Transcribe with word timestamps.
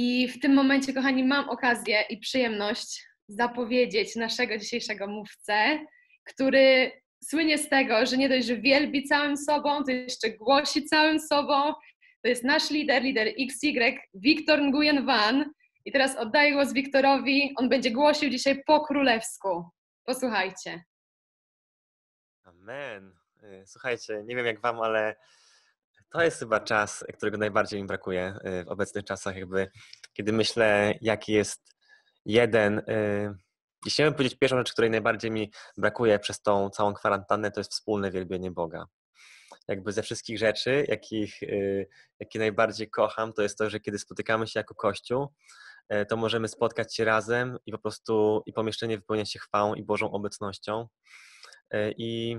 I 0.00 0.28
w 0.28 0.40
tym 0.40 0.54
momencie, 0.54 0.92
kochani, 0.92 1.24
mam 1.24 1.50
okazję 1.50 2.04
i 2.10 2.18
przyjemność 2.18 3.06
zapowiedzieć 3.28 4.16
naszego 4.16 4.58
dzisiejszego 4.58 5.06
mówcę, 5.06 5.78
który 6.24 6.92
słynie 7.24 7.58
z 7.58 7.68
tego, 7.68 8.06
że 8.06 8.16
nie 8.16 8.28
dość, 8.28 8.46
że 8.46 8.56
wielbi 8.56 9.04
całym 9.04 9.36
sobą, 9.36 9.84
to 9.84 9.90
jeszcze 9.90 10.30
głosi 10.30 10.84
całym 10.84 11.20
sobą. 11.20 11.72
To 12.22 12.28
jest 12.28 12.44
nasz 12.44 12.70
lider, 12.70 13.02
lider 13.02 13.28
XY, 13.38 13.98
Wiktor 14.14 14.62
Nguyen 14.62 15.06
Van. 15.06 15.52
I 15.84 15.92
teraz 15.92 16.16
oddaję 16.16 16.52
głos 16.52 16.72
Wiktorowi. 16.72 17.52
On 17.56 17.68
będzie 17.68 17.90
głosił 17.90 18.30
dzisiaj 18.30 18.62
po 18.66 18.80
królewsku. 18.80 19.64
Posłuchajcie. 20.04 20.84
Amen. 22.44 23.14
Y, 23.42 23.64
słuchajcie, 23.66 24.22
nie 24.24 24.36
wiem 24.36 24.46
jak 24.46 24.60
wam, 24.60 24.80
ale 24.80 25.16
to 26.10 26.22
jest 26.22 26.38
chyba 26.38 26.60
czas, 26.60 27.04
którego 27.16 27.38
najbardziej 27.38 27.80
mi 27.82 27.86
brakuje 27.86 28.38
y, 28.46 28.64
w 28.64 28.68
obecnych 28.68 29.04
czasach, 29.04 29.36
jakby 29.36 29.70
kiedy 30.12 30.32
myślę, 30.32 30.94
jaki 31.00 31.32
jest 31.32 31.74
jeden. 32.24 32.78
Y, 32.78 33.34
jeśli 33.86 34.02
miałbym 34.02 34.16
powiedzieć 34.16 34.38
pierwszą 34.38 34.58
rzecz, 34.58 34.72
której 34.72 34.90
najbardziej 34.90 35.30
mi 35.30 35.52
brakuje 35.76 36.18
przez 36.18 36.42
tą 36.42 36.70
całą 36.70 36.94
kwarantannę, 36.94 37.50
to 37.50 37.60
jest 37.60 37.72
wspólne 37.72 38.10
wielbienie 38.10 38.50
Boga. 38.50 38.86
Jakby 39.68 39.92
ze 39.92 40.02
wszystkich 40.02 40.38
rzeczy, 40.38 40.84
jakich, 40.88 41.40
jakie 42.20 42.38
najbardziej 42.38 42.90
kocham, 42.90 43.32
to 43.32 43.42
jest 43.42 43.58
to, 43.58 43.70
że 43.70 43.80
kiedy 43.80 43.98
spotykamy 43.98 44.46
się 44.46 44.60
jako 44.60 44.74
Kościół, 44.74 45.28
to 46.08 46.16
możemy 46.16 46.48
spotkać 46.48 46.96
się 46.96 47.04
razem 47.04 47.58
i 47.66 47.72
po 47.72 47.78
prostu 47.78 48.42
i 48.46 48.52
pomieszczenie 48.52 48.96
wypełnia 48.96 49.24
się 49.24 49.38
chwałą 49.38 49.74
i 49.74 49.82
Bożą 49.82 50.10
obecnością. 50.10 50.88
I 51.96 52.38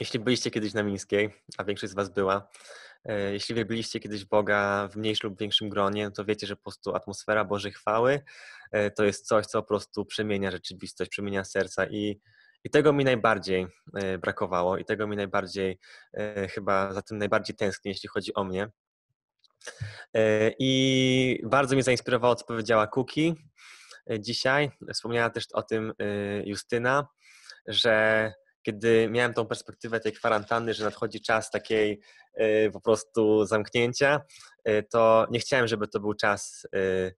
jeśli 0.00 0.20
byliście 0.20 0.50
kiedyś 0.50 0.74
na 0.74 0.82
Mińskiej, 0.82 1.30
a 1.58 1.64
większość 1.64 1.92
z 1.92 1.94
Was 1.94 2.08
była, 2.08 2.48
e, 3.04 3.32
jeśli 3.32 3.54
wielbiliście 3.54 4.00
kiedyś 4.00 4.24
Boga 4.24 4.88
w 4.92 4.96
mniejszym 4.96 5.30
lub 5.30 5.40
większym 5.40 5.68
gronie, 5.68 6.10
to 6.10 6.24
wiecie, 6.24 6.46
że 6.46 6.56
po 6.56 6.62
prostu 6.62 6.94
atmosfera 6.94 7.44
Bożej 7.44 7.72
chwały 7.72 8.20
e, 8.72 8.90
to 8.90 9.04
jest 9.04 9.26
coś, 9.26 9.46
co 9.46 9.62
po 9.62 9.68
prostu 9.68 10.04
przemienia 10.04 10.50
rzeczywistość, 10.50 11.10
przemienia 11.10 11.44
serca 11.44 11.86
i, 11.86 12.20
i 12.64 12.70
tego 12.70 12.92
mi 12.92 13.04
najbardziej 13.04 13.66
e, 13.94 14.18
brakowało 14.18 14.78
i 14.78 14.84
tego 14.84 15.06
mi 15.06 15.16
najbardziej, 15.16 15.78
chyba 16.50 16.92
za 16.92 17.02
tym 17.02 17.18
najbardziej 17.18 17.56
tęsknię, 17.56 17.90
jeśli 17.90 18.08
chodzi 18.08 18.34
o 18.34 18.44
mnie. 18.44 18.68
I 20.58 21.40
bardzo 21.44 21.74
mnie 21.74 21.82
zainspirowało, 21.82 22.34
co 22.34 22.44
powiedziała 22.44 22.86
Kuki 22.86 23.34
dzisiaj. 24.18 24.70
Wspomniała 24.94 25.30
też 25.30 25.44
o 25.52 25.62
tym 25.62 25.92
Justyna, 26.44 27.06
że 27.66 28.32
kiedy 28.66 29.08
miałem 29.10 29.34
tą 29.34 29.46
perspektywę 29.46 30.00
tej 30.00 30.12
kwarantanny, 30.12 30.74
że 30.74 30.84
nadchodzi 30.84 31.20
czas 31.20 31.50
takiej 31.50 32.00
y, 32.40 32.70
po 32.72 32.80
prostu 32.80 33.44
zamknięcia, 33.44 34.20
y, 34.68 34.86
to 34.90 35.26
nie 35.30 35.38
chciałem, 35.38 35.68
żeby 35.68 35.88
to 35.88 36.00
był 36.00 36.14
czas 36.14 36.66
y, 36.74 37.14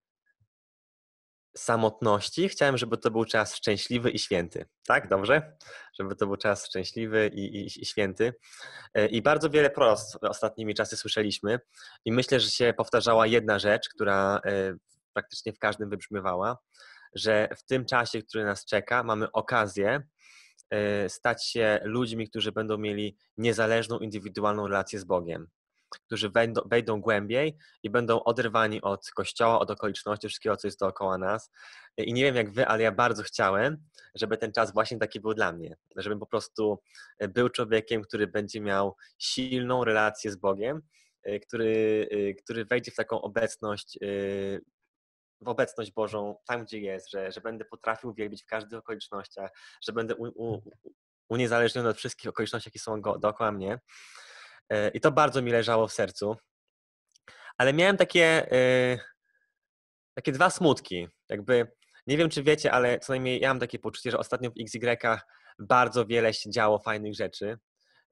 samotności, 1.56 2.48
chciałem, 2.48 2.78
żeby 2.78 2.98
to 2.98 3.10
był 3.10 3.24
czas 3.24 3.56
szczęśliwy 3.56 4.10
i 4.10 4.18
święty. 4.18 4.66
Tak, 4.86 5.08
dobrze? 5.08 5.56
Żeby 5.98 6.16
to 6.16 6.26
był 6.26 6.36
czas 6.36 6.66
szczęśliwy 6.66 7.30
i, 7.34 7.56
i, 7.56 7.82
i 7.82 7.86
święty. 7.86 8.32
I 9.10 9.22
bardzo 9.22 9.50
wiele 9.50 9.70
prost 9.70 10.18
ostatnimi 10.24 10.74
czasy 10.74 10.96
słyszeliśmy 10.96 11.60
i 12.04 12.12
myślę, 12.12 12.40
że 12.40 12.50
się 12.50 12.74
powtarzała 12.76 13.26
jedna 13.26 13.58
rzecz, 13.58 13.88
która 13.88 14.40
praktycznie 15.12 15.52
w 15.52 15.58
każdym 15.58 15.90
wybrzmiewała, 15.90 16.58
że 17.14 17.48
w 17.56 17.64
tym 17.64 17.84
czasie, 17.84 18.22
który 18.22 18.44
nas 18.44 18.64
czeka, 18.64 19.02
mamy 19.02 19.32
okazję 19.32 20.02
stać 21.08 21.46
się 21.46 21.80
ludźmi, 21.82 22.28
którzy 22.28 22.52
będą 22.52 22.78
mieli 22.78 23.16
niezależną, 23.36 23.98
indywidualną 23.98 24.66
relację 24.66 24.98
z 24.98 25.04
Bogiem, 25.04 25.48
którzy 26.06 26.30
wejdą, 26.30 26.60
wejdą 26.66 27.00
głębiej 27.00 27.56
i 27.82 27.90
będą 27.90 28.22
oderwani 28.22 28.82
od 28.82 29.10
kościoła, 29.10 29.58
od 29.58 29.70
okoliczności, 29.70 30.28
wszystkiego, 30.28 30.56
co 30.56 30.68
jest 30.68 30.80
dookoła 30.80 31.18
nas. 31.18 31.50
E, 31.96 32.04
I 32.04 32.12
nie 32.12 32.24
wiem 32.24 32.36
jak 32.36 32.52
wy, 32.52 32.66
ale 32.66 32.82
ja 32.82 32.92
bardzo 32.92 33.22
chciałem, 33.22 33.76
żeby 34.14 34.36
ten 34.36 34.52
czas 34.52 34.72
właśnie 34.72 34.98
taki 34.98 35.20
był 35.20 35.34
dla 35.34 35.52
mnie, 35.52 35.76
żebym 35.96 36.18
po 36.18 36.26
prostu 36.26 36.78
e, 37.18 37.28
był 37.28 37.48
człowiekiem, 37.48 38.02
który 38.02 38.26
będzie 38.26 38.60
miał 38.60 38.96
silną 39.18 39.84
relację 39.84 40.30
z 40.30 40.36
Bogiem, 40.36 40.82
który, 41.42 42.08
który 42.44 42.64
wejdzie 42.64 42.90
w 42.90 42.94
taką 42.94 43.20
obecność 43.20 43.98
w 45.40 45.48
obecność 45.48 45.92
Bożą 45.92 46.36
tam, 46.46 46.64
gdzie 46.64 46.80
jest, 46.80 47.10
że, 47.10 47.32
że 47.32 47.40
będę 47.40 47.64
potrafił 47.64 48.14
wielbić 48.14 48.42
w 48.42 48.46
każdych 48.46 48.78
okolicznościach, 48.78 49.50
że 49.82 49.92
będę 49.92 50.16
u, 50.16 50.24
u, 50.24 50.60
uniezależniony 51.28 51.88
od 51.88 51.96
wszystkich 51.96 52.30
okoliczności, 52.30 52.68
jakie 52.68 52.78
są 52.78 53.00
go, 53.00 53.18
dookoła 53.18 53.52
mnie. 53.52 53.78
E, 54.68 54.88
I 54.88 55.00
to 55.00 55.12
bardzo 55.12 55.42
mi 55.42 55.50
leżało 55.50 55.88
w 55.88 55.92
sercu. 55.92 56.36
Ale 57.58 57.72
miałem 57.72 57.96
takie, 57.96 58.52
e, 58.52 58.98
takie 60.14 60.32
dwa 60.32 60.50
smutki. 60.50 61.08
Jakby, 61.28 61.72
nie 62.06 62.16
wiem, 62.16 62.28
czy 62.30 62.42
wiecie, 62.42 62.72
ale 62.72 62.98
co 62.98 63.12
najmniej 63.12 63.40
ja 63.40 63.48
mam 63.48 63.60
takie 63.60 63.78
poczucie, 63.78 64.10
że 64.10 64.18
ostatnio 64.18 64.50
w 64.50 64.54
XY 64.60 64.96
bardzo 65.58 66.06
wiele 66.06 66.34
się 66.34 66.50
działo 66.50 66.78
fajnych 66.78 67.14
rzeczy. 67.14 67.58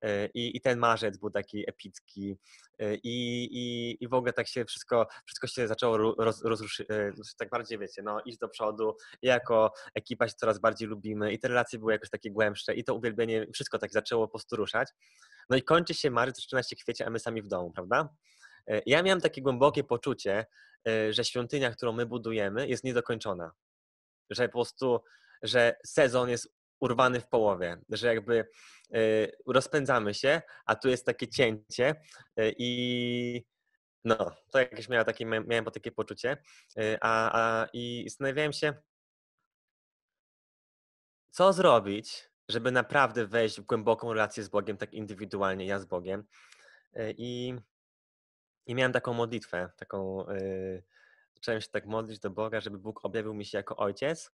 E, 0.06 0.26
I, 0.34 0.56
I, 0.56 0.60
ten 0.60 0.78
marzec 0.78 1.18
był 1.18 1.30
taki 1.30 1.68
epicki 1.68 2.38
e, 2.78 2.94
i, 2.94 3.44
i, 3.44 3.96
i 4.04 4.08
w 4.08 4.14
ogóle 4.14 4.32
tak 4.32 4.48
się 4.48 4.64
wszystko, 4.64 5.06
wszystko 5.26 5.46
się 5.46 5.68
zaczęło 5.68 5.96
roz, 6.18 6.42
e, 6.90 7.12
tak 7.38 7.50
bardziej 7.50 7.78
wiecie, 7.78 8.02
no 8.02 8.20
iść 8.20 8.38
do 8.38 8.48
przodu 8.48 8.96
i 9.22 9.26
jako 9.26 9.72
ekipa 9.94 10.28
się 10.28 10.34
coraz 10.34 10.58
bardziej 10.58 10.88
lubimy 10.88 11.32
i 11.32 11.38
te 11.38 11.48
relacje 11.48 11.78
były 11.78 11.92
jakoś 11.92 12.10
takie 12.10 12.30
głębsze 12.30 12.74
i 12.74 12.84
to 12.84 12.94
uwielbienie, 12.94 13.46
wszystko 13.54 13.78
tak 13.78 13.92
zaczęło 13.92 14.26
po 14.26 14.30
prostu 14.30 14.56
ruszać. 14.56 14.88
No 15.50 15.56
i 15.56 15.62
kończy 15.62 15.94
się 15.94 16.10
marzec, 16.10 16.36
zaczyna 16.36 16.62
się 16.62 16.76
kwiecień, 16.76 17.06
a 17.06 17.10
my 17.10 17.18
sami 17.18 17.42
w 17.42 17.48
domu, 17.48 17.72
prawda? 17.72 18.08
Ja 18.86 19.02
miałem 19.02 19.20
takie 19.20 19.42
głębokie 19.42 19.84
poczucie, 19.84 20.46
że 21.10 21.24
świątynia, 21.24 21.70
którą 21.70 21.92
my 21.92 22.06
budujemy 22.06 22.68
jest 22.68 22.84
niedokończona. 22.84 23.50
Że 24.30 24.48
po 24.48 24.52
prostu, 24.52 25.00
że 25.42 25.76
sezon 25.86 26.28
jest 26.28 26.55
urwany 26.80 27.20
w 27.20 27.28
połowie, 27.28 27.78
że 27.88 28.06
jakby 28.14 28.48
y, 28.94 29.32
rozpędzamy 29.46 30.14
się, 30.14 30.42
a 30.66 30.76
tu 30.76 30.88
jest 30.88 31.06
takie 31.06 31.28
cięcie 31.28 31.94
y, 32.40 32.54
i 32.58 33.44
no, 34.04 34.36
to 34.50 34.58
jakieś 34.58 34.88
miałem 34.88 35.06
takie, 35.06 35.26
miałem 35.26 35.64
takie 35.64 35.92
poczucie, 35.92 36.36
y, 36.78 36.98
a, 37.00 37.30
a 37.32 37.66
i 37.72 38.04
zastanawiałem 38.08 38.52
się, 38.52 38.74
co 41.30 41.52
zrobić, 41.52 42.30
żeby 42.48 42.70
naprawdę 42.70 43.26
wejść 43.26 43.60
w 43.60 43.64
głęboką 43.64 44.12
relację 44.12 44.42
z 44.42 44.48
Bogiem, 44.48 44.76
tak 44.76 44.94
indywidualnie, 44.94 45.66
ja 45.66 45.78
z 45.78 45.84
Bogiem. 45.84 46.24
I, 47.16 47.54
i 48.66 48.74
miałem 48.74 48.92
taką 48.92 49.12
modlitwę, 49.12 49.70
taką, 49.76 50.26
yy, 50.30 50.82
zacząłem 51.34 51.60
się 51.60 51.68
tak 51.68 51.86
modlić 51.86 52.18
do 52.18 52.30
Boga, 52.30 52.60
żeby 52.60 52.78
Bóg 52.78 53.04
objawił 53.04 53.34
mi 53.34 53.44
się 53.44 53.58
jako 53.58 53.76
ojciec, 53.76 54.32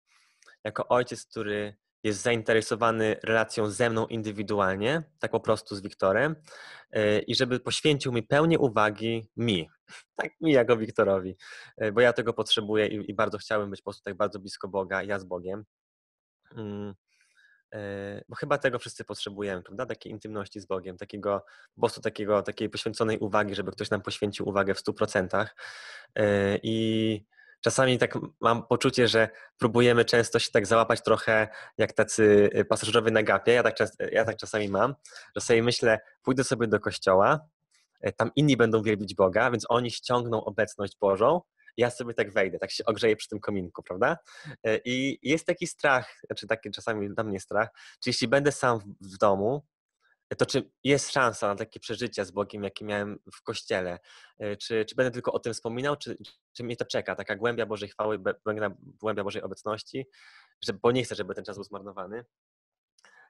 jako 0.64 0.88
ojciec, 0.88 1.26
który 1.26 1.76
jest 2.06 2.22
zainteresowany 2.22 3.16
relacją 3.22 3.70
ze 3.70 3.90
mną 3.90 4.06
indywidualnie, 4.06 5.02
tak 5.18 5.30
po 5.30 5.40
prostu 5.40 5.76
z 5.76 5.82
Wiktorem, 5.82 6.36
e, 6.90 7.18
i 7.18 7.34
żeby 7.34 7.60
poświęcił 7.60 8.12
mi 8.12 8.22
pełnię 8.22 8.58
uwagi 8.58 9.30
mi, 9.36 9.68
tak 10.16 10.30
mi 10.40 10.52
jako 10.52 10.76
Wiktorowi, 10.76 11.36
e, 11.76 11.92
bo 11.92 12.00
ja 12.00 12.12
tego 12.12 12.32
potrzebuję 12.32 12.86
i, 12.86 13.14
bardzo 13.14 13.38
chciałbym 13.38 13.70
być 13.70 13.80
po 13.80 13.84
prostu 13.84 14.02
tak 14.02 14.16
bardzo 14.16 14.38
blisko 14.38 14.68
Boga, 14.68 15.02
ja 15.02 15.18
z 15.18 15.24
Bogiem. 15.24 15.64
Mm, 16.56 16.94
e, 17.74 18.22
bo 18.28 18.36
chyba 18.36 18.58
tego 18.58 18.78
wszyscy 18.78 19.04
potrzebujemy, 19.04 19.62
prawda? 19.62 19.86
Takiej 19.86 20.12
intymności 20.12 20.60
z 20.60 20.66
Bogiem, 20.66 20.96
takiego 20.96 21.44
po 21.74 21.80
prostu 21.80 22.00
takiego, 22.00 22.42
takiej 22.42 22.70
poświęconej 22.70 23.18
uwagi, 23.18 23.54
żeby 23.54 23.72
ktoś 23.72 23.90
nam 23.90 24.02
poświęcił 24.02 24.48
uwagę 24.48 24.74
w 24.74 24.82
100%. 24.82 25.46
I 26.62 27.24
czasami 27.66 27.98
tak 27.98 28.18
mam 28.40 28.66
poczucie, 28.66 29.08
że 29.08 29.28
próbujemy 29.58 30.04
często 30.04 30.38
się 30.38 30.50
tak 30.50 30.66
załapać 30.66 31.02
trochę 31.02 31.48
jak 31.78 31.92
tacy 31.92 32.50
y, 32.56 32.64
pasażerowie 32.64 33.10
na 33.10 33.22
gapie. 33.22 33.52
Ja 33.52 33.62
tak, 33.62 33.76
ja 34.12 34.24
tak 34.24 34.36
czasami 34.36 34.68
mam, 34.68 34.94
że 35.36 35.40
sobie 35.40 35.62
myślę, 35.62 35.98
pójdę 36.22 36.44
sobie 36.44 36.66
do 36.66 36.80
kościoła, 36.80 37.48
y, 38.06 38.12
tam 38.12 38.30
inni 38.36 38.56
będą 38.56 38.82
wielbić 38.82 39.14
Boga, 39.14 39.50
więc 39.50 39.66
oni 39.68 39.90
ściągną 39.90 40.44
obecność 40.44 40.96
Bożą, 41.00 41.40
ja 41.76 41.90
sobie 41.90 42.14
tak 42.14 42.32
wejdę, 42.32 42.58
tak 42.58 42.70
się 42.70 42.84
ogrzeję 42.84 43.16
przy 43.16 43.28
tym 43.28 43.40
kominku, 43.40 43.82
prawda? 43.82 44.16
Y, 44.66 44.80
I 44.84 45.18
jest 45.22 45.46
taki 45.46 45.66
strach, 45.66 46.20
znaczy 46.26 46.46
taki 46.46 46.70
czasami 46.70 47.14
dla 47.14 47.24
mnie 47.24 47.40
strach, 47.40 47.68
czy 48.02 48.10
jeśli 48.10 48.28
będę 48.28 48.52
sam 48.52 48.78
w 49.00 49.18
domu, 49.18 49.62
to 50.34 50.46
czy 50.46 50.70
jest 50.84 51.12
szansa 51.12 51.48
na 51.48 51.54
takie 51.54 51.80
przeżycia 51.80 52.24
z 52.24 52.30
Bogiem, 52.30 52.64
jakie 52.64 52.84
miałem 52.84 53.18
w 53.34 53.42
kościele? 53.42 53.98
E, 54.38 54.56
czy, 54.56 54.84
czy 54.84 54.94
będę 54.94 55.10
tylko 55.10 55.32
o 55.32 55.38
tym 55.38 55.54
wspominał, 55.54 55.96
czy, 55.96 56.16
czy 56.52 56.64
mnie 56.64 56.76
to 56.76 56.84
czeka, 56.84 57.14
taka 57.14 57.36
głębia 57.36 57.66
Bożej 57.66 57.88
chwały, 57.88 58.18
głębia 59.00 59.24
Bożej 59.24 59.42
obecności, 59.42 60.06
że, 60.64 60.72
bo 60.72 60.92
nie 60.92 61.04
chcę, 61.04 61.14
żeby 61.14 61.34
ten 61.34 61.44
czas 61.44 61.56
był 61.56 61.64
zmarnowany. 61.64 62.24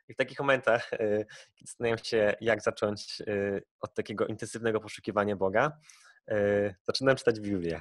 I 0.08 0.14
w 0.14 0.16
takich 0.16 0.38
momentach, 0.38 0.90
kiedy 0.90 1.26
zastanawiam 1.66 1.98
się, 1.98 2.34
jak 2.40 2.62
zacząć 2.62 3.22
e, 3.26 3.60
od 3.81 3.94
takiego 3.94 4.26
intensywnego 4.26 4.81
poszukiwania 4.81 5.37
Boga, 5.37 5.72
zaczynam 6.87 7.16
czytać 7.16 7.40
Biblię. 7.40 7.81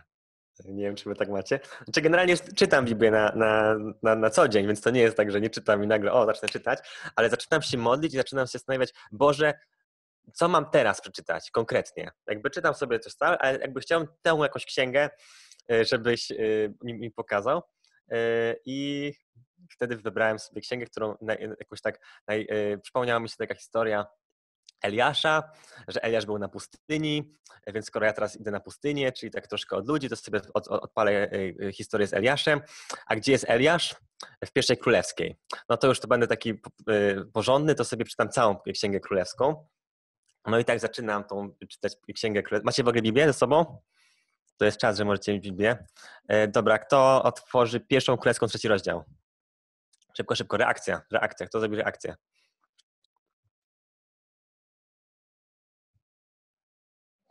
Nie 0.66 0.84
wiem, 0.84 0.96
czy 0.96 1.10
wy 1.10 1.16
tak 1.16 1.30
macie. 1.30 1.60
Znaczy, 1.84 2.02
generalnie 2.02 2.38
czytam 2.38 2.86
Biblię 2.86 3.12
na, 3.12 3.32
na, 3.36 3.76
na, 4.04 4.16
na, 4.16 4.30
co 4.30 4.48
dzień, 4.48 4.68
więc 4.68 4.82
to 4.82 4.90
nie 4.90 5.02
jest 5.02 5.18
tak, 5.18 5.32
że 5.32 5.42
nie 5.42 5.50
czytam 5.50 5.84
i 5.84 5.88
nagle, 5.88 6.14
o, 6.14 6.26
zacznę 6.26 6.50
czytać, 6.50 6.80
ale 7.16 7.30
zaczynam 7.30 7.62
się 7.62 7.78
modlić 7.78 8.14
i 8.14 8.18
zaczynam 8.18 8.48
się 8.48 8.52
zastanawiać, 8.52 8.94
Boże, 9.12 9.54
co 10.34 10.48
mam 10.48 10.70
teraz 10.70 11.02
przeczytać 11.02 11.52
konkretnie. 11.52 12.12
Jakby 12.28 12.50
czytam 12.50 12.74
sobie 12.74 13.00
coś 13.00 13.14
stale, 13.14 13.38
ale 13.38 13.60
jakby 13.60 13.80
chciałem 13.80 14.08
tę 14.22 14.38
jakąś 14.42 14.66
księgę, 14.66 15.10
żebyś 15.82 16.32
mi, 16.84 16.94
mi 16.94 17.12
pokazał. 17.12 17.62
I 18.66 19.14
wtedy 19.72 19.98
wybrałem 19.98 20.40
sobie 20.40 20.62
księgę, 20.62 20.86
którą 20.86 21.16
jakoś 21.60 21.82
tak 21.82 22.00
przypomniała 22.82 23.20
mi 23.20 23.30
się 23.30 23.36
taka 23.38 23.56
historia 23.56 24.06
Eliasza, 24.82 25.52
że 25.88 26.04
Eliasz 26.04 26.26
był 26.26 26.40
na 26.40 26.48
pustyni, 26.48 27.32
więc 27.68 27.86
skoro 27.86 28.06
ja 28.06 28.14
teraz 28.14 28.36
idę 28.36 28.52
na 28.52 28.60
pustynię, 28.60 29.12
czyli 29.12 29.32
tak 29.32 29.48
troszkę 29.48 29.76
od 29.76 29.88
ludzi, 29.88 30.10
to 30.10 30.16
sobie 30.16 30.40
od, 30.54 30.68
od, 30.68 30.84
odpalę 30.84 31.12
e, 31.12 31.30
e, 31.68 31.72
historię 31.74 32.08
z 32.08 32.14
Eliaszem. 32.14 32.62
A 33.08 33.16
gdzie 33.16 33.32
jest 33.32 33.46
Eliasz? 33.48 33.96
W 34.46 34.52
pierwszej 34.52 34.78
królewskiej. 34.78 35.36
No 35.70 35.78
to 35.78 35.88
już 35.88 36.00
to 36.00 36.08
będę 36.08 36.28
taki 36.28 36.50
e, 36.50 36.56
porządny, 37.34 37.76
to 37.76 37.86
sobie 37.86 38.06
czytam 38.06 38.30
całą 38.30 38.58
księgę 38.74 39.00
królewską. 39.00 39.68
No 40.46 40.60
i 40.60 40.66
tak 40.66 40.80
zaczynam 40.80 41.24
tą 41.24 41.56
czytać 41.70 41.94
księgę 42.16 42.44
królewską. 42.44 42.66
Macie 42.66 42.84
w 42.84 42.88
ogóle 42.88 43.02
Biblię 43.02 43.28
ze 43.28 43.34
sobą? 43.34 43.82
To 44.58 44.66
jest 44.66 44.78
czas, 44.78 44.98
że 44.98 45.06
możecie 45.06 45.34
mieć 45.34 45.44
Biblię. 45.44 45.88
Dobra, 46.48 46.80
kto 46.80 47.24
otworzy 47.24 47.80
pierwszą 47.80 48.18
królewską, 48.18 48.48
trzeci 48.48 48.68
rozdział? 48.68 49.04
Szybko, 50.18 50.36
szybko, 50.36 50.58
reakcja, 50.58 51.02
reakcja. 51.12 51.48
Kto 51.48 51.60
zrobi 51.60 51.76
reakcję? 51.76 52.16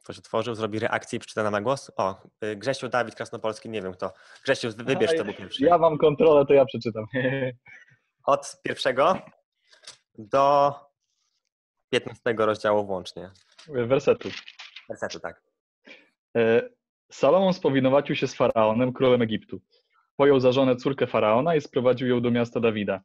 Ktoś 0.04 0.18
otworzył, 0.18 0.54
zrobi 0.54 0.78
reakcję 0.78 1.16
i 1.16 1.20
przeczyta 1.20 1.50
na 1.50 1.60
głos? 1.60 1.90
O, 1.96 2.22
y, 2.44 2.56
Grzesiu, 2.56 2.88
Dawid 2.88 3.14
Krasnopolski, 3.14 3.68
nie 3.68 3.82
wiem 3.82 3.92
kto. 3.92 4.12
Grzesiu, 4.44 4.68
wybierz, 4.76 5.14
kto 5.14 5.24
był 5.24 5.34
pierwszy. 5.34 5.64
Ja 5.64 5.78
mam 5.78 5.98
kontrolę, 5.98 6.46
to 6.46 6.54
ja 6.54 6.64
przeczytam. 6.64 7.04
Od 8.26 8.56
pierwszego 8.62 9.18
do 10.18 10.74
15 11.90 12.20
rozdziału 12.38 12.86
włącznie. 12.86 13.30
Wersetu. 13.68 14.28
Wersetu, 14.88 15.20
tak. 15.20 15.42
E, 16.36 16.62
Salomon 17.12 17.54
spowinowacił 17.54 18.16
się 18.16 18.26
z 18.26 18.34
Faraonem, 18.34 18.92
królem 18.92 19.22
Egiptu. 19.22 19.60
Pojął 20.16 20.40
za 20.40 20.52
żonę 20.52 20.76
córkę 20.76 21.06
Faraona 21.06 21.56
i 21.56 21.60
sprowadził 21.60 22.08
ją 22.08 22.20
do 22.22 22.30
miasta 22.30 22.60
Dawida. 22.60 23.00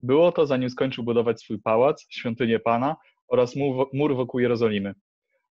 Było 0.00 0.32
to, 0.32 0.46
zanim 0.46 0.70
skończył 0.70 1.04
budować 1.04 1.40
swój 1.40 1.58
pałac, 1.58 2.06
świątynię 2.10 2.60
Pana 2.60 2.96
oraz 3.28 3.54
mur 3.92 4.16
wokół 4.16 4.40
Jerozolimy. 4.40 4.94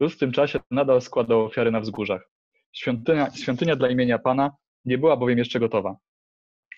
Lud 0.01 0.13
w 0.13 0.19
tym 0.19 0.33
czasie 0.33 0.61
nadal 0.71 1.01
składał 1.01 1.45
ofiary 1.45 1.71
na 1.71 1.81
wzgórzach. 1.81 2.31
Świątynia, 2.73 3.31
świątynia 3.31 3.77
dla 3.77 3.89
imienia 3.89 4.19
Pana 4.19 4.51
nie 4.85 4.99
była 4.99 5.17
bowiem 5.17 5.39
jeszcze 5.39 5.61
gotowa. 5.61 5.97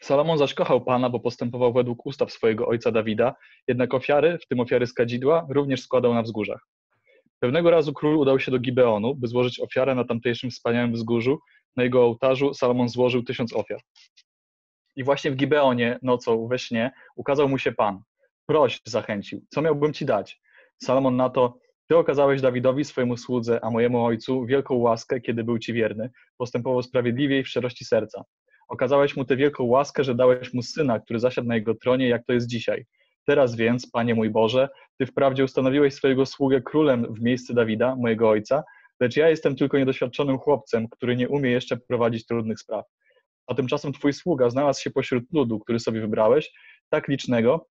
Salomon 0.00 0.38
zaś 0.38 0.54
kochał 0.54 0.84
Pana, 0.84 1.10
bo 1.10 1.20
postępował 1.20 1.72
według 1.72 2.06
ustaw 2.06 2.32
swojego 2.32 2.66
ojca 2.66 2.92
Dawida, 2.92 3.34
jednak 3.68 3.94
ofiary, 3.94 4.38
w 4.38 4.46
tym 4.46 4.60
ofiary 4.60 4.86
z 4.86 4.92
kadzidła, 4.92 5.46
również 5.50 5.80
składał 5.80 6.14
na 6.14 6.22
wzgórzach. 6.22 6.66
Pewnego 7.40 7.70
razu 7.70 7.92
król 7.92 8.16
udał 8.16 8.40
się 8.40 8.50
do 8.50 8.58
Gibeonu, 8.58 9.14
by 9.14 9.26
złożyć 9.28 9.60
ofiarę 9.60 9.94
na 9.94 10.04
tamtejszym 10.04 10.50
wspaniałym 10.50 10.92
wzgórzu. 10.92 11.38
Na 11.76 11.82
jego 11.82 12.04
ołtarzu 12.04 12.54
Salomon 12.54 12.88
złożył 12.88 13.22
tysiąc 13.22 13.56
ofiar. 13.56 13.80
I 14.96 15.04
właśnie 15.04 15.30
w 15.30 15.36
Gibeonie 15.36 15.98
nocą 16.02 16.48
we 16.48 16.58
śnie 16.58 16.90
ukazał 17.16 17.48
mu 17.48 17.58
się 17.58 17.72
Pan. 17.72 18.00
Proś, 18.46 18.80
zachęcił, 18.84 19.44
co 19.48 19.62
miałbym 19.62 19.92
ci 19.92 20.04
dać? 20.04 20.40
Salomon 20.82 21.16
na 21.16 21.30
to, 21.30 21.58
ty 21.88 21.96
okazałeś 21.96 22.40
Dawidowi, 22.40 22.84
swojemu 22.84 23.16
słudze, 23.16 23.64
a 23.64 23.70
mojemu 23.70 24.04
ojcu, 24.04 24.46
wielką 24.46 24.74
łaskę, 24.74 25.20
kiedy 25.20 25.44
był 25.44 25.58
ci 25.58 25.72
wierny, 25.72 26.10
postępował 26.36 26.82
sprawiedliwie 26.82 27.38
i 27.38 27.42
w 27.42 27.48
szczerości 27.48 27.84
serca. 27.84 28.24
Okazałeś 28.68 29.16
mu 29.16 29.24
tę 29.24 29.36
wielką 29.36 29.64
łaskę, 29.64 30.04
że 30.04 30.14
dałeś 30.14 30.54
mu 30.54 30.62
syna, 30.62 31.00
który 31.00 31.18
zasiadł 31.18 31.48
na 31.48 31.54
jego 31.54 31.74
tronie, 31.74 32.08
jak 32.08 32.24
to 32.24 32.32
jest 32.32 32.46
dzisiaj. 32.46 32.86
Teraz 33.26 33.56
więc, 33.56 33.90
Panie 33.90 34.14
mój 34.14 34.30
Boże, 34.30 34.68
Ty 34.98 35.06
wprawdzie 35.06 35.44
ustanowiłeś 35.44 35.94
swojego 35.94 36.26
sługę 36.26 36.60
królem 36.60 37.14
w 37.14 37.20
miejsce 37.20 37.54
Dawida, 37.54 37.96
mojego 37.96 38.28
ojca, 38.30 38.62
lecz 39.00 39.16
ja 39.16 39.28
jestem 39.28 39.56
tylko 39.56 39.78
niedoświadczonym 39.78 40.38
chłopcem, 40.38 40.88
który 40.88 41.16
nie 41.16 41.28
umie 41.28 41.50
jeszcze 41.50 41.76
prowadzić 41.76 42.26
trudnych 42.26 42.60
spraw. 42.60 42.84
A 43.46 43.54
tymczasem 43.54 43.92
Twój 43.92 44.12
sługa 44.12 44.50
znalazł 44.50 44.82
się 44.82 44.90
pośród 44.90 45.24
ludu, 45.32 45.58
który 45.58 45.78
sobie 45.78 46.00
wybrałeś, 46.00 46.52
tak 46.88 47.08
licznego, 47.08 47.68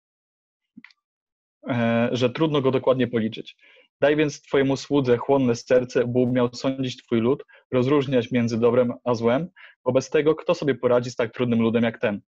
e, 1.67 2.09
że 2.11 2.29
trudno 2.29 2.61
go 2.61 2.71
dokładnie 2.71 3.07
policzyć. 3.07 3.55
Daj 4.01 4.15
więc 4.15 4.41
Twojemu 4.41 4.77
słudze 4.77 5.17
chłonne 5.17 5.55
serce, 5.55 6.07
by 6.07 6.19
umiał 6.19 6.49
sądzić 6.53 7.03
Twój 7.03 7.21
lud, 7.21 7.43
rozróżniać 7.71 8.31
między 8.31 8.59
dobrem 8.59 8.93
a 9.03 9.13
złem. 9.13 9.47
Wobec 9.85 10.09
tego, 10.09 10.35
kto 10.35 10.55
sobie 10.55 10.75
poradzi 10.75 11.11
z 11.11 11.15
tak 11.15 11.33
trudnym 11.33 11.61
ludem 11.61 11.83
jak 11.83 11.99
ten? 11.99 12.21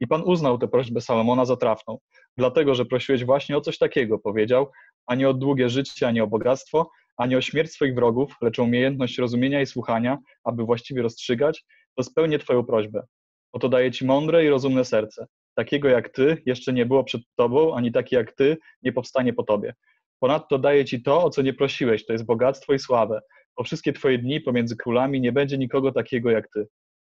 I 0.00 0.06
Pan 0.06 0.22
uznał 0.22 0.58
tę 0.58 0.68
prośbę 0.68 1.00
Salomona 1.00 1.44
za 1.44 1.56
trafną, 1.56 1.98
dlatego, 2.36 2.74
że 2.74 2.84
prosiłeś 2.84 3.24
właśnie 3.24 3.56
o 3.56 3.60
coś 3.60 3.78
takiego, 3.78 4.18
powiedział, 4.18 4.70
a 5.06 5.14
nie 5.14 5.28
o 5.28 5.34
długie 5.34 5.68
życie, 5.68 6.08
ani 6.08 6.20
o 6.20 6.26
bogactwo, 6.26 6.90
ani 7.16 7.36
o 7.36 7.40
śmierć 7.40 7.72
swoich 7.72 7.94
wrogów, 7.94 8.36
lecz 8.42 8.58
o 8.58 8.62
umiejętność 8.62 9.18
rozumienia 9.18 9.60
i 9.60 9.66
słuchania, 9.66 10.18
aby 10.44 10.64
właściwie 10.64 11.02
rozstrzygać, 11.02 11.64
to 11.96 12.02
spełnię 12.02 12.38
Twoją 12.38 12.64
prośbę. 12.64 13.06
Oto 13.52 13.68
daję 13.68 13.90
Ci 13.90 14.06
mądre 14.06 14.44
i 14.44 14.48
rozumne 14.48 14.84
serce. 14.84 15.26
Takiego 15.54 15.88
jak 15.88 16.08
Ty 16.08 16.42
jeszcze 16.46 16.72
nie 16.72 16.86
było 16.86 17.04
przed 17.04 17.22
Tobą, 17.36 17.76
ani 17.76 17.92
taki 17.92 18.14
jak 18.14 18.32
Ty 18.32 18.56
nie 18.82 18.92
powstanie 18.92 19.32
po 19.32 19.42
Tobie. 19.42 19.74
Ponadto 20.20 20.58
daję 20.58 20.84
Ci 20.84 21.02
to, 21.02 21.24
o 21.24 21.30
co 21.30 21.42
nie 21.42 21.54
prosiłeś, 21.54 22.06
to 22.06 22.12
jest 22.12 22.26
bogactwo 22.26 22.74
i 22.74 22.78
sławę. 22.78 23.20
Po 23.54 23.64
wszystkie 23.64 23.92
Twoje 23.92 24.18
dni 24.18 24.40
pomiędzy 24.40 24.76
królami 24.76 25.20
nie 25.20 25.32
będzie 25.32 25.58
nikogo 25.58 25.92
takiego 25.92 26.30
jak 26.30 26.48
Ty. 26.54 26.66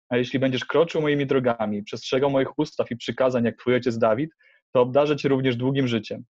A 0.08 0.16
jeśli 0.16 0.38
będziesz 0.38 0.64
kroczył 0.64 1.00
moimi 1.00 1.26
drogami, 1.26 1.82
przestrzegał 1.82 2.30
moich 2.30 2.58
ustaw 2.58 2.90
i 2.90 2.96
przykazań 2.96 3.44
jak 3.44 3.58
Twój 3.58 3.74
ojciec 3.74 3.98
Dawid, 3.98 4.30
to 4.72 4.80
obdarzę 4.80 5.16
Cię 5.16 5.28
również 5.28 5.56
długim 5.56 5.88
życiem. 5.88 6.24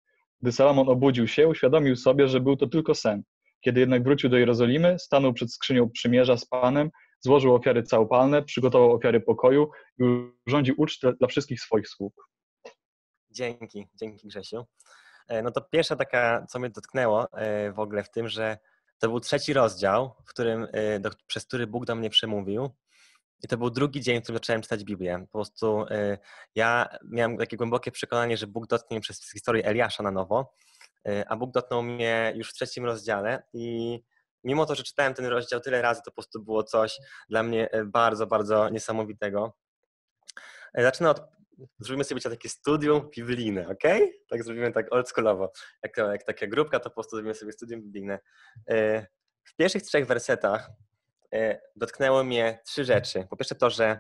Gdy 0.42 0.52
Salomon 0.52 0.90
obudził 0.90 1.28
się, 1.28 1.48
uświadomił 1.48 1.96
sobie, 1.96 2.28
że 2.28 2.40
był 2.40 2.58
to 2.58 2.68
tylko 2.68 2.96
sen. 2.96 3.24
Kiedy 3.62 3.80
jednak 3.80 4.04
wrócił 4.04 4.30
do 4.30 4.38
Jerozolimy, 4.38 5.00
stanął 5.00 5.34
przed 5.34 5.54
skrzynią 5.54 5.90
przymierza 5.90 6.38
z 6.38 6.46
Panem, 6.46 6.90
złożył 7.20 7.56
ofiary 7.56 7.84
całopalne, 7.84 8.44
przygotował 8.44 8.92
ofiary 8.92 9.22
pokoju 9.22 9.70
i 10.00 10.04
urządził 10.48 10.76
ucztę 10.78 11.14
dla 11.14 11.28
wszystkich 11.28 11.62
swoich 11.62 11.88
sług. 11.88 12.14
Dzięki, 13.32 13.88
dzięki 13.96 14.28
Grzesiu. 14.28 14.66
E, 15.28 15.42
no 15.42 15.52
to 15.52 15.62
pierwsza 15.62 15.96
taka, 15.96 16.46
co 16.50 16.60
mnie 16.60 16.70
dotknęło 16.70 17.32
e, 17.32 17.72
w 17.72 17.80
ogóle 17.80 18.04
w 18.04 18.12
tym, 18.12 18.30
że 18.30 18.58
to 19.00 19.10
był 19.10 19.20
trzeci 19.20 19.54
rozdział, 19.54 20.16
w 20.26 20.30
którym, 20.30 20.68
e, 20.72 21.00
do, 21.00 21.10
przez 21.28 21.46
który 21.46 21.68
Bóg 21.68 21.86
do 21.86 21.96
mnie 21.96 22.10
przemówił. 22.10 22.70
I 23.44 23.48
to 23.48 23.58
był 23.58 23.70
drugi 23.70 24.02
dzień, 24.02 24.20
w 24.20 24.24
którym 24.24 24.38
zacząłem 24.38 24.62
czytać 24.62 24.84
Biblię. 24.84 25.26
Po 25.32 25.38
prostu 25.38 25.86
ja 26.56 26.90
miałem 27.04 27.38
takie 27.38 27.58
głębokie 27.58 27.92
przekonanie, 27.92 28.38
że 28.38 28.48
Bóg 28.48 28.68
dotknie 28.68 28.96
mnie 28.96 29.02
przez 29.02 29.32
historię 29.32 29.66
Eliasza 29.66 30.04
na 30.04 30.12
nowo, 30.12 30.56
a 31.28 31.36
Bóg 31.36 31.52
dotknął 31.52 31.84
mnie 31.84 32.34
już 32.36 32.50
w 32.50 32.54
trzecim 32.54 32.86
rozdziale 32.86 33.44
i 33.54 34.00
mimo 34.44 34.66
to, 34.66 34.76
że 34.76 34.84
czytałem 34.84 35.14
ten 35.14 35.26
rozdział 35.26 35.60
tyle 35.60 35.82
razy, 35.82 36.02
to 36.06 36.12
po 36.12 36.16
prostu 36.16 36.44
było 36.44 36.64
coś 36.64 36.98
dla 37.30 37.44
mnie 37.44 37.70
bardzo, 37.86 38.28
bardzo 38.28 38.70
niesamowitego. 38.70 39.54
Zacznę 40.76 41.10
od 41.10 41.22
zrobimy 41.80 42.04
sobie 42.04 42.22
takie 42.22 42.50
studium 42.50 43.10
biblijne, 43.18 43.68
ok? 43.68 43.84
Tak 44.30 44.44
zrobimy 44.44 44.72
tak 44.72 44.94
oldschoolowo. 44.94 45.52
Jak, 45.84 45.98
jak 45.98 46.24
taka 46.24 46.48
grupka, 46.48 46.80
to 46.80 46.90
po 46.90 46.94
prostu 46.94 47.16
zrobimy 47.16 47.36
sobie 47.36 47.52
studium 47.52 47.82
biblijne. 47.82 48.20
E, 48.70 49.02
w 49.44 49.56
pierwszych 49.56 49.84
trzech 49.84 50.08
wersetach 50.08 50.70
e, 51.34 51.62
dotknęło 51.76 52.24
mnie 52.24 52.60
trzy 52.66 52.86
rzeczy. 52.86 53.28
Po 53.30 53.38
pierwsze 53.38 53.56
to, 53.56 53.70
że 53.70 54.00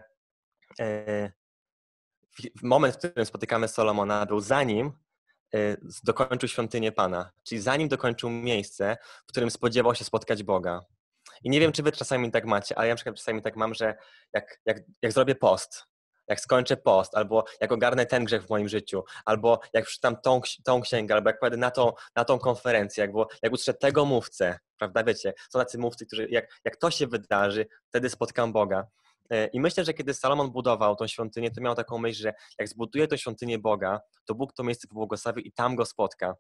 e, 0.80 1.32
moment, 2.64 2.96
w 2.96 2.98
którym 2.98 3.26
spotykamy 3.26 3.68
Solomona, 3.68 4.26
był 4.26 4.40
zanim 4.40 4.92
dokończył 6.04 6.50
świątynię 6.50 6.92
Pana, 6.92 7.32
czyli 7.44 7.62
zanim 7.62 7.88
dokończył 7.88 8.30
miejsce, 8.30 8.98
w 9.28 9.32
którym 9.32 9.52
spodziewał 9.52 9.96
się 9.96 10.06
spotkać 10.06 10.44
Boga. 10.44 10.82
I 11.44 11.50
nie 11.50 11.60
wiem, 11.60 11.72
czy 11.72 11.84
wy 11.84 11.92
czasami 11.92 12.32
tak 12.32 12.46
macie, 12.46 12.78
ale 12.78 12.88
ja 12.88 12.94
na 12.94 12.96
przykład 12.96 13.16
czasami 13.16 13.42
tak 13.42 13.56
mam, 13.56 13.74
że 13.74 13.96
jak, 14.34 14.62
jak, 14.66 14.78
jak 15.02 15.12
zrobię 15.12 15.36
post, 15.36 15.84
jak 16.32 16.40
skończę 16.40 16.78
post, 16.78 17.18
albo 17.18 17.44
jak 17.62 17.72
ogarnę 17.72 18.06
ten 18.06 18.26
grzech 18.26 18.44
w 18.46 18.50
moim 18.50 18.70
życiu, 18.70 19.04
albo 19.26 19.60
jak 19.74 19.86
przeczytam 19.86 20.16
tą, 20.24 20.42
tą 20.64 20.82
księgę, 20.82 21.16
albo 21.16 21.30
jak 21.30 21.40
pojadę 21.40 21.58
na 21.58 21.72
tą, 21.72 21.92
na 22.16 22.26
tą 22.26 22.40
konferencję, 22.40 23.02
jak, 23.02 23.12
jak 23.44 23.54
usłyszę 23.54 23.74
tego 23.74 24.06
mówcę, 24.06 24.60
prawda, 24.78 25.04
wiecie, 25.04 25.34
są 25.50 25.60
tacy 25.60 25.78
mówcy, 25.78 26.06
którzy, 26.06 26.28
jak, 26.30 26.60
jak 26.66 26.78
to 26.78 26.92
się 26.92 27.08
wydarzy, 27.08 27.66
wtedy 27.90 28.10
spotkam 28.10 28.54
Boga. 28.54 28.88
E, 29.30 29.48
I 29.48 29.60
myślę, 29.60 29.86
że 29.86 29.94
kiedy 29.94 30.14
Salomon 30.14 30.52
budował 30.52 30.96
tą 30.96 31.08
świątynię, 31.08 31.52
to 31.52 31.62
miał 31.62 31.76
taką 31.76 31.98
myśl, 31.98 32.22
że 32.22 32.34
jak 32.60 32.68
zbuduje 32.68 33.08
tą 33.08 33.18
świątynię 33.18 33.60
Boga, 33.60 34.00
to 34.26 34.36
Bóg 34.36 34.54
to 34.54 34.64
miejsce 34.64 34.88
pobłogosławi 34.88 35.48
i 35.48 35.52
tam 35.52 35.76
go 35.76 35.86
spotka. 35.86 36.36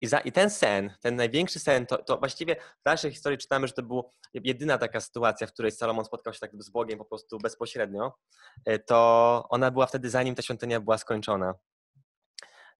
I, 0.00 0.06
za, 0.06 0.18
I, 0.18 0.32
ten 0.32 0.50
sen, 0.50 0.94
ten 1.00 1.16
największy 1.16 1.58
sen, 1.58 1.86
to, 1.86 1.98
to, 1.98 2.18
właściwie 2.18 2.56
w 2.56 2.82
dalszej 2.84 3.10
historii 3.10 3.38
czytamy, 3.38 3.66
że 3.66 3.72
to 3.72 3.82
była 3.82 4.02
jedyna 4.34 4.78
taka 4.78 5.00
sytuacja, 5.00 5.46
w 5.46 5.52
której 5.52 5.72
Salomon 5.72 6.04
spotkał 6.04 6.32
się 6.32 6.40
tak 6.40 6.50
z 6.58 6.70
Bogiem 6.70 6.98
po 6.98 7.04
prostu 7.04 7.38
bezpośrednio. 7.38 8.12
E, 8.64 8.78
to 8.78 9.46
ona 9.50 9.70
była 9.70 9.86
wtedy, 9.86 10.10
zanim 10.10 10.34
ta 10.34 10.42
świątynia 10.42 10.80
była 10.80 10.98
skończona. 10.98 11.54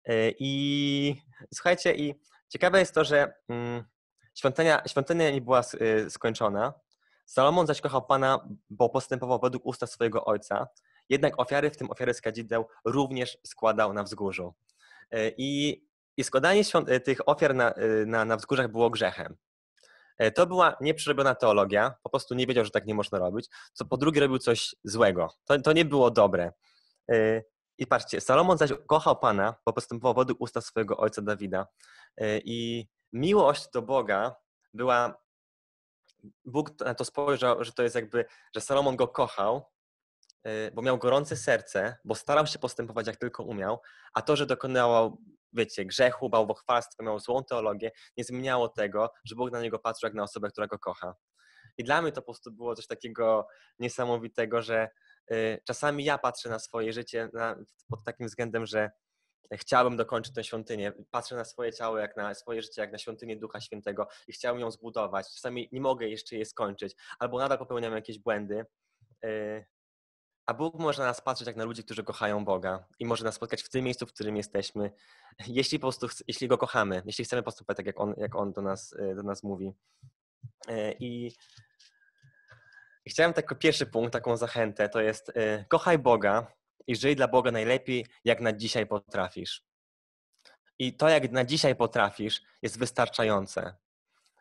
E, 0.05 0.31
I 0.39 1.23
słuchajcie, 1.55 1.95
i 1.95 2.15
ciekawe 2.49 2.79
jest 2.79 2.95
to, 2.95 3.05
że 3.05 3.35
mm, 3.49 3.85
świątynia, 4.35 4.83
świątynia 4.87 5.31
nie 5.31 5.41
była 5.41 5.61
e, 5.61 6.11
skończona. 6.11 6.73
Salomon 7.27 7.67
zaś 7.67 7.81
kochał 7.81 8.07
Pana, 8.07 8.49
bo 8.71 8.89
postępował 8.89 9.41
według 9.41 9.67
ustaw 9.67 9.91
swojego 9.91 10.25
ojca. 10.25 10.69
Jednak 11.09 11.41
ofiary, 11.41 11.71
w 11.71 11.77
tym 11.77 11.91
ofiary 11.91 12.15
z 12.15 12.21
kadzideł, 12.21 12.67
również 12.85 13.39
składał 13.47 13.93
na 13.93 14.03
wzgórzu. 14.03 14.55
I 15.39 15.83
I 16.17 16.25
składanie 16.25 16.65
świąt- 16.65 17.01
tych 17.05 17.29
ofiar 17.29 17.55
na, 17.55 17.75
na, 18.07 18.25
na 18.25 18.37
wzgórzach 18.37 18.69
było 18.69 18.91
grzechem. 18.91 19.37
To 20.35 20.47
była 20.47 20.77
nieprzerobiona 20.81 21.35
teologia, 21.35 21.95
po 22.03 22.11
prostu 22.11 22.35
nie 22.35 22.47
wiedział, 22.47 22.65
że 22.65 22.71
tak 22.71 22.87
nie 22.87 22.95
można 22.95 23.19
robić. 23.19 23.49
Co 23.73 23.85
po 23.85 23.97
drugie 23.97 24.21
robił 24.21 24.39
coś 24.39 24.75
złego. 24.85 25.29
To, 25.45 25.61
to 25.61 25.73
nie 25.73 25.85
było 25.85 26.11
dobre. 26.11 26.53
I 27.79 27.87
patrzcie, 27.87 28.21
Salomon 28.21 28.59
zaś 28.59 28.71
kochał 28.87 29.19
Pana, 29.19 29.55
bo 29.67 29.73
postępował 29.73 30.15
według 30.15 30.41
ustaw 30.41 30.65
swojego 30.65 30.97
ojca 30.97 31.23
Dawida. 31.23 31.67
I 32.45 32.87
miłość 33.13 33.71
do 33.75 33.83
Boga 33.83 34.37
była 34.75 35.23
Bóg 36.45 36.81
na 36.81 36.95
to 36.95 37.05
spojrzał, 37.05 37.65
że 37.65 37.73
to 37.73 37.83
jest 37.83 37.95
jakby, 37.95 38.25
że 38.55 38.61
Salomon 38.61 38.97
go 38.97 39.09
kochał, 39.09 39.71
bo 40.75 40.83
miał 40.83 40.99
gorące 40.99 41.37
serce, 41.37 41.97
bo 42.05 42.15
starał 42.15 42.47
się 42.47 42.59
postępować 42.59 43.07
jak 43.07 43.17
tylko 43.17 43.43
umiał, 43.43 43.83
a 44.15 44.23
to, 44.23 44.37
że 44.37 44.47
dokonywał, 44.47 45.19
wiecie, 45.57 45.85
grzechu, 45.85 46.31
bałwochwalstwa, 46.31 47.05
miał 47.05 47.19
złą 47.21 47.45
teologię, 47.45 47.91
nie 48.17 48.25
zmieniało 48.25 48.69
tego, 48.69 49.13
że 49.25 49.35
Bóg 49.35 49.53
na 49.53 49.63
niego 49.63 49.79
patrzył 49.79 50.07
jak 50.07 50.15
na 50.15 50.23
osobę, 50.23 50.49
która 50.51 50.67
go 50.67 50.79
kocha. 50.79 51.15
I 51.79 51.85
dla 51.85 52.03
mnie 52.03 52.13
to 52.13 52.23
po 52.23 52.25
prostu 52.25 52.53
było 52.53 52.75
coś 52.75 52.87
takiego 52.87 53.47
niesamowitego, 53.79 54.63
że 54.63 54.89
y, 55.33 55.61
czasami 55.65 56.05
ja 56.05 56.19
patrzę 56.19 56.49
na 56.49 56.59
swoje 56.59 56.93
życie 56.93 57.29
pod 57.91 58.05
takim 58.05 58.27
względem, 58.27 58.67
że 58.67 58.91
chciałbym 59.55 59.97
dokończyć 59.97 60.35
tę 60.35 60.45
świątynię. 60.45 60.93
Patrzę 61.11 61.37
na 61.37 61.45
swoje 61.45 61.73
ciało, 61.73 61.99
jak 61.99 62.17
na 62.17 62.35
swoje 62.35 62.63
życie, 62.63 62.83
jak 62.83 62.93
na 62.93 62.99
świątynię 62.99 63.37
Ducha 63.37 63.61
Świętego 63.61 64.09
i 64.29 64.33
chciałbym 64.33 64.61
ją 64.61 64.71
zbudować. 64.71 65.27
Czasami 65.35 65.69
nie 65.73 65.81
mogę 65.81 66.09
jeszcze 66.09 66.37
jej 66.37 66.45
skończyć, 66.45 66.97
albo 67.19 67.39
nadal 67.39 67.59
popełniam 67.59 67.93
jakieś 67.93 68.19
błędy. 68.19 68.67
E, 69.25 69.65
a 70.47 70.55
Bóg 70.55 70.79
może 70.79 71.03
na 71.03 71.09
nas 71.09 71.21
patrzeć 71.21 71.47
jak 71.47 71.57
na 71.57 71.65
ludzi, 71.65 71.85
którzy 71.85 72.05
kochają 72.05 72.45
Boga 72.45 72.85
i 72.99 73.07
może 73.07 73.25
nas 73.25 73.35
spotkać 73.35 73.63
w 73.63 73.69
tym 73.69 73.85
miejscu, 73.85 74.07
w 74.07 74.13
którym 74.13 74.37
jesteśmy, 74.37 74.91
jeśli 75.47 75.79
po 75.79 75.83
prostu, 75.83 76.25
jeśli 76.29 76.49
Go 76.49 76.59
kochamy, 76.59 77.03
jeśli 77.07 77.25
chcemy 77.25 77.43
postępować 77.43 77.77
tak, 77.77 77.87
jak 77.87 78.01
On, 78.01 78.15
jak 78.17 78.37
on 78.37 78.53
do, 78.53 78.63
nas, 78.63 78.95
e, 78.99 79.15
do 79.15 79.23
nas 79.23 79.43
mówi. 79.43 79.73
E, 80.69 80.93
I, 80.93 81.33
chciałem 83.09 83.33
taki 83.33 83.57
pierwszy 83.57 83.87
punkt, 83.87 84.13
taką 84.13 84.37
zachętę, 84.37 84.89
to 84.89 85.01
jest 85.01 85.33
kochaj 85.69 85.99
Boga 85.99 86.53
i 86.87 86.97
żyj 86.97 87.17
dla 87.17 87.29
Boga 87.29 87.51
najlepiej, 87.51 88.07
jak 88.25 88.41
na 88.41 88.53
dzisiaj 88.53 88.87
potrafisz. 88.87 89.63
I 90.79 90.97
to, 90.97 91.09
jak 91.09 91.33
na 91.33 91.45
dzisiaj 91.45 91.77
potrafisz, 91.77 92.43
jest 92.63 92.79
wystarczające. 92.79 93.77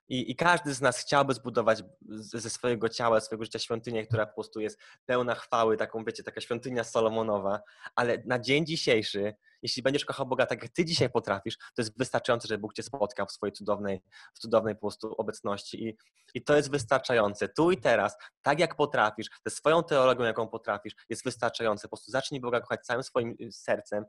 I, 0.10 0.32
I, 0.32 0.36
każdy 0.36 0.74
z 0.74 0.82
nas 0.82 1.00
chciałby 1.00 1.34
zbudować 1.34 1.84
ze 2.10 2.50
swojego 2.50 2.90
ciała, 2.90 3.20
swojego 3.20 3.44
życia 3.46 3.60
świątynię, 3.60 4.08
która 4.08 4.26
po 4.26 4.34
prostu 4.34 4.60
jest 4.60 4.80
pełna 5.06 5.36
chwały, 5.36 5.78
taką, 5.78 6.06
wiecie, 6.06 6.24
taka 6.24 6.42
świątynia 6.42 6.84
Solomonowa, 6.84 7.62
ale 7.96 8.24
na 8.26 8.40
dzień 8.40 8.66
dzisiejszy 8.66 9.36
jeśli 9.62 9.84
będziesz 9.84 10.06
kochał 10.06 10.26
Boga 10.26 10.46
tak, 10.46 10.64
jak 10.64 10.72
Ty 10.72 10.86
dzisiaj 10.86 11.10
potrafisz, 11.10 11.58
to 11.58 11.82
jest 11.82 11.98
wystarczające, 11.98 12.48
żeby 12.48 12.62
Bóg 12.62 12.74
Cię 12.74 12.84
spotkał 12.84 13.26
w 13.26 13.32
swojej 13.32 13.54
cudownej, 13.54 14.02
w 14.34 14.40
cudownej 14.40 14.76
po 14.76 14.82
prostu 14.82 15.16
obecności. 15.18 15.88
I, 15.88 15.98
I 16.34 16.44
to 16.44 16.56
jest 16.56 16.72
wystarczające. 16.72 17.50
Tu 17.50 17.72
i 17.72 17.78
teraz, 17.78 18.18
tak 18.42 18.60
jak 18.60 18.76
potrafisz, 18.76 19.28
ze 19.46 19.52
swoją 19.52 19.84
teologią, 19.84 20.24
jaką 20.24 20.48
potrafisz, 20.48 20.94
jest 21.10 21.24
wystarczające. 21.24 21.88
Po 21.88 21.90
prostu 21.90 22.12
zacznij 22.12 22.42
Boga 22.42 22.62
kochać 22.62 22.86
całym 22.86 23.04
swoim 23.04 23.36
y, 23.42 23.52
sercem. 23.52 24.06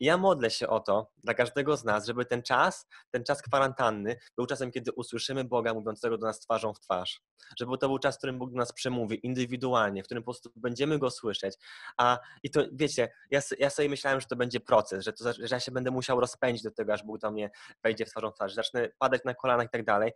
I 0.00 0.04
ja 0.04 0.16
modlę 0.16 0.50
się 0.50 0.68
o 0.68 0.80
to 0.80 1.10
dla 1.24 1.34
każdego 1.34 1.76
z 1.76 1.84
nas, 1.84 2.06
żeby 2.06 2.24
ten 2.24 2.42
czas, 2.42 2.86
ten 3.10 3.24
czas 3.24 3.42
kwarantanny 3.42 4.16
był 4.36 4.46
czasem, 4.46 4.70
kiedy 4.70 4.92
usłyszymy 4.92 5.44
Boga 5.44 5.74
mówiącego 5.74 6.18
do 6.18 6.26
nas 6.26 6.40
twarzą 6.40 6.74
w 6.74 6.80
twarz. 6.80 7.20
Żeby 7.58 7.78
to 7.78 7.88
był 7.88 7.98
czas, 7.98 8.14
w 8.14 8.18
którym 8.18 8.38
Bóg 8.38 8.50
do 8.50 8.56
nas 8.56 8.72
przemówi 8.72 9.26
indywidualnie, 9.26 10.02
w 10.02 10.04
którym 10.04 10.22
po 10.22 10.32
prostu 10.32 10.50
będziemy 10.56 10.98
Go 10.98 11.10
słyszeć. 11.10 11.54
A 11.96 12.18
i 12.42 12.50
to, 12.50 12.60
wiecie, 12.72 13.08
ja, 13.30 13.40
ja 13.58 13.70
sobie 13.70 13.88
myślałem, 13.88 14.20
że 14.20 14.26
to 14.26 14.36
będzie 14.36 14.60
proces, 14.60 14.87
że, 14.90 15.12
to, 15.12 15.32
że 15.32 15.46
ja 15.50 15.60
się 15.60 15.72
będę 15.72 15.90
musiał 15.90 16.20
rozpędzić 16.20 16.62
do 16.62 16.70
tego, 16.70 16.92
aż 16.92 17.02
Bóg 17.02 17.18
do 17.18 17.30
mnie 17.30 17.50
wejdzie 17.82 18.06
w 18.06 18.10
twarzą 18.10 18.32
twarz, 18.32 18.54
zacznę 18.54 18.88
padać 18.98 19.24
na 19.24 19.34
kolanach 19.34 19.66
i 19.66 19.70
tak 19.70 19.84
dalej, 19.84 20.12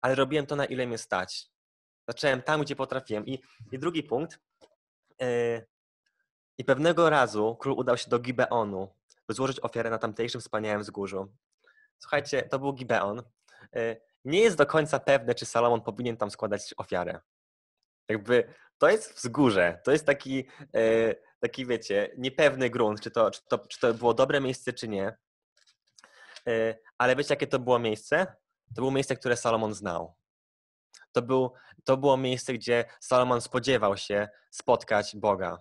ale 0.00 0.14
robiłem 0.14 0.46
to 0.46 0.56
na 0.56 0.64
ile 0.64 0.86
mnie 0.86 0.98
stać. 0.98 1.50
Zacząłem 2.08 2.42
tam, 2.42 2.62
gdzie 2.62 2.76
potrafiłem. 2.76 3.26
I, 3.26 3.42
i 3.72 3.78
drugi 3.78 4.02
punkt. 4.02 4.38
Yy, 5.20 5.66
I 6.58 6.64
pewnego 6.64 7.10
razu 7.10 7.56
król 7.60 7.74
udał 7.78 7.96
się 7.96 8.10
do 8.10 8.18
Gibeonu, 8.18 8.88
by 9.28 9.34
złożyć 9.34 9.60
ofiarę 9.60 9.90
na 9.90 9.98
tamtejszym 9.98 10.40
wspaniałym 10.40 10.82
wzgórzu. 10.82 11.32
Słuchajcie, 11.98 12.42
to 12.42 12.58
był 12.58 12.72
Gibeon. 12.72 13.22
Yy, 13.72 14.00
nie 14.24 14.40
jest 14.40 14.56
do 14.56 14.66
końca 14.66 15.00
pewne, 15.00 15.34
czy 15.34 15.46
Salomon 15.46 15.80
powinien 15.80 16.16
tam 16.16 16.30
składać 16.30 16.74
ofiarę. 16.76 17.20
Jakby 18.08 18.54
to 18.78 18.88
jest 18.90 19.14
wzgórze, 19.14 19.80
to 19.84 19.92
jest 19.92 20.06
taki, 20.06 20.48
yy, 20.72 21.22
taki, 21.40 21.66
wiecie, 21.66 22.14
niepewny 22.18 22.70
grunt, 22.70 23.00
czy 23.00 23.10
to, 23.10 23.30
czy, 23.30 23.40
to, 23.48 23.58
czy 23.58 23.80
to 23.80 23.94
było 23.94 24.14
dobre 24.14 24.40
miejsce, 24.40 24.72
czy 24.72 24.88
nie. 24.88 25.16
E, 26.46 26.78
ale 26.98 27.16
wiecie, 27.16 27.34
jakie 27.34 27.46
to 27.46 27.58
było 27.58 27.78
miejsce? 27.78 28.26
To 28.74 28.82
było 28.82 28.90
miejsce, 28.90 29.16
które 29.16 29.36
Salomon 29.36 29.74
znał. 29.74 30.14
To, 31.12 31.22
był, 31.22 31.52
to 31.84 31.96
było 31.96 32.16
miejsce, 32.16 32.52
gdzie 32.52 32.84
Salomon 33.00 33.40
spodziewał 33.40 33.96
się 33.96 34.28
spotkać 34.50 35.16
Boga. 35.16 35.58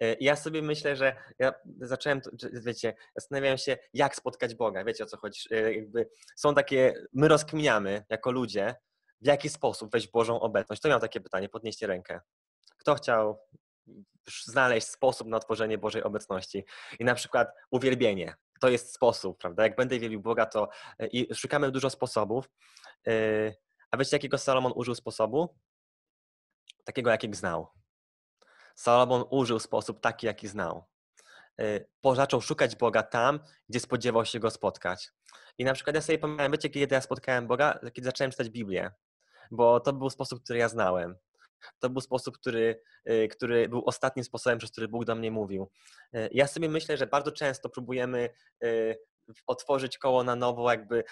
E, 0.00 0.16
ja 0.20 0.36
sobie 0.36 0.62
myślę, 0.62 0.96
że 0.96 1.16
ja 1.38 1.52
zacząłem, 1.80 2.20
wiecie, 2.52 2.94
zastanawiałem 3.16 3.58
się, 3.58 3.76
jak 3.94 4.16
spotkać 4.16 4.54
Boga. 4.54 4.84
Wiecie 4.84 5.04
o 5.04 5.06
co 5.06 5.16
chodzi? 5.16 5.40
E, 5.50 5.74
jakby 5.74 6.08
są 6.36 6.54
takie, 6.54 6.94
my 7.12 7.28
rozkminiamy 7.28 8.04
jako 8.08 8.30
ludzie, 8.30 8.74
w 9.20 9.26
jaki 9.26 9.48
sposób 9.48 9.92
wejść 9.92 10.10
Bożą 10.10 10.40
obecność. 10.40 10.82
To 10.82 10.88
miał 10.88 11.00
takie 11.00 11.20
pytanie, 11.20 11.48
podnieście 11.48 11.86
rękę. 11.86 12.20
Kto 12.78 12.94
chciał 12.94 13.38
znaleźć 14.44 14.88
sposób 14.88 15.28
na 15.28 15.38
tworzenie 15.38 15.78
Bożej 15.78 16.02
obecności. 16.02 16.64
I 16.98 17.04
na 17.04 17.14
przykład 17.14 17.48
uwielbienie. 17.70 18.34
To 18.60 18.68
jest 18.68 18.94
sposób, 18.94 19.38
prawda? 19.38 19.62
Jak 19.62 19.76
będę 19.76 19.98
wielbił 19.98 20.20
Boga, 20.20 20.46
to 20.46 20.68
e, 20.98 21.06
i 21.06 21.34
szukamy 21.34 21.70
dużo 21.70 21.90
sposobów. 21.90 22.50
E, 23.06 23.12
a 23.90 23.96
wiecie, 23.96 24.16
jakiego 24.16 24.38
Salomon 24.38 24.72
użył 24.74 24.94
sposobu? 24.94 25.56
Takiego, 26.84 27.10
jakiego 27.10 27.34
znał. 27.34 27.68
Salomon 28.74 29.24
użył 29.30 29.58
sposób 29.58 30.00
taki, 30.00 30.26
jaki 30.26 30.48
znał. 30.48 30.84
E, 31.60 32.14
zaczął 32.14 32.40
szukać 32.40 32.76
Boga 32.76 33.02
tam, 33.02 33.40
gdzie 33.68 33.80
spodziewał 33.80 34.24
się 34.24 34.40
go 34.40 34.50
spotkać. 34.50 35.12
I 35.58 35.64
na 35.64 35.74
przykład 35.74 35.96
ja 35.96 36.02
sobie 36.02 36.18
pamiętam, 36.18 36.52
wiecie, 36.52 36.70
kiedy 36.70 36.94
ja 36.94 37.00
spotkałem 37.00 37.46
Boga? 37.46 37.78
Kiedy 37.92 38.04
zacząłem 38.04 38.30
czytać 38.30 38.50
Biblię. 38.50 38.90
Bo 39.50 39.80
to 39.80 39.92
był 39.92 40.10
sposób, 40.10 40.44
który 40.44 40.58
ja 40.58 40.68
znałem. 40.68 41.16
To 41.78 41.90
był 41.90 42.00
sposób, 42.00 42.38
który, 42.38 42.80
y, 43.10 43.28
który 43.28 43.68
był 43.68 43.82
ostatnim 43.86 44.24
sposobem, 44.24 44.58
przez 44.58 44.70
który 44.70 44.88
Bóg 44.88 45.04
do 45.04 45.14
mnie 45.14 45.30
mówił. 45.30 45.70
Y, 46.16 46.28
ja 46.32 46.46
sobie 46.46 46.68
myślę, 46.68 46.96
że 46.96 47.06
bardzo 47.06 47.32
często 47.32 47.68
próbujemy 47.68 48.28
y, 48.64 48.96
otworzyć 49.46 49.98
koło 49.98 50.24
na 50.24 50.36
nowo, 50.36 50.70
jakby 50.70 51.04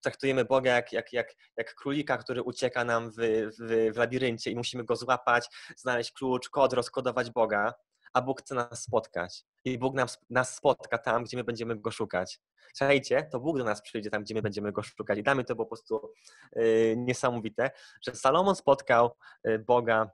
traktujemy 0.00 0.44
Boga 0.44 0.74
jak, 0.74 0.92
jak, 0.92 1.12
jak, 1.12 1.34
jak 1.56 1.74
królika, 1.74 2.18
który 2.18 2.42
ucieka 2.42 2.84
nam 2.84 3.10
w, 3.10 3.14
w, 3.18 3.92
w 3.94 3.96
labiryncie 3.96 4.50
i 4.50 4.56
musimy 4.56 4.84
go 4.84 4.96
złapać, 4.96 5.48
znaleźć 5.76 6.12
klucz, 6.12 6.48
kod, 6.48 6.72
rozkodować 6.72 7.30
Boga 7.30 7.74
a 8.16 8.22
Bóg 8.22 8.40
chce 8.40 8.54
nas 8.54 8.82
spotkać. 8.82 9.44
I 9.64 9.78
Bóg 9.78 9.94
nas, 9.94 10.18
nas 10.30 10.56
spotka 10.56 10.98
tam, 10.98 11.24
gdzie 11.24 11.36
my 11.36 11.44
będziemy 11.44 11.76
Go 11.76 11.90
szukać. 11.90 12.40
Słuchajcie, 12.74 13.28
to 13.32 13.40
Bóg 13.40 13.58
do 13.58 13.64
nas 13.64 13.82
przyjdzie 13.82 14.10
tam, 14.10 14.22
gdzie 14.22 14.34
my 14.34 14.42
będziemy 14.42 14.72
Go 14.72 14.82
szukać. 14.82 15.18
I 15.18 15.34
mnie 15.34 15.44
to 15.44 15.56
po 15.56 15.66
prostu 15.66 16.12
yy, 16.52 16.94
niesamowite, 16.96 17.70
że 18.02 18.14
Salomon 18.14 18.56
spotkał 18.56 19.16
yy, 19.44 19.58
Boga 19.58 20.10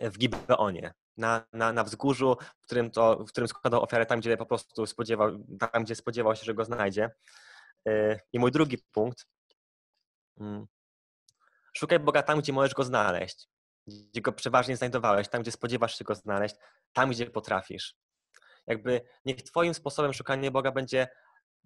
w 0.00 0.18
Gibeonie. 0.18 0.94
Na, 1.16 1.46
na, 1.52 1.72
na 1.72 1.84
wzgórzu, 1.84 2.36
w 2.60 2.64
którym, 2.64 2.90
to, 2.90 3.24
w 3.24 3.28
którym 3.28 3.48
składał 3.48 3.82
ofiarę 3.82 4.06
tam, 4.06 4.20
gdzie 4.20 4.36
po 4.36 4.46
prostu 4.46 4.86
spodziewał, 4.86 5.30
tam, 5.72 5.84
gdzie 5.84 5.94
spodziewał 5.94 6.36
się, 6.36 6.44
że 6.44 6.54
go 6.54 6.64
znajdzie. 6.64 7.10
Yy, 7.84 8.20
I 8.32 8.38
mój 8.38 8.52
drugi 8.52 8.78
punkt. 8.92 9.26
Mm. 10.40 10.66
Szukaj 11.72 11.98
Boga 11.98 12.22
tam, 12.22 12.40
gdzie 12.40 12.52
możesz 12.52 12.74
go 12.74 12.84
znaleźć 12.84 13.48
gdzie 13.88 14.20
go 14.20 14.32
przeważnie 14.32 14.76
znajdowałeś, 14.76 15.28
tam, 15.28 15.42
gdzie 15.42 15.52
spodziewasz 15.52 15.98
się 15.98 16.04
go 16.04 16.14
znaleźć, 16.14 16.54
tam, 16.92 17.10
gdzie 17.10 17.30
potrafisz. 17.30 17.96
Jakby 18.66 19.00
niech 19.24 19.42
Twoim 19.42 19.74
sposobem 19.74 20.12
szukania 20.12 20.50
Boga 20.50 20.72
będzie 20.72 21.08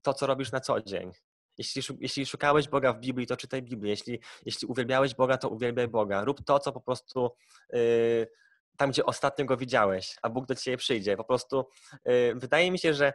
to, 0.03 0.15
co 0.15 0.27
robisz 0.27 0.53
na 0.53 0.61
co 0.61 0.81
dzień. 0.81 1.13
Jeśli, 1.59 1.83
jeśli 2.01 2.27
szukałeś 2.27 2.69
Boga 2.69 2.93
w 2.93 2.99
Biblii, 2.99 3.27
to 3.27 3.37
czytaj 3.37 3.63
Biblię. 3.63 3.91
Jeśli, 3.91 4.21
jeśli 4.45 4.69
uwielbiałeś 4.69 5.15
Boga, 5.15 5.39
to 5.39 5.49
uwielbiaj 5.49 5.89
Boga. 5.89 6.25
Rób 6.25 6.45
to, 6.45 6.59
co 6.59 6.73
po 6.73 6.81
prostu 6.81 7.31
yy, 7.73 8.29
tam, 8.77 8.91
gdzie 8.91 9.07
ostatnio 9.07 9.45
go 9.45 9.57
widziałeś, 9.57 10.17
a 10.23 10.31
Bóg 10.31 10.47
do 10.47 10.55
ciebie 10.55 10.77
przyjdzie. 10.77 11.17
Po 11.17 11.25
prostu 11.25 11.69
yy, 12.05 12.35
wydaje 12.35 12.71
mi 12.71 12.79
się, 12.79 12.95
że 12.95 13.13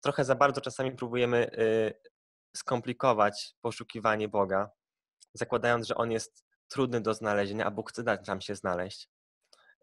trochę 0.00 0.24
za 0.24 0.34
bardzo 0.34 0.60
czasami 0.60 0.92
próbujemy 0.92 1.50
yy, 1.58 2.10
skomplikować 2.56 3.54
poszukiwanie 3.60 4.28
Boga, 4.28 4.70
zakładając, 5.34 5.86
że 5.86 5.94
On 5.94 6.10
jest 6.10 6.47
trudny 6.68 7.00
do 7.00 7.14
znalezienia, 7.14 7.64
a 7.64 7.70
Bóg 7.70 7.90
chce 7.90 8.02
dać 8.02 8.26
nam 8.26 8.40
się 8.40 8.54
znaleźć. 8.54 9.08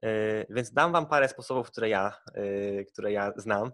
Yy, 0.02 0.46
więc 0.50 0.72
dam 0.74 0.92
Wam 0.92 1.08
parę 1.08 1.30
sposobów, 1.30 1.72
które 1.72 1.90
ja, 1.90 2.22
yy, 2.36 2.86
które 2.86 3.12
ja 3.12 3.34
znam. 3.38 3.72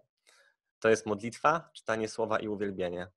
To 0.80 0.90
jest 0.90 1.06
modlitwa, 1.06 1.70
czytanie 1.74 2.08
słowa 2.08 2.40
i 2.40 2.48
uwielbienie. 2.48 3.08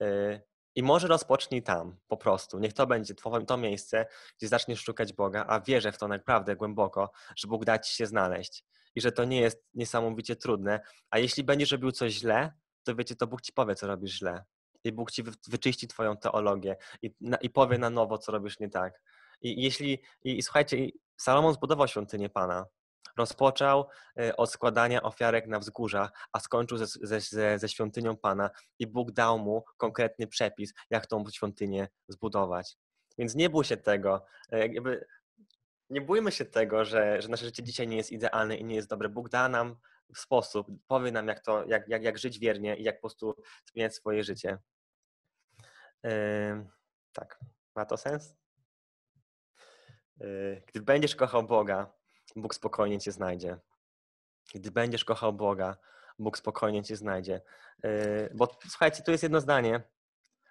Yy, 0.00 0.40
I 0.74 0.82
może 0.82 1.08
rozpocznij 1.08 1.62
tam 1.62 1.96
po 2.08 2.16
prostu. 2.16 2.58
Niech 2.58 2.72
to 2.72 2.86
będzie 2.86 3.14
to 3.46 3.56
miejsce, 3.56 4.06
gdzie 4.38 4.48
zaczniesz 4.48 4.82
szukać 4.82 5.12
Boga, 5.12 5.44
a 5.48 5.60
wierzę 5.60 5.92
w 5.92 5.98
to 5.98 6.08
naprawdę 6.08 6.56
głęboko, 6.56 7.10
że 7.36 7.48
Bóg 7.48 7.64
da 7.64 7.78
Ci 7.78 7.94
się 7.94 8.06
znaleźć 8.06 8.64
i 8.94 9.00
że 9.00 9.12
to 9.12 9.24
nie 9.24 9.40
jest 9.40 9.64
niesamowicie 9.74 10.36
trudne. 10.36 10.80
A 11.10 11.18
jeśli 11.18 11.44
będziesz 11.44 11.72
robił 11.72 11.92
coś 11.92 12.12
źle, 12.12 12.52
to 12.84 12.94
wiecie, 12.94 13.16
to 13.16 13.26
Bóg 13.26 13.40
Ci 13.40 13.52
powie, 13.52 13.74
co 13.74 13.86
robisz 13.86 14.18
źle. 14.18 14.44
i 14.84 14.92
Bóg 14.92 15.10
ci 15.10 15.22
wyczyści 15.48 15.88
twoją 15.88 16.16
teologię 16.16 16.76
i, 17.02 17.14
i 17.40 17.50
powie 17.50 17.78
na 17.78 17.90
nowo, 17.90 18.18
co 18.18 18.32
robisz 18.32 18.60
nie 18.60 18.68
tak. 18.68 19.02
I 19.42 19.62
jeśli, 19.62 20.02
i, 20.24 20.38
i 20.38 20.42
słuchajcie, 20.42 20.76
Salomon 21.16 21.54
zbudował 21.54 21.88
świątynię 21.88 22.28
Pana. 22.28 22.66
Rozpoczął 23.16 23.88
y, 24.20 24.36
od 24.36 24.50
składania 24.50 25.02
ofiarek 25.02 25.46
na 25.46 25.58
wzgórzach, 25.58 26.12
a 26.32 26.40
skończył 26.40 26.78
ze, 26.78 27.20
ze, 27.20 27.58
ze 27.58 27.68
świątynią 27.68 28.16
Pana 28.16 28.50
i 28.78 28.86
Bóg 28.86 29.12
dał 29.12 29.38
mu 29.38 29.64
konkretny 29.76 30.26
przepis, 30.26 30.74
jak 30.90 31.06
tą 31.06 31.24
świątynię 31.30 31.88
zbudować. 32.08 32.76
Więc 33.18 33.34
nie 33.34 33.50
bój 33.50 33.64
się 33.64 33.76
tego. 33.76 34.24
Y, 34.52 34.58
jakby 34.58 35.06
nie 35.90 36.00
bójmy 36.00 36.32
się 36.32 36.44
tego, 36.44 36.84
że, 36.84 37.22
że 37.22 37.28
nasze 37.28 37.44
życie 37.44 37.62
dzisiaj 37.62 37.88
nie 37.88 37.96
jest 37.96 38.12
idealne 38.12 38.56
i 38.56 38.64
nie 38.64 38.74
jest 38.74 38.88
dobre. 38.88 39.08
Bóg 39.08 39.28
da 39.28 39.48
nam 39.48 39.76
sposób, 40.16 40.66
powie 40.86 41.12
nam, 41.12 41.28
jak, 41.28 41.40
to, 41.40 41.64
jak, 41.66 41.88
jak, 41.88 42.02
jak 42.02 42.18
żyć 42.18 42.38
wiernie 42.38 42.76
i 42.76 42.82
jak 42.82 42.96
po 42.96 43.00
prostu 43.00 43.36
zmieniać 43.72 43.94
swoje 43.94 44.24
życie. 44.24 44.58
Yy, 46.02 46.10
tak, 47.12 47.40
ma 47.76 47.84
to 47.84 47.96
sens? 47.96 48.41
Yy, 50.16 50.62
gdy 50.66 50.80
będziesz 50.80 51.16
kochał 51.16 51.42
Boga, 51.42 51.92
Bóg 52.36 52.54
spokojnie 52.54 53.00
cię 53.00 53.12
znajdzie. 53.12 53.58
Gdy 54.54 54.70
będziesz 54.70 55.04
kochał 55.04 55.32
Boga, 55.32 55.76
Bóg 56.18 56.38
spokojnie 56.38 56.82
cię 56.82 56.96
znajdzie. 56.96 57.42
Yy, 57.82 58.30
bo 58.34 58.48
słuchajcie, 58.68 59.02
tu 59.02 59.10
jest 59.10 59.22
jedno 59.22 59.40
zdanie. 59.40 59.82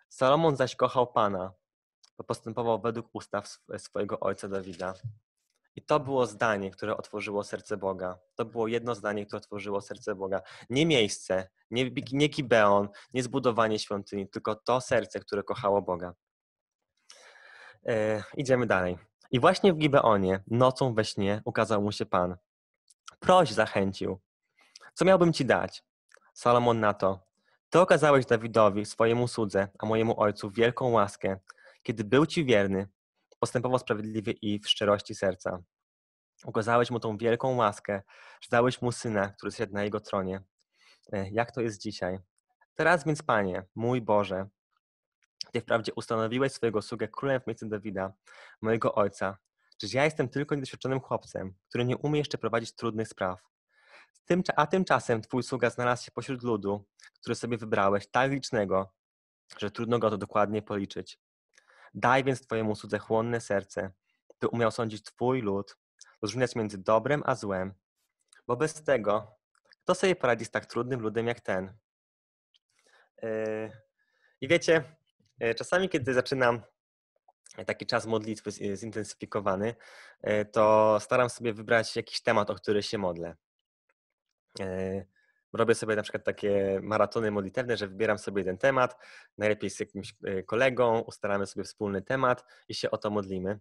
Salomon 0.10 0.56
zaś 0.56 0.76
kochał 0.76 1.14
Pana, 1.14 1.54
bo 2.18 2.24
postępował 2.24 2.82
według 2.82 3.10
ustaw 3.14 3.60
swojego 3.78 4.20
ojca 4.20 4.48
Dawida. 4.48 4.94
I 5.76 5.82
to 5.82 6.00
było 6.00 6.26
zdanie, 6.26 6.72
które 6.72 6.98
otworzyło 6.98 7.44
serce 7.44 7.78
Boga. 7.78 8.20
To 8.36 8.46
było 8.46 8.68
jedno 8.68 8.96
zdanie, 8.96 9.26
które 9.26 9.38
otworzyło 9.38 9.82
serce 9.82 10.16
Boga. 10.16 10.42
Nie 10.70 10.86
miejsce, 10.86 11.50
nie, 11.72 11.92
nie 12.12 12.28
Gibeon, 12.28 12.90
nie 13.14 13.24
zbudowanie 13.24 13.80
świątyni, 13.80 14.30
tylko 14.30 14.56
to 14.56 14.82
serce, 14.82 15.20
które 15.20 15.44
kochało 15.44 15.82
Boga. 15.82 16.14
E, 17.86 18.24
idziemy 18.38 18.66
dalej. 18.68 18.98
I 19.32 19.40
właśnie 19.40 19.74
w 19.74 19.78
Gibeonie, 19.78 20.44
nocą 20.48 20.94
we 20.94 21.06
śnie, 21.06 21.42
ukazał 21.46 21.82
mu 21.82 21.92
się 21.92 22.06
Pan. 22.06 22.38
Proś 23.20 23.52
zachęcił. 23.52 24.20
Co 24.94 25.06
miałbym 25.06 25.34
ci 25.34 25.46
dać? 25.46 25.84
Salomon 26.34 26.80
na 26.80 26.94
to. 26.94 27.20
Ty 27.70 27.80
okazałeś 27.80 28.26
Dawidowi, 28.26 28.86
swojemu 28.86 29.28
słudze, 29.28 29.68
a 29.80 29.86
mojemu 29.86 30.20
ojcu 30.20 30.52
wielką 30.52 30.90
łaskę, 30.90 31.40
kiedy 31.84 32.04
był 32.04 32.26
ci 32.26 32.46
wierny, 32.46 32.88
postępował 33.40 33.80
sprawiedliwie 33.80 34.34
i 34.34 34.60
w 34.60 34.70
szczerości 34.70 35.16
serca. 35.16 35.64
Ukazałeś 36.46 36.92
mu 36.92 37.00
tą 37.00 37.18
wielką 37.18 37.56
łaskę, 37.56 38.02
że 38.42 38.48
dałeś 38.52 38.82
mu 38.82 38.92
syna, 38.92 39.30
który 39.30 39.52
siedzi 39.52 39.74
na 39.74 39.84
jego 39.84 40.00
tronie. 40.00 40.42
E, 41.14 41.30
jak 41.30 41.52
to 41.52 41.62
jest 41.62 41.82
dzisiaj? 41.82 42.20
Teraz 42.76 43.06
więc, 43.06 43.24
Panie, 43.24 43.64
mój 43.76 44.02
Boże, 44.02 44.48
Ty 45.52 45.62
wprawdzie 45.62 45.94
ustanowiłeś 45.94 46.52
swojego 46.52 46.82
sługę 46.82 47.08
królem 47.08 47.42
w 47.42 47.48
miejscu 47.48 47.70
Dawida, 47.70 48.14
mojego 48.62 48.96
ojca. 48.96 49.38
Czyż 49.78 49.94
ja 49.94 50.06
jestem 50.06 50.30
tylko 50.30 50.56
niedoświadczonym 50.56 51.00
chłopcem, 51.00 51.54
który 51.70 51.86
nie 51.86 51.98
umie 51.98 52.20
jeszcze 52.20 52.38
prowadzić 52.38 52.76
trudnych 52.76 53.08
spraw? 53.08 53.52
A 54.56 54.68
tymczasem 54.68 55.22
Twój 55.22 55.44
sługa 55.44 55.70
znalazł 55.70 56.04
się 56.04 56.12
pośród 56.12 56.44
ludu, 56.44 56.86
który 57.22 57.36
sobie 57.36 57.58
wybrałeś, 57.58 58.08
tak 58.08 58.32
licznego, 58.32 58.94
że 59.58 59.72
trudno 59.72 60.00
go 60.00 60.10
to 60.10 60.18
dokładnie 60.18 60.62
policzyć. 60.62 61.20
Daj 61.94 62.24
więc 62.24 62.42
Twojemu 62.42 62.76
słudze 62.76 63.00
chłonne 63.00 63.42
serce, 63.42 63.92
by 64.40 64.48
umiał 64.48 64.72
sądzić 64.72 65.04
Twój 65.04 65.42
lud, 65.42 65.78
rozróżniać 66.22 66.56
między 66.56 66.78
dobrem 66.78 67.24
a 67.26 67.36
złem. 67.36 67.74
Bo 68.48 68.56
bez 68.56 68.84
tego, 68.84 69.36
kto 69.84 69.96
sobie 69.96 70.16
poradzi 70.16 70.46
z 70.46 70.52
tak 70.52 70.66
trudnym 70.66 71.00
ludem 71.00 71.28
jak 71.28 71.40
ten? 71.40 71.74
Yy, 73.22 73.72
I 74.42 74.48
wiecie, 74.48 74.96
czasami, 75.58 75.90
kiedy 75.90 76.14
zaczynam 76.14 76.62
taki 77.66 77.86
czas 77.86 78.06
modlitwy 78.06 78.52
zintensyfikowany, 78.76 79.76
yy, 80.24 80.46
to 80.46 80.98
staram 81.02 81.30
sobie 81.30 81.54
wybrać 81.54 81.96
jakiś 81.96 82.22
temat, 82.22 82.50
o 82.50 82.56
który 82.56 82.84
się 82.84 82.98
modlę. 82.98 83.36
Robię 85.54 85.76
sobie 85.76 85.96
na 85.96 86.04
przykład 86.04 86.24
takie 86.24 86.80
maratony 86.84 87.32
modlitewne, 87.32 87.78
że 87.78 87.88
wybieram 87.88 88.18
sobie 88.18 88.40
jeden 88.40 88.58
temat, 88.58 88.98
najlepiej 89.38 89.70
z 89.70 89.80
jakimś 89.80 90.14
kolegą, 90.46 91.00
ustalamy 91.00 91.48
sobie 91.48 91.64
wspólny 91.64 92.02
temat 92.02 92.46
i 92.70 92.74
się 92.74 92.92
o 92.92 92.98
to 92.98 93.10
modlimy. 93.10 93.60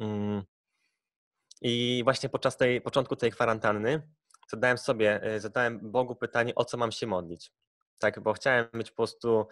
Mm. 0.00 0.42
I 1.62 2.00
właśnie 2.04 2.28
podczas 2.28 2.56
tej, 2.56 2.80
początku 2.80 3.16
tej 3.16 3.30
kwarantanny 3.30 4.02
zadałem 4.48 4.78
sobie, 4.78 5.22
e, 5.22 5.40
zadałem 5.40 5.90
Bogu 5.90 6.16
pytanie, 6.16 6.54
o 6.54 6.64
co 6.64 6.76
mam 6.76 6.92
się 6.92 7.06
modlić. 7.06 7.52
Tak, 7.98 8.20
bo 8.20 8.32
chciałem 8.32 8.66
mieć 8.74 8.90
po 8.90 8.96
prostu 8.96 9.40
e, 9.40 9.46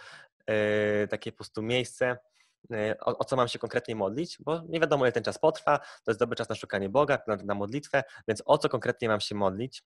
takie 1.10 1.32
po 1.32 1.36
prostu 1.36 1.62
miejsce, 1.62 2.18
e, 2.72 2.96
o, 3.00 3.18
o, 3.18 3.24
co 3.24 3.36
mam 3.36 3.48
się 3.48 3.58
konkretnie 3.58 3.96
modlić, 3.96 4.38
bo 4.40 4.62
nie 4.68 4.80
wiadomo, 4.80 5.04
ile 5.04 5.12
ten 5.12 5.24
czas 5.24 5.38
potrwa, 5.38 5.78
to 5.78 6.10
jest 6.10 6.20
dobry 6.20 6.36
czas 6.36 6.48
na 6.48 6.54
szukanie 6.54 6.88
Boga, 6.88 7.18
na, 7.26 7.36
na 7.36 7.54
modlitwę, 7.54 8.04
więc 8.28 8.42
o 8.46 8.58
co 8.58 8.68
konkretnie 8.68 9.08
mam 9.08 9.20
się 9.20 9.34
modlić. 9.34 9.84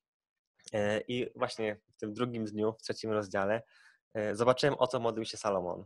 I 1.08 1.30
właśnie 1.36 1.80
w 1.96 1.96
tym 1.96 2.12
drugim 2.12 2.44
dniu, 2.44 2.72
w 2.72 2.82
trzecim 2.82 3.10
rozdziale, 3.10 3.62
zobaczyłem, 4.32 4.74
o 4.78 4.86
co 4.86 5.00
modlił 5.00 5.24
się 5.24 5.36
Salomon. 5.36 5.84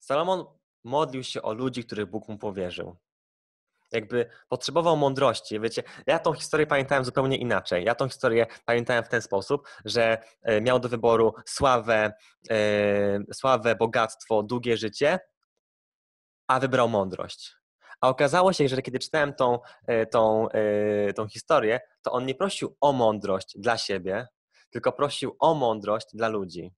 Salomon 0.00 0.44
modlił 0.84 1.24
się 1.24 1.42
o 1.42 1.52
ludzi, 1.52 1.84
których 1.84 2.06
Bóg 2.06 2.28
mu 2.28 2.38
powierzył 2.38 2.96
jakby 3.92 4.30
potrzebował 4.48 4.96
mądrości. 4.96 5.60
Wiecie, 5.60 5.82
ja 6.06 6.18
tą 6.18 6.32
historię 6.32 6.66
pamiętałem 6.66 7.04
zupełnie 7.04 7.36
inaczej. 7.36 7.84
Ja 7.84 7.94
tą 7.94 8.08
historię 8.08 8.46
pamiętałem 8.64 9.04
w 9.04 9.08
ten 9.08 9.22
sposób, 9.22 9.68
że 9.84 10.18
e, 10.42 10.60
miał 10.60 10.80
do 10.80 10.88
wyboru 10.88 11.34
sławę, 11.46 12.12
e, 12.50 12.54
sławę, 13.32 13.74
bogactwo, 13.74 14.42
długie 14.42 14.76
życie, 14.76 15.18
a 16.46 16.60
wybrał 16.60 16.88
mądrość. 16.88 17.54
A 18.00 18.08
okazało 18.08 18.52
się, 18.52 18.68
że 18.68 18.82
kiedy 18.82 18.98
czytałem 18.98 19.34
tą, 19.34 19.58
e, 19.86 20.06
tą, 20.06 20.48
tą 21.16 21.28
historię, 21.28 21.80
to 22.02 22.12
on 22.12 22.26
nie 22.26 22.34
prosił 22.34 22.76
o 22.80 22.92
mądrość 22.92 23.58
dla 23.58 23.78
siebie, 23.78 24.26
tylko 24.70 24.92
prosił 24.92 25.36
o 25.40 25.54
mądrość 25.54 26.06
dla 26.14 26.28
ludzi. 26.28 26.72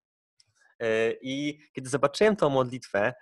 I 1.22 1.58
kiedy 1.72 1.90
zobaczyłem 1.90 2.36
tą 2.36 2.50
modlitwę, 2.50 3.14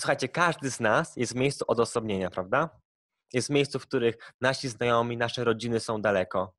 słuchajcie, 0.00 0.28
każdy 0.28 0.70
z 0.70 0.80
nas 0.80 1.16
jest 1.16 1.32
w 1.32 1.36
miejscu 1.36 1.64
odosobnienia, 1.68 2.30
prawda? 2.30 2.80
Jest 3.32 3.50
miejscu, 3.50 3.78
w 3.78 3.86
których 3.86 4.32
nasi 4.40 4.68
znajomi, 4.68 5.16
nasze 5.16 5.44
rodziny 5.44 5.80
są 5.80 6.02
daleko. 6.02 6.54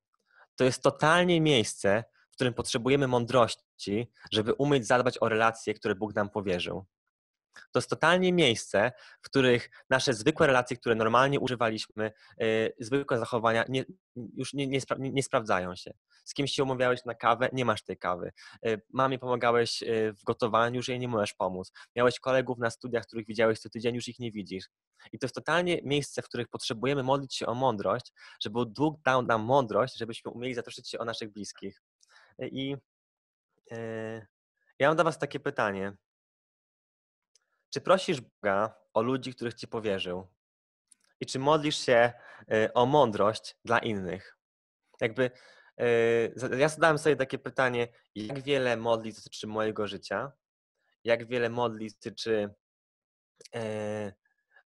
To 0.56 0.64
jest 0.64 0.84
totalnie 0.84 1.42
miejsce, 1.42 2.04
w 2.32 2.36
którym 2.36 2.54
potrzebujemy 2.54 3.08
mądrości, 3.08 4.12
żeby 4.32 4.54
umieć 4.54 4.88
zadbać 4.88 5.18
o 5.22 5.30
relacje, 5.30 5.74
które 5.74 5.96
Bóg 5.96 6.16
nam 6.16 6.30
powierzył. 6.30 6.86
To 7.72 7.80
jest 7.80 7.90
totalnie 7.90 8.34
miejsce, 8.34 8.92
w 9.22 9.26
których 9.26 9.70
nasze 9.90 10.14
zwykłe 10.14 10.48
relacje, 10.48 10.78
które 10.78 10.96
normalnie 10.96 11.40
używaliśmy, 11.40 12.12
yy, 12.38 12.74
zwykłe 12.80 13.20
zachowania 13.20 13.66
nie, 13.70 13.86
już 14.16 14.54
nie, 14.54 14.68
nie, 14.68 14.82
spra 14.82 14.98
nie, 15.00 15.24
sprawdzają 15.24 15.76
się. 15.76 15.94
Z 16.26 16.34
kimś 16.34 16.52
się 16.52 16.64
umawiałeś 16.64 17.06
na 17.06 17.16
kawę, 17.16 17.50
nie 17.54 17.66
masz 17.66 17.84
tej 17.84 17.98
kawy. 17.98 18.32
Yy, 18.64 18.82
mamie 18.94 19.20
pomagałeś 19.20 19.82
yy, 19.82 20.14
w 20.14 20.24
gotowaniu, 20.24 20.76
już 20.76 20.88
jej 20.88 21.00
nie 21.00 21.08
możesz 21.08 21.34
pomóc. 21.34 21.72
Miałeś 21.96 22.20
kolegów 22.20 22.58
na 22.58 22.70
studiach, 22.70 23.04
których 23.04 23.26
widziałeś 23.26 23.60
co 23.60 23.70
tydzień, 23.70 23.96
już 23.96 24.08
ich 24.08 24.20
nie 24.20 24.32
widzisz. 24.32 24.66
I 25.12 25.20
to 25.20 25.26
jest 25.26 25.36
totalnie 25.36 25.80
miejsce, 25.84 26.22
w 26.22 26.26
których 26.26 26.48
potrzebujemy 26.48 27.04
modlić 27.04 27.36
się 27.36 27.46
o 27.46 27.54
mądrość, 27.54 28.14
żeby 28.44 28.66
Bóg 28.66 29.02
dał 29.02 29.22
nam 29.22 29.42
mądrość, 29.42 29.98
żebyśmy 29.98 30.32
umieli 30.32 30.54
zatroszczyć 30.54 30.90
się 30.90 31.00
o 31.00 31.06
naszych 31.06 31.32
bliskich. 31.32 31.82
I 32.40 32.76
ja 34.80 34.88
mam 34.88 34.96
dla 34.96 35.04
Was 35.04 35.20
takie 35.20 35.40
pytanie. 35.40 35.94
Czy 37.70 37.82
prosisz 37.82 38.22
Boga 38.22 38.76
o 38.94 39.02
ludzi, 39.02 39.34
których 39.34 39.54
Ci 39.54 39.68
powierzył? 39.68 40.28
I 41.20 41.26
czy 41.26 41.40
modlisz 41.40 41.78
się 41.78 42.14
y, 42.54 42.74
o 42.74 42.86
mądrość 42.86 43.56
dla 43.66 43.80
innych? 43.80 44.38
Jakby 45.02 45.32
y, 45.82 46.58
ja 46.58 46.70
zadałem 46.70 46.98
sobie 46.98 47.16
takie 47.16 47.40
pytanie, 47.40 47.88
jak 48.16 48.42
wiele 48.42 48.78
modli 48.78 49.14
dotyczy 49.14 49.48
mojego 49.48 49.88
życia? 49.88 50.32
Jak 51.04 51.28
wiele 51.28 51.50
modli 51.50 51.90
dotyczy, 51.90 52.54
e, 53.56 54.14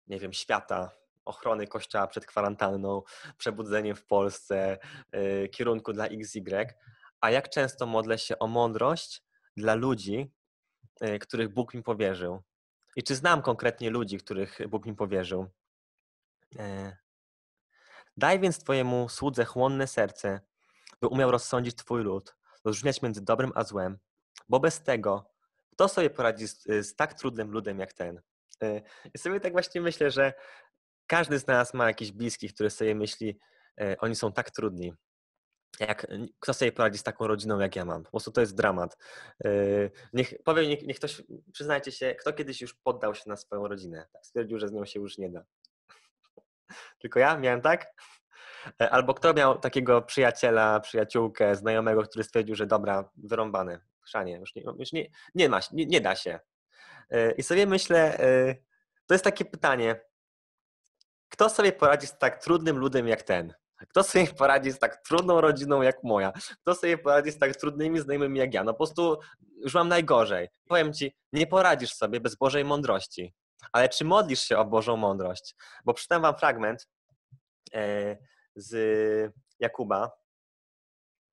nie 0.08 0.20
wiem, 0.20 0.34
świata, 0.34 0.92
ochrony 1.26 1.68
kościoła 1.68 2.08
przed 2.08 2.26
kwarantanną, 2.26 3.02
przebudzeniem 3.38 3.96
w 3.96 4.06
Polsce, 4.06 4.78
e, 5.12 5.48
kierunku 5.48 5.94
dla 5.94 6.06
XY? 6.06 6.66
A 7.22 7.32
jak 7.32 7.50
często 7.50 7.86
modlę 7.86 8.18
się 8.18 8.40
o 8.40 8.48
mądrość 8.48 9.24
dla 9.58 9.76
ludzi, 9.76 10.32
których 11.20 11.50
Bóg 11.50 11.74
mi 11.74 11.84
powierzył? 11.84 12.44
I 12.96 13.04
czy 13.04 13.16
znam 13.16 13.42
konkretnie 13.42 13.90
ludzi, 13.90 14.18
których 14.18 14.60
Bóg 14.70 14.86
mi 14.86 14.96
powierzył? 14.96 15.48
E, 16.60 16.98
daj 18.18 18.40
więc 18.40 18.60
Twojemu 18.60 19.10
słudze 19.10 19.46
chłonne 19.46 19.88
serce, 19.88 20.40
by 21.02 21.08
umiał 21.08 21.32
rozsądzić 21.32 21.76
Twój 21.76 22.04
lud, 22.04 22.36
rozróżniać 22.66 23.02
między 23.02 23.22
dobrym 23.22 23.52
a 23.56 23.64
złem, 23.64 23.98
bo 24.50 24.60
bez 24.60 24.84
tego 24.84 25.36
kto 25.76 25.88
sobie 25.88 26.10
poradzi 26.10 26.48
z, 26.48 26.64
z 26.64 26.96
tak 26.96 27.14
trudnym 27.14 27.52
ludem 27.52 27.80
jak 27.80 27.94
ten? 27.94 28.22
E, 28.64 28.82
I 29.14 29.18
sobie 29.18 29.40
tak 29.40 29.52
właśnie 29.52 29.82
myślę, 29.82 30.12
że 30.12 30.34
każdy 31.08 31.40
z 31.40 31.48
nas 31.48 31.74
ma 31.74 31.88
jakiś 31.88 32.12
bliskich, 32.12 32.54
który 32.54 32.70
sobie 32.70 32.96
myśli, 32.96 33.40
e, 33.82 33.98
oni 34.00 34.16
są 34.16 34.32
tak 34.32 34.52
trudni. 34.52 34.94
Jak 35.80 36.08
kto 36.40 36.54
sobie 36.54 36.72
poradzi 36.72 36.98
z 36.98 37.04
taką 37.04 37.28
rodziną, 37.28 37.60
jak 37.60 37.76
ja 37.76 37.86
mam. 37.86 38.04
Po 38.04 38.12
prostu 38.12 38.32
to 38.32 38.42
jest 38.42 38.56
dramat. 38.56 38.98
Yy, 39.44 39.92
niech, 40.14 40.34
powiem, 40.44 40.70
niech, 40.70 40.82
niech 40.88 40.98
ktoś, 40.98 41.22
przyznajcie 41.52 41.92
się, 41.92 42.16
kto 42.16 42.34
kiedyś 42.34 42.62
już 42.62 42.74
poddał 42.74 43.16
się 43.16 43.24
na 43.28 43.36
swoją 43.36 43.68
rodzinę. 43.68 44.08
Tak, 44.14 44.26
stwierdził, 44.26 44.60
że 44.60 44.68
z 44.68 44.72
nią 44.72 44.86
się 44.86 45.00
już 45.00 45.18
nie 45.18 45.30
da. 45.30 45.46
Tylko 47.02 47.20
ja 47.20 47.38
miałem 47.38 47.62
tak? 47.62 47.94
E, 48.82 48.90
albo 48.90 49.14
kto 49.14 49.34
miał 49.34 49.60
takiego 49.60 50.02
przyjaciela, 50.02 50.80
przyjaciółkę, 50.80 51.56
znajomego, 51.56 52.04
który 52.04 52.24
stwierdził, 52.24 52.56
że 52.56 52.68
dobra, 52.68 53.10
wyrąbane, 53.18 53.80
chrzanie, 54.02 54.38
już 54.38 54.56
nie, 54.56 54.64
już 54.80 54.92
nie, 54.92 55.10
nie 55.36 55.50
ma, 55.50 55.60
nie, 55.72 55.86
nie 55.86 56.02
da 56.02 56.16
się. 56.16 56.40
E, 57.10 57.32
I 57.32 57.44
sobie 57.44 57.66
myślę, 57.66 58.20
e, 58.20 58.56
to 59.06 59.14
jest 59.14 59.24
takie 59.24 59.46
pytanie, 59.46 60.02
kto 61.30 61.50
sobie 61.50 61.72
poradzi 61.72 62.08
z 62.08 62.18
tak 62.18 62.44
trudnym 62.44 62.78
ludem 62.78 63.08
jak 63.08 63.24
ten? 63.24 63.54
Kto 63.90 64.04
sobie 64.04 64.28
poradzi 64.40 64.72
z 64.72 64.80
tak 64.80 65.02
trudną 65.08 65.42
rodziną 65.42 65.82
jak 65.82 66.04
moja? 66.04 66.32
Kto 66.62 66.76
sobie 66.76 66.98
poradzi 66.98 67.32
z 67.32 67.38
tak 67.38 67.56
trudnymi 67.56 68.00
znajomymi 68.00 68.40
jak 68.40 68.54
ja? 68.54 68.64
No 68.64 68.74
po 68.74 68.78
prostu 68.78 69.20
już 69.58 69.74
mam 69.74 69.88
najgorzej. 69.88 70.50
Powiem 70.68 70.94
ci, 70.94 71.16
nie 71.34 71.48
poradzisz 71.48 71.94
sobie 71.94 72.20
bez 72.20 72.36
Bożej 72.36 72.66
mądrości. 72.66 73.34
Ale 73.72 73.90
czy 73.90 74.06
modlisz 74.06 74.42
się 74.42 74.58
o 74.58 74.66
Bożą 74.66 74.98
mądrość? 74.98 75.56
Bo 75.86 75.94
przeczytam 75.94 76.22
wam 76.22 76.38
fragment 76.38 76.88
e, 77.74 78.18
z 78.56 79.34
Jakuba. 79.60 80.12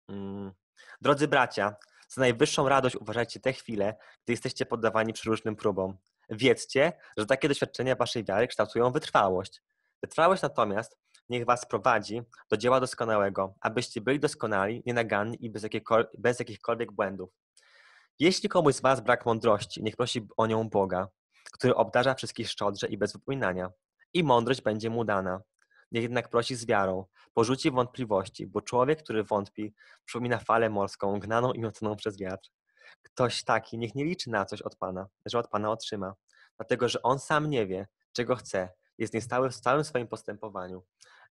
Mm. 0.08 0.52
Drodzy 1.00 1.28
bracia, 1.28 1.76
za 2.08 2.20
najwyższą 2.20 2.68
radość 2.68 2.96
uważajcie 2.96 3.40
te 3.40 3.52
chwile, 3.52 3.96
gdy 4.24 4.32
jesteście 4.32 4.66
poddawani 4.66 5.12
przeróżnym 5.12 5.56
próbom. 5.56 5.98
Wiedzcie, 6.30 6.92
że 7.16 7.26
takie 7.26 7.48
doświadczenia 7.48 7.94
waszej 7.94 8.24
wiary 8.24 8.46
kształtują 8.48 8.92
wytrwałość. 8.92 9.62
Wytrwałość 10.02 10.42
natomiast 10.42 10.98
niech 11.32 11.46
was 11.46 11.66
prowadzi 11.66 12.22
do 12.50 12.56
dzieła 12.56 12.80
doskonałego, 12.80 13.54
abyście 13.60 14.00
byli 14.00 14.20
doskonali, 14.20 14.82
nienaganni 14.86 15.44
i 15.44 15.50
bez, 15.50 15.66
bez 16.18 16.38
jakichkolwiek 16.38 16.92
błędów. 16.92 17.30
Jeśli 18.18 18.48
komuś 18.48 18.74
z 18.74 18.80
was 18.80 19.00
brak 19.00 19.26
mądrości, 19.26 19.82
niech 19.82 19.96
prosi 19.96 20.28
o 20.36 20.46
nią 20.46 20.68
Boga, 20.68 21.08
który 21.52 21.74
obdarza 21.74 22.14
wszystkich 22.14 22.48
szczodrze 22.48 22.86
i 22.86 22.98
bez 22.98 23.12
wypominania. 23.12 23.70
I 24.14 24.24
mądrość 24.24 24.62
będzie 24.62 24.90
mu 24.90 25.04
dana. 25.04 25.40
Niech 25.92 26.02
jednak 26.02 26.28
prosi 26.28 26.54
z 26.54 26.66
wiarą, 26.66 27.04
porzuci 27.34 27.70
wątpliwości, 27.70 28.46
bo 28.46 28.60
człowiek, 28.60 29.02
który 29.02 29.24
wątpi, 29.24 29.74
przypomina 30.04 30.38
falę 30.38 30.70
morską, 30.70 31.20
gnaną 31.20 31.52
i 31.52 31.60
miotaną 31.60 31.96
przez 31.96 32.18
wiatr. 32.18 32.50
Ktoś 33.02 33.44
taki 33.44 33.78
niech 33.78 33.94
nie 33.94 34.04
liczy 34.04 34.30
na 34.30 34.44
coś 34.44 34.62
od 34.62 34.76
Pana, 34.76 35.06
że 35.26 35.38
od 35.38 35.48
Pana 35.48 35.70
otrzyma, 35.70 36.14
dlatego 36.56 36.88
że 36.88 37.02
on 37.02 37.18
sam 37.18 37.50
nie 37.50 37.66
wie, 37.66 37.86
czego 38.12 38.36
chce, 38.36 38.68
jest 38.98 39.14
niestały 39.14 39.50
w 39.50 39.60
całym 39.60 39.84
swoim 39.84 40.08
postępowaniu. 40.08 40.82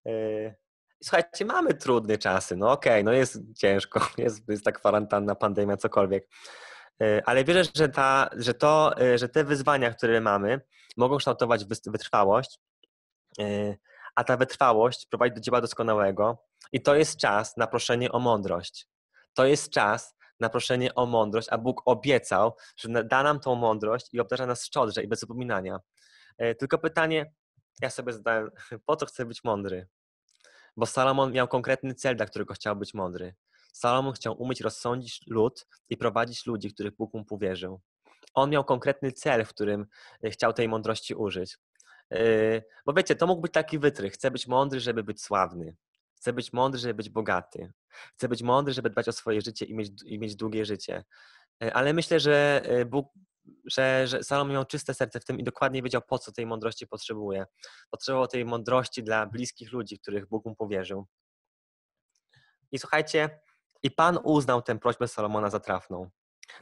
Yy, 0.06 0.56
słuchajcie, 1.04 1.46
mamy 1.46 1.74
trudne 1.74 2.18
czasy, 2.18 2.56
no 2.56 2.72
okej, 2.72 2.94
okay, 2.94 3.04
no 3.04 3.12
jest 3.12 3.40
ciężko, 3.58 4.08
jest, 4.18 4.50
jest 4.50 4.66
ta 4.66 4.72
kwarantanna, 4.72 5.36
pandemia, 5.36 5.78
cokolwiek, 5.78 6.28
yy, 7.00 7.22
ale 7.26 7.44
wierzę, 7.44 7.64
że, 7.76 7.90
ta, 7.90 8.30
że, 8.38 8.54
to, 8.54 8.94
yy, 8.98 9.18
że 9.18 9.30
te 9.30 9.44
wyzwania, 9.44 9.94
które 9.94 10.22
mamy, 10.22 10.62
mogą 10.98 11.18
kształtować 11.18 11.66
wytrwałość, 11.86 12.60
a 14.16 14.24
ta 14.24 14.38
wytrwałość 14.38 15.08
prowadzi 15.10 15.36
do 15.36 15.42
dzieła 15.42 15.62
doskonałego 15.62 16.46
i 16.72 16.82
to 16.82 16.96
jest 16.96 17.20
czas 17.20 17.58
na 17.58 17.68
proszenie 17.68 18.12
o 18.12 18.20
mądrość. 18.20 18.88
To 19.34 19.46
jest 19.46 19.70
czas 19.70 20.16
na 20.40 20.50
proszenie 20.50 20.96
o 20.96 21.06
mądrość, 21.06 21.48
a 21.52 21.58
Bóg 21.58 21.82
obiecał, 21.86 22.56
że 22.78 23.04
da 23.04 23.24
nam 23.24 23.40
tą 23.40 23.56
mądrość 23.56 24.14
i 24.14 24.20
obdarza 24.20 24.46
nas 24.46 24.66
szczodrze 24.66 25.04
i 25.04 25.08
bez 25.08 25.20
zapominania. 25.20 25.80
Tylko 26.60 26.78
pytanie, 26.78 27.34
ja 27.82 27.90
sobie 27.90 28.14
zadałem, 28.14 28.52
po 28.86 28.96
co 28.96 29.06
chcę 29.06 29.26
być 29.26 29.44
mądry? 29.44 29.88
Bo 30.78 30.86
Salomon 30.86 31.32
miał 31.32 31.48
konkretny 31.48 31.94
cel, 31.94 32.16
dla 32.16 32.26
którego 32.26 32.54
chciał 32.54 32.76
być 32.76 32.94
mądry. 32.94 33.36
Salomon 33.74 34.14
chciał 34.14 34.42
umieć 34.42 34.62
rozsądzić 34.62 35.22
lud 35.28 35.68
i 35.90 35.98
prowadzić 35.98 36.46
ludzi, 36.46 36.74
których 36.74 36.96
Bóg 36.96 37.14
mu 37.14 37.26
powierzył. 37.26 37.82
On 38.34 38.50
miał 38.50 38.64
konkretny 38.64 39.12
cel, 39.12 39.46
w 39.46 39.50
którym 39.50 39.86
e, 40.24 40.30
chciał 40.30 40.54
tej 40.54 40.68
mądrości 40.68 41.16
użyć. 41.16 41.58
E, 42.12 42.62
bo 42.86 42.94
wiecie, 42.94 43.16
to 43.16 43.28
mógł 43.28 43.42
być 43.42 43.52
taki 43.52 43.80
wytrych. 43.80 44.14
Chcę 44.14 44.32
być 44.32 44.48
mądry, 44.48 44.80
żeby 44.80 45.04
być 45.04 45.22
sławny. 45.22 45.76
Chcę 46.16 46.34
być 46.34 46.54
mądry, 46.54 46.80
żeby 46.80 46.94
być 46.94 47.10
bogaty. 47.10 47.72
Chcę 48.16 48.28
być 48.28 48.44
mądry, 48.44 48.74
żeby 48.74 48.90
dbać 48.90 49.08
o 49.08 49.12
swoje 49.12 49.42
życie 49.42 49.66
i 49.66 49.76
mieć, 49.76 49.92
i 50.06 50.20
mieć 50.20 50.36
długie 50.36 50.66
życie. 50.66 51.04
E, 51.64 51.74
ale 51.74 51.94
myślę, 51.94 52.20
że 52.20 52.62
Bóg 52.86 53.14
że, 53.66 54.08
że 54.08 54.24
Salomon 54.24 54.54
miał 54.54 54.66
czyste 54.66 54.94
serce 54.94 55.20
w 55.20 55.26
tym 55.26 55.40
i 55.40 55.44
dokładnie 55.44 55.84
wiedział, 55.84 56.02
po 56.08 56.20
co 56.20 56.32
tej 56.32 56.46
mądrości 56.46 56.88
potrzebuje. 56.88 57.46
Potrzebował 57.90 58.28
tej 58.28 58.46
mądrości 58.46 59.04
dla 59.04 59.26
bliskich 59.26 59.72
ludzi, 59.72 60.00
których 60.00 60.28
Bóg 60.28 60.46
mu 60.46 60.56
powierzył. 60.56 61.08
I 62.72 62.80
słuchajcie, 62.80 63.40
i 63.84 63.92
Pan 63.92 64.20
uznał 64.24 64.62
tę 64.62 64.80
prośbę 64.80 65.08
Salomona 65.08 65.50
za 65.50 65.60
trafną. 65.60 66.10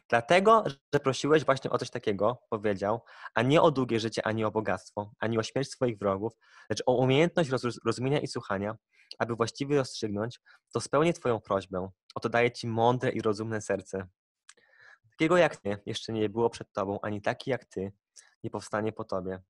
Dlatego, 0.10 0.64
że 0.94 1.00
prosiłeś 1.00 1.46
właśnie 1.46 1.70
o 1.70 1.78
coś 1.78 1.90
takiego, 1.90 2.42
powiedział, 2.50 3.04
a 3.34 3.42
nie 3.42 3.62
o 3.62 3.72
długie 3.72 4.00
życie, 4.00 4.28
ani 4.28 4.46
o 4.46 4.52
bogactwo, 4.52 5.12
ani 5.20 5.38
o 5.38 5.44
śmierć 5.44 5.70
swoich 5.70 5.98
wrogów, 5.98 6.34
lecz 6.70 6.84
o 6.86 6.96
umiejętność 6.96 7.50
rozumienia 7.86 8.20
i 8.20 8.28
słuchania, 8.28 8.76
aby 9.20 9.36
właściwie 9.36 9.78
rozstrzygnąć, 9.78 10.40
to 10.74 10.82
spełnię 10.82 11.14
Twoją 11.14 11.40
prośbę. 11.40 11.90
Oto 12.16 12.30
daję 12.30 12.52
Ci 12.52 12.68
mądre 12.68 13.12
i 13.12 13.22
rozumne 13.22 13.62
serce. 13.62 14.08
Takiego 15.20 15.38
jak 15.38 15.58
ty 15.58 15.78
jeszcze 15.86 16.14
nie 16.14 16.30
było 16.30 16.50
przed 16.50 16.72
tobą, 16.72 17.00
ani 17.02 17.22
taki 17.22 17.50
jak 17.50 17.66
ty 17.66 17.92
nie 18.44 18.50
powstanie 18.50 18.94
po 18.94 19.04
tobie. 19.04 19.42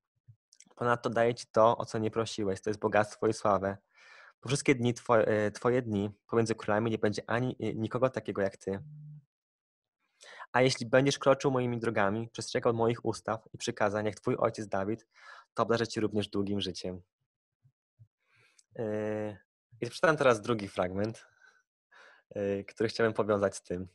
Ponadto 0.76 1.10
daję 1.10 1.34
ci 1.34 1.46
to, 1.52 1.78
o 1.78 1.84
co 1.84 1.98
nie 1.98 2.10
prosiłeś, 2.10 2.60
to 2.60 2.70
jest 2.70 2.80
bogactwo 2.80 3.26
i 3.26 3.32
sławę. 3.32 3.76
Po 4.40 4.48
wszystkie 4.48 4.74
dni 4.74 4.94
twoje, 4.94 5.26
e, 5.26 5.50
twoje 5.50 5.82
dni 5.82 6.10
pomiędzy 6.26 6.54
królami 6.54 6.90
nie 6.90 6.98
będzie 6.98 7.22
ani 7.26 7.56
e, 7.60 7.74
nikogo 7.74 8.10
takiego 8.10 8.42
jak 8.42 8.56
ty. 8.56 8.80
A 10.52 10.62
jeśli 10.62 10.86
będziesz 10.86 11.18
kroczył 11.18 11.50
moimi 11.50 11.78
drogami, 11.78 12.28
przestrzegał 12.28 12.74
moich 12.74 13.04
ustaw 13.04 13.48
i 13.54 13.58
przykazań, 13.58 14.06
jak 14.06 14.14
twój 14.14 14.36
ojciec 14.38 14.68
Dawid, 14.68 15.06
to 15.54 15.62
obdarzę 15.62 15.86
ci 15.86 16.00
również 16.00 16.28
długim 16.28 16.60
życiem. 16.60 17.02
E, 18.78 19.38
I 19.80 19.86
przeczytam 19.86 20.16
teraz 20.16 20.40
drugi 20.40 20.68
fragment, 20.68 21.26
który 22.66 22.88
chciałem 22.88 23.12
powiązać 23.12 23.56
z 23.56 23.62
tym. 23.62 23.88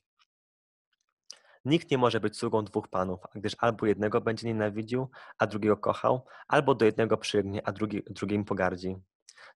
Nikt 1.66 1.92
nie 1.92 1.98
może 1.98 2.20
być 2.20 2.38
sługą 2.38 2.64
dwóch 2.64 2.88
panów, 2.88 3.20
gdyż 3.36 3.56
albo 3.60 3.86
jednego 3.86 4.22
będzie 4.22 4.48
nienawidził, 4.48 5.10
a 5.38 5.48
drugiego 5.48 5.78
kochał, 5.78 6.26
albo 6.48 6.76
do 6.76 6.86
jednego 6.86 7.18
przygnie, 7.18 7.68
a 7.68 7.72
drugi, 7.72 8.04
drugim 8.10 8.46
pogardzi. 8.46 8.96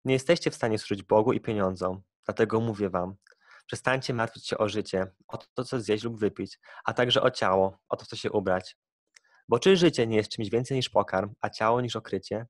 Nie 0.05 0.13
jesteście 0.13 0.51
w 0.51 0.55
stanie 0.55 0.79
służyć 0.79 1.03
Bogu 1.03 1.33
i 1.33 1.39
pieniądzom, 1.39 2.01
dlatego 2.25 2.59
mówię 2.59 2.89
wam, 2.89 3.15
przestańcie 3.65 4.13
martwić 4.13 4.47
się 4.47 4.57
o 4.57 4.69
życie, 4.69 5.07
o 5.27 5.37
to, 5.37 5.63
co 5.63 5.81
zjeść 5.81 6.03
lub 6.03 6.19
wypić, 6.19 6.59
a 6.85 6.93
także 6.93 7.21
o 7.21 7.31
ciało, 7.31 7.77
o 7.89 7.95
to, 7.95 8.05
co 8.05 8.15
się 8.15 8.31
ubrać. 8.31 8.77
Bo 9.49 9.59
czy 9.59 9.77
życie 9.77 10.07
nie 10.07 10.17
jest 10.17 10.31
czymś 10.31 10.49
więcej 10.49 10.77
niż 10.77 10.89
pokarm, 10.89 11.33
a 11.41 11.49
ciało 11.49 11.81
niż 11.81 11.95
okrycie? 11.95 12.45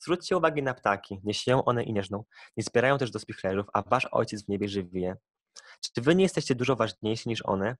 Zwróćcie 0.00 0.36
uwagę 0.36 0.62
na 0.62 0.74
ptaki, 0.74 1.20
nie 1.24 1.34
sieją 1.34 1.64
one 1.64 1.84
i 1.84 1.92
nieżną, 1.92 2.24
nie 2.56 2.62
zbierają 2.62 2.98
też 2.98 3.10
do 3.10 3.18
spichlerów, 3.18 3.66
a 3.72 3.82
wasz 3.82 4.08
ojciec 4.10 4.44
w 4.44 4.48
niebie 4.48 4.68
żywi 4.68 5.00
je. 5.00 5.16
Czy 5.80 6.00
wy 6.00 6.14
nie 6.14 6.22
jesteście 6.22 6.54
dużo 6.54 6.76
ważniejsi 6.76 7.28
niż 7.28 7.46
one? 7.46 7.76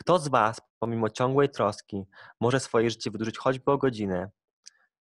Kto 0.00 0.18
z 0.18 0.28
Was, 0.28 0.60
pomimo 0.78 1.10
ciągłej 1.10 1.48
troski, 1.48 2.04
może 2.40 2.60
swoje 2.60 2.90
życie 2.90 3.10
wydłużyć 3.10 3.38
choćby 3.38 3.72
o 3.72 3.78
godzinę? 3.78 4.30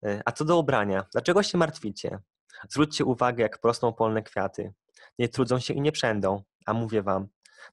E, 0.07 0.23
a 0.25 0.33
co 0.33 0.45
do 0.45 0.59
ubrania, 0.59 1.05
dlaczego 1.13 1.43
się 1.43 1.59
martwicie? 1.59 2.19
Zwróćcie 2.71 3.05
uwagę, 3.05 3.43
jak 3.43 3.61
prostą 3.61 3.93
polne 3.93 4.23
kwiaty. 4.23 4.73
Nie 5.19 5.29
trudzą 5.29 5.59
się 5.59 5.75
i 5.75 5.81
nie 5.81 5.93
przędą, 5.93 6.43
a 6.67 6.75
mówię 6.75 7.03
Wam, 7.03 7.29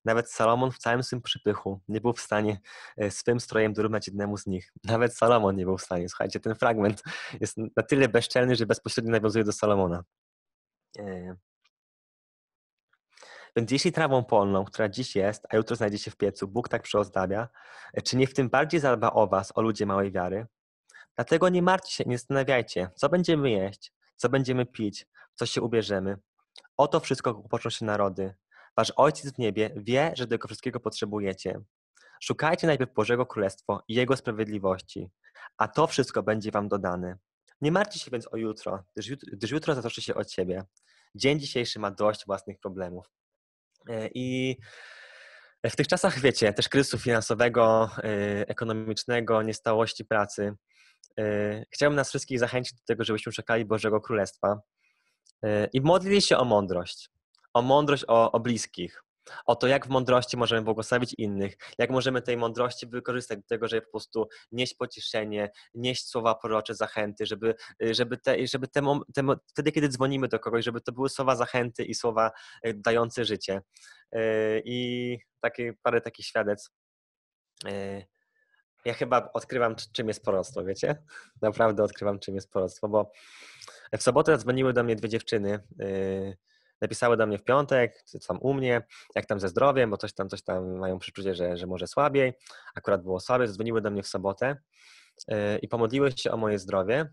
nawet 0.05 0.31
Salomon 0.31 0.71
w 0.71 0.77
całym 0.77 1.03
swym 1.03 1.21
przypychu 1.21 1.81
nie 1.87 2.01
był 2.01 2.13
w 2.13 2.19
stanie 2.19 2.59
e, 2.97 3.11
swym 3.11 3.39
strojem 3.39 3.73
dorównać 3.73 4.07
jednemu 4.07 4.37
z 4.37 4.45
nich. 4.47 4.73
Nawet 4.83 5.17
Salomon 5.17 5.55
nie 5.55 5.65
był 5.65 5.77
w 5.77 5.81
stanie. 5.81 6.09
Słuchajcie, 6.09 6.39
ten 6.39 6.55
fragment 6.55 7.03
jest 7.41 7.57
na 7.57 7.83
tyle 7.83 8.09
bezczelny, 8.09 8.55
że 8.55 8.65
bezpośrednio 8.65 9.11
nawiązuje 9.11 9.43
do 9.43 9.51
Salomona. 9.51 10.03
Więc 13.55 13.71
jeśli 13.71 13.91
trawą 13.91 14.23
polną, 14.23 14.65
która 14.65 14.89
dziś 14.89 15.15
jest, 15.15 15.47
a 15.49 15.55
jutro 15.55 15.75
znajdzie 15.75 15.97
się 15.97 16.11
w 16.11 16.17
piecu, 16.17 16.47
Bóg 16.47 16.69
tak 16.69 16.81
przyozdabia, 16.81 17.47
czy 18.03 18.17
nie 18.17 18.27
w 18.27 18.33
tym 18.33 18.49
bardziej 18.49 18.79
zadba 18.79 19.11
o 19.11 19.27
was, 19.27 19.51
o 19.55 19.61
ludzie 19.61 19.85
małej 19.85 20.11
wiary? 20.11 20.47
Dlatego 21.15 21.49
nie 21.49 21.61
martwcie 21.61 21.95
się, 21.95 22.03
nie 22.09 22.17
zastanawiajcie, 22.17 22.89
co 22.95 23.09
będziemy 23.09 23.49
jeść, 23.49 23.93
co 24.15 24.29
będziemy 24.29 24.65
pić, 24.65 25.07
co 25.35 25.45
się 25.45 25.61
ubierzemy. 25.61 26.17
O 26.77 26.87
to 26.87 26.99
wszystko 26.99 27.33
począ 27.33 27.69
się 27.69 27.85
narody. 27.85 28.35
Wasz 28.77 28.93
Ojciec 28.95 29.33
w 29.33 29.37
niebie 29.37 29.73
wie, 29.75 30.13
że 30.15 30.27
tego 30.27 30.47
wszystkiego 30.47 30.79
potrzebujecie. 30.79 31.61
Szukajcie 32.23 32.67
najpierw 32.67 32.93
Bożego 32.93 33.25
Królestwa 33.25 33.79
i 33.87 33.93
Jego 33.93 34.17
sprawiedliwości, 34.17 35.09
a 35.57 35.67
to 35.67 35.87
wszystko 35.87 36.23
będzie 36.23 36.51
wam 36.51 36.67
dodane. 36.67 37.17
Nie 37.61 37.71
martwcie 37.71 37.99
się 37.99 38.11
więc 38.11 38.33
o 38.33 38.37
jutro, 38.37 38.83
gdyż 38.93 39.07
jutro, 39.07 39.29
gdyż 39.33 39.51
jutro 39.51 39.75
zatoczy 39.75 40.01
się 40.01 40.15
od 40.15 40.27
ciebie. 40.27 40.63
Dzień 41.15 41.39
dzisiejszy 41.39 41.79
ma 41.79 41.91
dość 41.91 42.25
własnych 42.25 42.59
problemów. 42.59 43.20
E, 43.89 44.09
I 44.13 44.57
w 45.65 45.75
tych 45.75 45.87
czasach, 45.87 46.19
wiecie, 46.19 46.53
też 46.53 46.69
kryzysu 46.69 46.97
finansowego, 46.97 47.89
e, 47.97 48.01
ekonomicznego, 48.47 49.41
niestałości 49.41 50.05
pracy, 50.05 50.53
e, 51.19 51.65
chciałbym 51.71 51.95
nas 51.95 52.09
wszystkich 52.09 52.39
zachęcić 52.39 52.73
do 52.73 52.83
tego, 52.85 53.03
żebyśmy 53.03 53.31
szukali 53.31 53.65
Bożego 53.65 54.01
Królestwa 54.01 54.59
i 55.73 55.81
modlili 55.81 56.21
się 56.21 56.37
o 56.37 56.45
mądrość. 56.45 57.09
O 57.53 57.61
mądrość 57.61 58.03
o, 58.07 58.31
o 58.31 58.39
bliskich. 58.39 59.03
O 59.45 59.55
to, 59.55 59.67
jak 59.67 59.87
w 59.87 59.89
mądrości 59.89 60.37
możemy 60.37 60.61
błogosławić 60.61 61.15
innych, 61.17 61.57
jak 61.77 61.89
możemy 61.89 62.21
tej 62.21 62.37
mądrości 62.37 62.87
wykorzystać 62.87 63.39
do 63.39 63.47
tego, 63.47 63.67
żeby 63.67 63.81
po 63.81 63.91
prostu 63.91 64.27
nieść 64.51 64.73
pocieszenie, 64.73 65.51
nieść 65.73 66.07
słowa 66.07 66.35
prorocze, 66.35 66.75
zachęty, 66.75 67.25
żeby, 67.25 67.55
żeby, 67.91 68.17
te, 68.17 68.47
żeby 68.47 68.67
te, 68.67 68.81
te, 69.13 69.23
wtedy, 69.47 69.71
kiedy 69.71 69.89
dzwonimy 69.89 70.27
do 70.27 70.39
kogoś, 70.39 70.65
żeby 70.65 70.81
to 70.81 70.91
były 70.91 71.09
słowa 71.09 71.35
zachęty 71.35 71.83
i 71.83 71.95
słowa 71.95 72.31
e, 72.63 72.73
dające 72.73 73.25
życie. 73.25 73.61
E, 74.11 74.21
I 74.59 75.17
takie, 75.41 75.73
parę 75.83 76.01
takich 76.01 76.25
świadectw. 76.25 76.71
Ja 78.85 78.93
chyba 78.93 79.29
odkrywam, 79.33 79.75
czym 79.93 80.07
jest 80.07 80.23
proroctwo, 80.23 80.63
wiecie? 80.63 81.03
Naprawdę 81.41 81.83
odkrywam, 81.83 82.19
czym 82.19 82.35
jest 82.35 82.51
proroctwo, 82.51 82.89
bo 82.89 83.11
w 83.97 84.03
sobotę 84.03 84.37
dzwoniły 84.37 84.73
do 84.73 84.83
mnie 84.83 84.95
dwie 84.95 85.09
dziewczyny, 85.09 85.59
napisały 86.81 87.17
do 87.17 87.27
mnie 87.27 87.37
w 87.37 87.43
piątek, 87.43 88.03
co 88.05 88.19
tam 88.19 88.37
u 88.41 88.53
mnie, 88.53 88.81
jak 89.15 89.25
tam 89.25 89.39
ze 89.39 89.49
zdrowiem, 89.49 89.89
bo 89.89 89.97
coś 89.97 90.13
tam, 90.13 90.29
coś 90.29 90.43
tam 90.43 90.77
mają 90.77 90.99
przeczucie, 90.99 91.35
że, 91.35 91.57
że 91.57 91.67
może 91.67 91.87
słabiej. 91.87 92.33
Akurat 92.75 93.03
było 93.03 93.19
słabe, 93.19 93.47
dzwoniły 93.47 93.81
do 93.81 93.91
mnie 93.91 94.03
w 94.03 94.07
sobotę 94.07 94.57
y, 95.31 95.57
i 95.61 95.67
pomodliły 95.67 96.11
się 96.11 96.31
o 96.31 96.37
moje 96.37 96.59
zdrowie, 96.59 97.09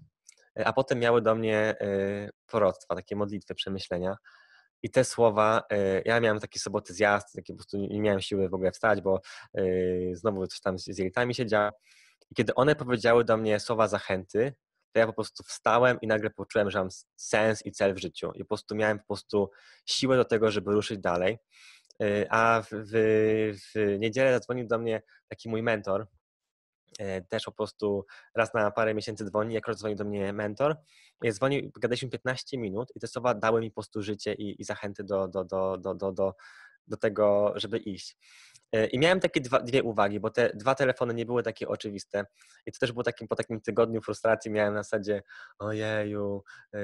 y, 0.58 0.66
a 0.66 0.72
potem 0.72 0.98
miały 0.98 1.22
do 1.22 1.34
mnie 1.34 1.76
y, 1.82 2.30
proroctwa, 2.46 2.94
takie 2.94 3.16
modlitwy, 3.16 3.54
przemyślenia. 3.54 4.16
I 4.82 4.90
te 4.90 5.04
słowa, 5.04 5.62
ja 6.04 6.20
miałem 6.20 6.40
taki 6.40 6.58
soboty 6.58 6.94
zjazd, 6.94 7.34
taki 7.34 7.52
po 7.52 7.56
prostu 7.56 7.76
nie 7.76 8.00
miałem 8.00 8.20
siły 8.20 8.48
w 8.48 8.54
ogóle 8.54 8.72
wstać, 8.72 9.00
bo 9.00 9.20
znowu 10.12 10.46
coś 10.46 10.60
tam 10.60 10.78
z 10.78 10.98
jelitami 10.98 11.34
się 11.34 11.46
działo. 11.46 11.70
I 12.30 12.34
kiedy 12.34 12.54
one 12.54 12.74
powiedziały 12.74 13.24
do 13.24 13.36
mnie 13.36 13.60
słowa 13.60 13.88
zachęty, 13.88 14.54
to 14.92 14.98
ja 14.98 15.06
po 15.06 15.12
prostu 15.12 15.42
wstałem 15.42 16.00
i 16.00 16.06
nagle 16.06 16.30
poczułem, 16.30 16.70
że 16.70 16.78
mam 16.78 16.88
sens 17.16 17.66
i 17.66 17.72
cel 17.72 17.94
w 17.94 17.98
życiu. 17.98 18.32
I 18.34 18.38
po 18.38 18.48
prostu 18.48 18.74
miałem 18.74 18.98
po 18.98 19.04
prostu 19.06 19.50
siłę 19.86 20.16
do 20.16 20.24
tego, 20.24 20.50
żeby 20.50 20.72
ruszyć 20.72 20.98
dalej. 20.98 21.38
Y, 22.02 22.26
a 22.30 22.62
w, 22.62 22.68
w, 22.70 22.92
w 23.74 23.98
niedzielę 23.98 24.32
zadzwonił 24.32 24.66
do 24.66 24.78
mnie 24.78 25.02
taki 25.28 25.48
mój 25.48 25.62
mentor, 25.62 26.06
y, 27.00 27.24
też 27.28 27.44
po 27.44 27.52
prostu 27.52 28.06
raz 28.34 28.54
na 28.54 28.70
parę 28.70 28.94
miesięcy 28.94 29.24
dzwoni, 29.24 29.54
jak 29.54 29.74
dzwoni 29.74 29.96
do 29.96 30.04
mnie 30.04 30.32
mentor. 30.32 30.76
I 31.22 31.32
dzwonił, 31.32 31.70
gadaliśmy 31.80 32.08
15 32.08 32.58
minut 32.58 32.92
i 32.94 33.00
te 33.00 33.06
słowa 33.06 33.34
dały 33.34 33.60
mi 33.60 33.70
po 33.70 33.74
prostu 33.74 34.02
życie 34.02 34.34
i, 34.34 34.60
i 34.60 34.64
zachęty 34.64 35.04
do, 35.04 35.28
do, 35.28 35.44
do, 35.44 35.78
do, 35.78 35.94
do, 35.94 36.12
do, 36.12 36.34
do 36.86 36.96
tego, 36.96 37.52
żeby 37.56 37.78
iść. 37.78 38.16
E, 38.72 38.86
I 38.86 38.98
miałem 38.98 39.20
takie 39.20 39.40
dwa, 39.40 39.60
dwie 39.60 39.82
uwagi, 39.82 40.20
bo 40.20 40.30
te 40.30 40.50
dwa 40.54 40.74
telefony 40.74 41.14
nie 41.14 41.26
były 41.26 41.42
takie 41.42 41.68
oczywiste. 41.68 42.24
I 42.66 42.72
to 42.72 42.78
też 42.78 42.92
było 42.92 43.02
takim, 43.02 43.28
po 43.28 43.36
takim 43.36 43.60
tygodniu 43.60 44.00
frustracji 44.00 44.50
miałem 44.50 44.74
na 44.74 44.82
zasadzie, 44.82 45.22
ojeju, 45.58 46.42
e, 46.74 46.80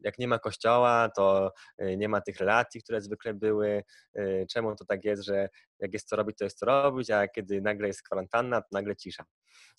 jak 0.00 0.18
nie 0.18 0.28
ma 0.28 0.38
kościoła, 0.38 1.08
to 1.16 1.52
e, 1.78 1.96
nie 1.96 2.08
ma 2.08 2.20
tych 2.20 2.38
relacji, 2.38 2.82
które 2.82 3.00
zwykle 3.00 3.34
były. 3.34 3.82
Czemu 4.50 4.76
to 4.76 4.84
tak 4.84 5.04
jest, 5.04 5.22
że 5.22 5.48
jak 5.78 5.92
jest 5.92 6.08
co 6.08 6.16
robić, 6.16 6.38
to 6.38 6.44
jest 6.44 6.58
co 6.58 6.66
robić, 6.66 7.10
a 7.10 7.28
kiedy 7.28 7.60
nagle 7.60 7.86
jest 7.86 8.02
kwarantanna, 8.02 8.60
to 8.60 8.68
nagle 8.72 8.96
cisza. 8.96 9.24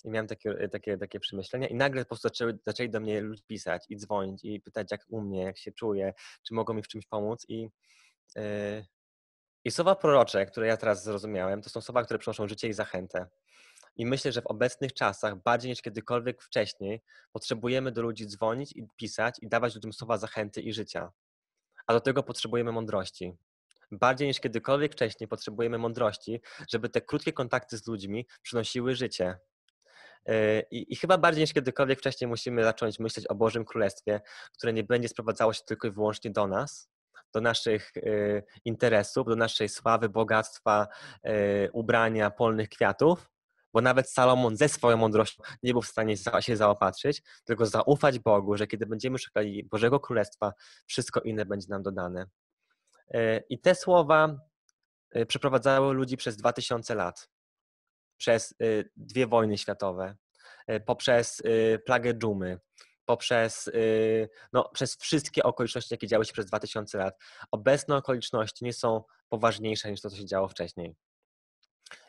I 0.06 0.10
miałem 0.10 0.28
takie, 0.28 0.70
takie, 0.72 0.98
takie 0.98 1.20
przemyślenia 1.20 1.68
i 1.68 1.76
nagle 1.76 2.06
po 2.06 2.08
prostu 2.08 2.30
zaczęli 2.68 2.90
do 2.90 3.00
mnie 3.00 3.22
ludzie 3.22 3.44
pisać 3.48 3.86
i 3.90 3.98
dzwonić 3.98 4.44
i 4.44 4.62
pytać 4.62 4.88
jak 4.92 5.06
u 5.10 5.22
mnie, 5.22 5.44
jak 5.44 5.58
się 5.58 5.72
czuję, 5.72 6.14
czy 6.48 6.54
mogą 6.54 6.74
mi 6.74 6.84
w 6.84 6.88
czymś 6.88 7.06
pomóc 7.06 7.46
i 7.50 7.70
i 9.66 9.72
słowa 9.72 9.96
prorocze, 9.96 10.46
które 10.46 10.68
ja 10.68 10.78
teraz 10.78 11.04
zrozumiałem, 11.04 11.62
to 11.62 11.70
są 11.70 11.82
słowa, 11.82 12.04
które 12.04 12.20
przynoszą 12.20 12.48
życie 12.48 12.68
i 12.68 12.74
zachętę. 12.74 13.28
I 13.96 14.06
myślę, 14.06 14.32
że 14.32 14.42
w 14.42 14.48
obecnych 14.48 14.94
czasach, 14.94 15.36
bardziej 15.44 15.70
niż 15.70 15.82
kiedykolwiek 15.82 16.42
wcześniej, 16.42 17.02
potrzebujemy 17.32 17.92
do 17.92 18.02
ludzi 18.02 18.28
dzwonić 18.28 18.72
i 18.76 18.88
pisać 18.96 19.36
i 19.42 19.48
dawać 19.48 19.76
ludziom 19.76 19.94
słowa 19.94 20.18
zachęty 20.18 20.62
i 20.62 20.74
życia. 20.74 21.12
A 21.88 21.94
do 21.94 22.02
tego 22.02 22.24
potrzebujemy 22.24 22.72
mądrości. 22.72 23.34
Bardziej 23.92 24.28
niż 24.28 24.40
kiedykolwiek 24.40 24.94
wcześniej 24.94 25.28
potrzebujemy 25.28 25.78
mądrości, 25.78 26.42
żeby 26.70 26.90
te 26.90 27.02
krótkie 27.02 27.34
kontakty 27.34 27.78
z 27.78 27.88
ludźmi 27.88 28.28
przynosiły 28.42 28.96
życie. 28.96 29.38
Yy, 30.26 30.64
I, 30.72 30.94
I, 30.94 30.96
chyba 30.96 31.18
bardziej 31.18 31.44
niż 31.44 31.54
kiedykolwiek 31.54 32.00
wcześniej 32.00 32.28
musimy 32.28 32.64
zacząć 32.64 33.00
myśleć 33.00 33.28
o 33.28 33.36
Bożym 33.36 33.66
Królestwie, 33.66 34.22
które 34.54 34.74
nie 34.74 34.84
będzie 34.84 35.08
sprowadzało 35.08 35.54
się 35.54 35.62
tylko 35.66 35.88
i 35.88 35.92
wyłącznie 35.92 36.32
do 36.32 36.48
nas, 36.48 36.90
do 37.34 37.42
naszych 37.42 37.98
y, 37.98 38.44
interesów, 38.66 39.28
do 39.28 39.36
naszej 39.36 39.70
sławy, 39.70 40.10
bogactwa, 40.10 40.88
y, 41.28 41.70
ubrania, 41.74 42.32
polnych 42.32 42.70
kwiatów, 42.70 43.30
bo 43.74 43.82
nawet 43.82 44.10
Salomon 44.10 44.58
ze 44.58 44.70
swoją 44.70 44.98
mądrością 44.98 45.44
nie 45.64 45.72
był 45.72 45.82
w 45.82 45.88
stanie 45.88 46.16
się 46.40 46.58
zaopatrzyć, 46.58 47.22
tylko 47.44 47.66
zaufać 47.66 48.20
Bogu, 48.20 48.58
że 48.58 48.68
kiedy 48.68 48.86
będziemy 48.86 49.18
szukali 49.18 49.64
Bożego 49.64 50.00
Królestwa, 50.00 50.54
wszystko 50.88 51.22
inne 51.22 51.46
będzie 51.46 51.68
nam 51.70 51.84
dodane. 51.84 52.26
Y, 53.16 53.44
I 53.50 53.60
te 53.60 53.76
słowa 53.76 54.36
przeprowadzały 55.28 55.94
ludzi 55.94 56.18
przez 56.18 56.38
2000 56.38 56.96
lat, 56.96 57.30
przez 58.18 58.56
dwie 58.96 59.28
wojny 59.28 59.58
światowe, 59.58 60.16
poprzez 60.86 61.42
plagę 61.86 62.14
dżumy, 62.14 62.60
poprzez 63.06 63.68
y, 63.68 64.30
no, 64.54 64.70
przez 64.74 64.96
wszystkie 64.96 65.44
okoliczności, 65.44 65.94
jakie 65.94 66.08
działy 66.08 66.26
się 66.26 66.34
przez 66.34 66.46
2000 66.46 66.98
lat. 66.98 67.18
Obecne 67.52 67.96
okoliczności 67.96 68.66
nie 68.66 68.74
są 68.74 69.04
poważniejsze 69.30 69.92
niż 69.92 70.02
to, 70.02 70.10
co 70.10 70.16
się 70.16 70.26
działo 70.26 70.48
wcześniej. 70.48 70.96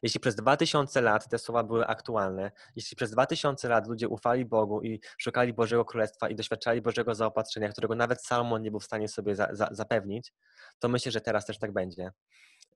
Jeśli 0.02 0.20
przez 0.20 0.35
2000 0.35 1.00
lat 1.00 1.28
te 1.28 1.38
słowa 1.38 1.62
były 1.62 1.87
aktualne, 1.87 2.50
jeśli 2.76 2.96
przez 2.96 3.11
2000 3.11 3.68
lat 3.68 3.88
ludzie 3.88 4.09
ufali 4.09 4.44
Bogu 4.44 4.83
i 4.83 5.00
szukali 5.18 5.52
Bożego 5.52 5.85
Królestwa 5.85 6.28
i 6.28 6.35
doświadczali 6.35 6.83
Bożego 6.83 7.14
zaopatrzenia, 7.14 7.68
którego 7.68 7.94
nawet 7.94 8.22
Salomon 8.22 8.62
nie 8.62 8.70
był 8.70 8.80
w 8.80 8.85
stanie 8.85 9.09
sobie 9.09 9.37
za, 9.37 9.48
za, 9.52 9.68
zapewnić, 9.70 10.33
to 10.78 10.88
myślę, 10.88 11.12
że 11.12 11.20
teraz 11.20 11.46
też 11.46 11.59
tak 11.59 11.72
będzie. 11.72 12.11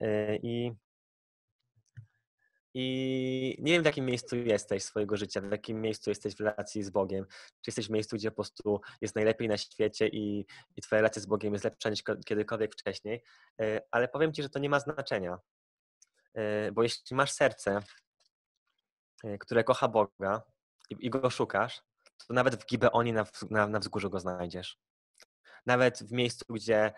Y, 0.03 0.41
I 0.43 0.73
i 2.75 3.57
nie 3.59 3.73
wiem, 3.73 3.83
w 3.83 3.87
jakim 3.87 4.07
miejscu 4.07 4.37
jesteś 4.37 4.85
swojego 4.85 5.17
życia, 5.17 5.41
w 5.41 5.51
jakim 5.51 5.81
miejscu 5.81 6.11
jesteś 6.11 6.35
w 6.35 6.41
relacji 6.41 6.83
z 6.83 6.91
Bogiem. 6.91 7.27
Czy 7.31 7.69
jesteś 7.69 7.87
w 7.87 7.91
miejscu, 7.91 8.17
gdzie 8.17 8.31
po 8.31 8.35
prostu 8.35 8.81
jest 9.01 9.15
najlepiej 9.15 9.49
na 9.49 9.57
świecie 9.57 10.09
i, 10.09 10.47
i 10.77 10.83
Twoja 10.83 11.01
relacja 11.01 11.23
z 11.23 11.27
Bogiem 11.27 11.53
jest 11.53 11.65
lepsza 11.65 11.91
niż 11.91 12.03
kiedykolwiek 12.27 12.73
wcześniej. 12.73 13.23
E, 13.61 13.81
ale 13.91 14.09
powiem 14.09 14.33
Ci, 14.33 14.43
że 14.43 14.49
to 14.49 14.59
nie 14.59 14.69
ma 14.69 14.81
znaczenia. 14.81 15.39
E, 16.35 16.73
bo 16.73 16.83
jeśli 16.83 17.17
masz 17.17 17.33
serce, 17.33 17.81
e, 19.25 19.39
które 19.39 19.65
kocha 19.65 19.89
Boga 19.89 20.43
i, 20.91 20.97
i 21.01 21.11
go 21.11 21.31
szukasz, 21.31 21.83
to 22.27 22.35
nawet 22.35 22.63
w 22.63 22.67
Gibeonie 22.67 23.13
na, 23.13 23.27
na, 23.51 23.67
na 23.67 23.79
wzgórzu 23.79 24.11
go 24.11 24.21
znajdziesz. 24.21 24.79
Nawet 25.67 25.99
w 25.99 26.13
miejscu, 26.13 26.45
gdzie, 26.51 26.93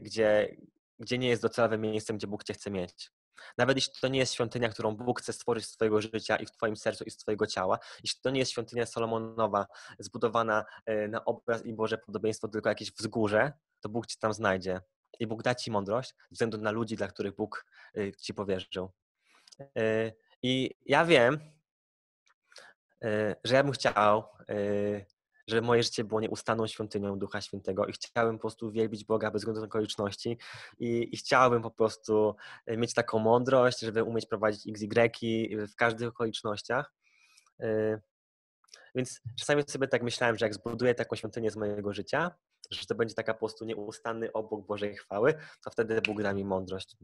gdzie, 0.00 0.56
gdzie 0.98 1.18
nie 1.18 1.28
jest 1.28 1.42
docelowym 1.42 1.80
miejscem, 1.80 2.16
gdzie 2.16 2.26
Bóg 2.26 2.44
Cię 2.44 2.54
chce 2.54 2.70
mieć. 2.70 3.10
Nawet 3.58 3.76
jeśli 3.76 3.92
to 4.00 4.08
nie 4.08 4.18
jest 4.18 4.34
świątynia, 4.34 4.68
którą 4.68 4.96
Bóg 4.96 5.20
chce 5.20 5.32
stworzyć 5.32 5.66
z 5.66 5.72
Twojego 5.72 6.00
życia 6.00 6.36
i 6.36 6.46
w 6.46 6.50
Twoim 6.50 6.76
sercu 6.76 7.04
i 7.04 7.10
z 7.10 7.16
Twojego 7.16 7.46
ciała, 7.46 7.78
jeśli 8.04 8.20
to 8.20 8.30
nie 8.30 8.38
jest 8.38 8.52
świątynia 8.52 8.86
Salomonowa 8.86 9.66
zbudowana 9.98 10.64
e, 10.86 11.08
na 11.08 11.24
obraz 11.24 11.66
i 11.66 11.72
Boże 11.72 11.98
podobieństwo, 11.98 12.48
tylko 12.48 12.68
jakieś 12.68 12.92
wzgórze, 12.92 13.52
to 13.80 13.88
Bóg 13.88 14.06
Cię 14.06 14.16
tam 14.20 14.32
znajdzie. 14.32 14.80
I 15.20 15.26
Bóg 15.26 15.42
da 15.42 15.54
Ci 15.54 15.70
mądrość 15.70 16.10
ze 16.10 16.32
względu 16.32 16.58
na 16.58 16.70
ludzi, 16.70 16.96
dla 16.96 17.08
których 17.08 17.34
Bóg 17.34 17.66
e, 17.96 18.12
Ci 18.12 18.34
powierzył. 18.34 18.90
E, 19.60 20.12
I 20.42 20.70
ja 20.86 21.04
wiem, 21.04 21.40
że 23.44 23.54
ja 23.54 23.62
bym 23.62 23.72
chciał 23.72 24.24
że 25.48 25.60
moje 25.60 25.82
życie 25.82 26.04
było 26.04 26.20
nieustanną 26.20 26.66
świątynią 26.66 27.18
Ducha 27.18 27.40
Świętego 27.40 27.86
i 27.86 27.92
chciałem 27.92 28.36
po 28.36 28.40
prostu 28.40 28.70
wielbić 28.70 29.04
Boga 29.04 29.30
bez 29.30 29.42
względu 29.42 29.60
na 29.60 29.66
okoliczności 29.66 30.38
i, 30.78 31.08
i 31.12 31.16
chciałbym 31.16 31.62
po 31.62 31.70
prostu 31.70 32.34
e, 32.66 32.76
mieć 32.76 32.94
taką 32.94 33.18
mądrość, 33.18 33.80
żeby 33.80 34.02
umieć 34.02 34.26
prowadzić 34.26 34.82
XY 34.82 35.10
w 35.66 35.76
każdych 35.76 36.08
okolicznościach. 36.08 36.92
E, 37.60 38.00
więc 38.94 39.20
czasami 39.38 39.62
sobie 39.66 39.88
tak 39.88 40.02
myślałem, 40.02 40.38
że 40.38 40.46
jak 40.46 40.54
zbuduję 40.54 40.94
taką 40.94 41.16
świątynię 41.16 41.50
z 41.50 41.56
mojego 41.56 41.92
życia, 41.92 42.30
że 42.70 42.86
to 42.86 42.94
będzie 42.94 43.14
taka 43.14 43.34
po 43.34 43.38
prostu 43.38 43.64
nieustanny 43.64 44.32
obok 44.32 44.66
Bożej 44.66 44.96
chwały, 44.96 45.34
to 45.64 45.70
wtedy 45.70 46.00
Bóg 46.00 46.22
da 46.22 46.32
mi 46.32 46.44
mądrość. 46.44 46.96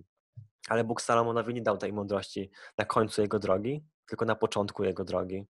Ale 0.69 0.85
Bóg 0.85 1.03
Salomonowi 1.03 1.55
nie 1.55 1.63
dał 1.63 1.79
tej 1.79 1.93
mądrości 1.93 2.51
na 2.79 2.85
końcu 2.85 3.23
jego 3.23 3.39
drogi, 3.39 3.85
tylko 4.07 4.25
na 4.25 4.35
początku 4.35 4.85
jego 4.85 5.05
drogi. 5.05 5.47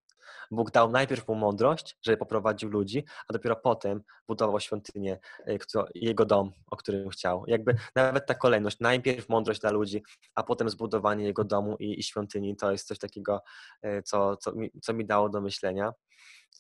Bóg 0.51 0.71
dał 0.71 0.91
najpierw 0.91 1.29
mu 1.29 1.35
mądrość, 1.35 1.99
żeby 2.03 2.17
poprowadził 2.17 2.71
ludzi, 2.71 3.05
a 3.29 3.33
dopiero 3.33 3.57
potem 3.57 4.03
budował 4.29 4.61
świątynię, 4.61 5.19
e, 5.47 5.59
jego 5.95 6.25
dom, 6.25 6.53
o 6.71 6.77
którym 6.77 7.09
chciał. 7.09 7.45
Jakby 7.47 7.75
nawet 7.97 8.27
ta 8.27 8.35
kolejność, 8.35 8.81
najpierw 8.81 9.29
mądrość 9.29 9.61
dla 9.61 9.71
ludzi, 9.71 10.03
a 10.35 10.43
potem 10.43 10.69
zbudowanie 10.69 11.25
jego 11.25 11.45
domu 11.45 11.77
i, 11.79 12.01
i 12.01 12.03
świątyni, 12.03 12.57
to 12.57 12.73
jest 12.73 12.89
coś 12.89 12.99
takiego, 12.99 13.43
e, 13.83 14.03
co, 14.03 14.37
co, 14.37 14.53
mi, 14.53 14.71
co 14.83 14.93
mi 14.93 15.07
dało 15.07 15.29
do 15.29 15.41
myślenia, 15.41 15.93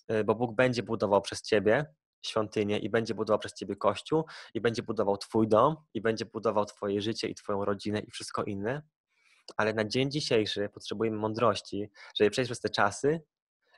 e, 0.09 0.25
bo 0.25 0.35
Bóg 0.35 0.55
będzie 0.55 0.83
budował 0.83 1.21
przez 1.21 1.43
ciebie 1.43 1.87
świątynię 2.27 2.79
i 2.79 2.91
będzie 2.91 3.15
budował 3.15 3.39
przez 3.39 3.55
ciebie 3.55 3.77
kościół 3.77 4.25
i 4.55 4.61
będzie 4.61 4.83
budował 4.83 5.17
twój 5.17 5.49
dom 5.49 5.77
i 5.95 6.01
będzie 6.01 6.25
budował 6.25 6.65
twoje 6.65 7.03
życie 7.03 7.29
i 7.29 7.35
twoją 7.35 7.65
rodzinę 7.65 8.01
i 8.01 8.11
wszystko 8.11 8.45
inne, 8.45 8.83
ale 9.57 9.75
na 9.75 9.85
dzień 9.85 10.11
dzisiejszy 10.11 10.69
potrzebujemy 10.69 11.17
mądrości, 11.17 11.91
żeby 12.15 12.31
przejść 12.31 12.49
przez 12.49 12.61
te 12.61 12.69
czasy 12.69 13.21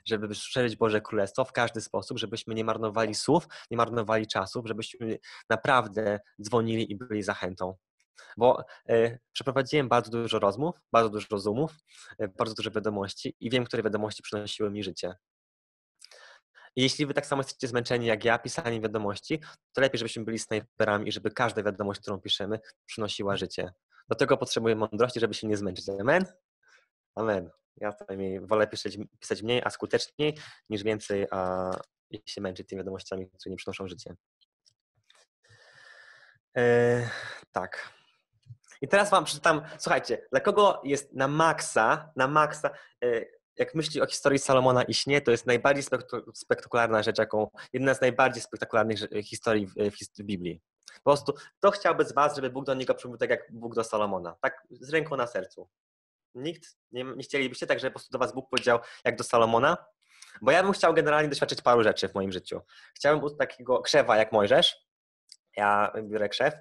żeby 0.07 0.35
szerzyć 0.35 0.75
Boże 0.75 1.01
Królestwo 1.01 1.45
w 1.45 1.51
każdy 1.51 1.81
sposób, 1.81 2.19
żebyśmy 2.19 2.55
nie 2.55 2.63
marnowali 2.63 3.15
słów, 3.15 3.47
nie 3.71 3.77
marnowali 3.77 4.27
czasów, 4.27 4.67
żebyśmy 4.67 5.17
naprawdę 5.49 6.19
dzwonili 6.41 6.91
i 6.91 6.95
byli 6.95 7.23
zachętą. 7.23 7.75
bo 8.37 8.63
e, 8.89 9.19
przeprowadziłem 9.33 9.89
bardzo 9.89 10.11
dużo 10.11 10.39
rozmów, 10.39 10.75
bardzo 10.91 11.09
dużo 11.09 11.27
rozumów, 11.31 11.71
e, 12.19 12.27
bardzo 12.27 12.55
dużo 12.55 12.71
wiadomości 12.71 13.35
i 13.39 13.49
wiem, 13.49 13.65
które 13.65 13.83
wiadomości 13.83 14.23
przynosiły 14.23 14.71
mi 14.71 14.83
życie. 14.83 15.15
Jeśli 16.77 17.05
wy 17.05 17.13
tak 17.13 17.25
samo 17.25 17.39
jesteście 17.39 17.67
zmęczeni 17.67 18.05
jak 18.05 18.25
ja 18.25 18.39
pisaniem 18.39 18.81
wiadomości, 18.81 19.39
to 19.73 19.81
lepiej, 19.81 19.99
żebyśmy 19.99 20.23
byli 20.23 20.39
snajperami 20.39 21.09
i 21.09 21.11
żeby 21.11 21.31
każda 21.31 21.63
wiadomość, 21.63 22.01
którą 22.01 22.21
piszemy, 22.21 22.59
przynosiła 22.85 23.37
życie. 23.37 23.73
Do 24.09 24.15
tego 24.15 24.37
potrzebuję 24.37 24.75
mądrości, 24.75 25.19
żeby 25.19 25.33
się 25.33 25.47
nie 25.47 25.57
zmęczyć. 25.57 25.89
Amen? 26.01 26.25
Amen. 27.15 27.49
Ja 27.77 27.91
przynajmniej 27.91 28.39
wolę 28.39 28.67
pisać, 28.67 28.97
pisać 29.19 29.41
mniej, 29.41 29.61
a 29.65 29.69
skuteczniej, 29.69 30.37
niż 30.69 30.83
więcej, 30.83 31.27
a 31.31 31.71
się 32.25 32.41
męczyć 32.41 32.67
tymi 32.67 32.79
wiadomościami, 32.79 33.27
które 33.27 33.51
nie 33.51 33.57
przynoszą 33.57 33.87
życia. 33.87 34.13
E, 36.57 37.09
tak. 37.51 37.93
I 38.81 38.87
teraz 38.87 39.09
wam 39.09 39.25
przeczytam, 39.25 39.61
słuchajcie, 39.77 40.27
dla 40.31 40.39
kogo 40.39 40.81
jest 40.83 41.13
na 41.13 41.27
maksa, 41.27 42.11
na 42.15 42.27
maksa, 42.27 42.69
e, 43.03 43.36
jak 43.57 43.75
myśli 43.75 44.01
o 44.01 44.05
historii 44.05 44.39
Salomona 44.39 44.83
i 44.83 44.93
śnie, 44.93 45.21
to 45.21 45.31
jest 45.31 45.45
najbardziej 45.45 45.83
spektakularna 46.33 47.03
rzecz, 47.03 47.17
jaką, 47.17 47.49
jedna 47.73 47.93
z 47.93 48.01
najbardziej 48.01 48.43
spektakularnych 48.43 48.99
historii 49.23 49.67
w, 49.67 49.73
w, 49.73 50.23
Biblii. 50.23 50.61
Po 50.95 51.03
prostu, 51.03 51.33
kto 51.57 51.71
chciałby 51.71 52.05
z 52.05 52.13
was, 52.13 52.35
żeby 52.35 52.49
Bóg 52.49 52.65
do 52.65 52.73
niego 52.73 52.95
przemówił 52.95 53.17
tak, 53.17 53.29
jak 53.29 53.51
Bóg 53.51 53.75
do 53.75 53.83
Salomona? 53.83 54.35
Tak 54.41 54.67
z 54.71 54.89
ręką 54.89 55.15
na 55.15 55.27
sercu. 55.27 55.69
Nikt? 56.35 56.77
Nie, 56.91 57.03
nie 57.03 57.23
chcielibyście 57.23 57.67
tak, 57.67 57.79
żeby 57.79 57.91
po 57.91 57.99
prostu 57.99 58.11
do 58.11 58.19
was 58.19 58.33
Bóg 58.33 58.49
powiedział, 58.49 58.79
jak 59.05 59.15
do 59.15 59.23
Salomona? 59.23 59.77
Bo 60.41 60.51
ja 60.51 60.63
bym 60.63 60.71
chciał 60.71 60.93
generalnie 60.93 61.29
doświadczyć 61.29 61.61
paru 61.61 61.83
rzeczy 61.83 62.09
w 62.09 62.15
moim 62.15 62.31
życiu. 62.31 62.61
Chciałbym 62.95 63.37
takiego 63.37 63.81
krzewa 63.81 64.17
jak 64.17 64.31
Mojżesz. 64.31 64.87
Ja 65.57 65.93
biorę 66.03 66.29
krzew. 66.29 66.53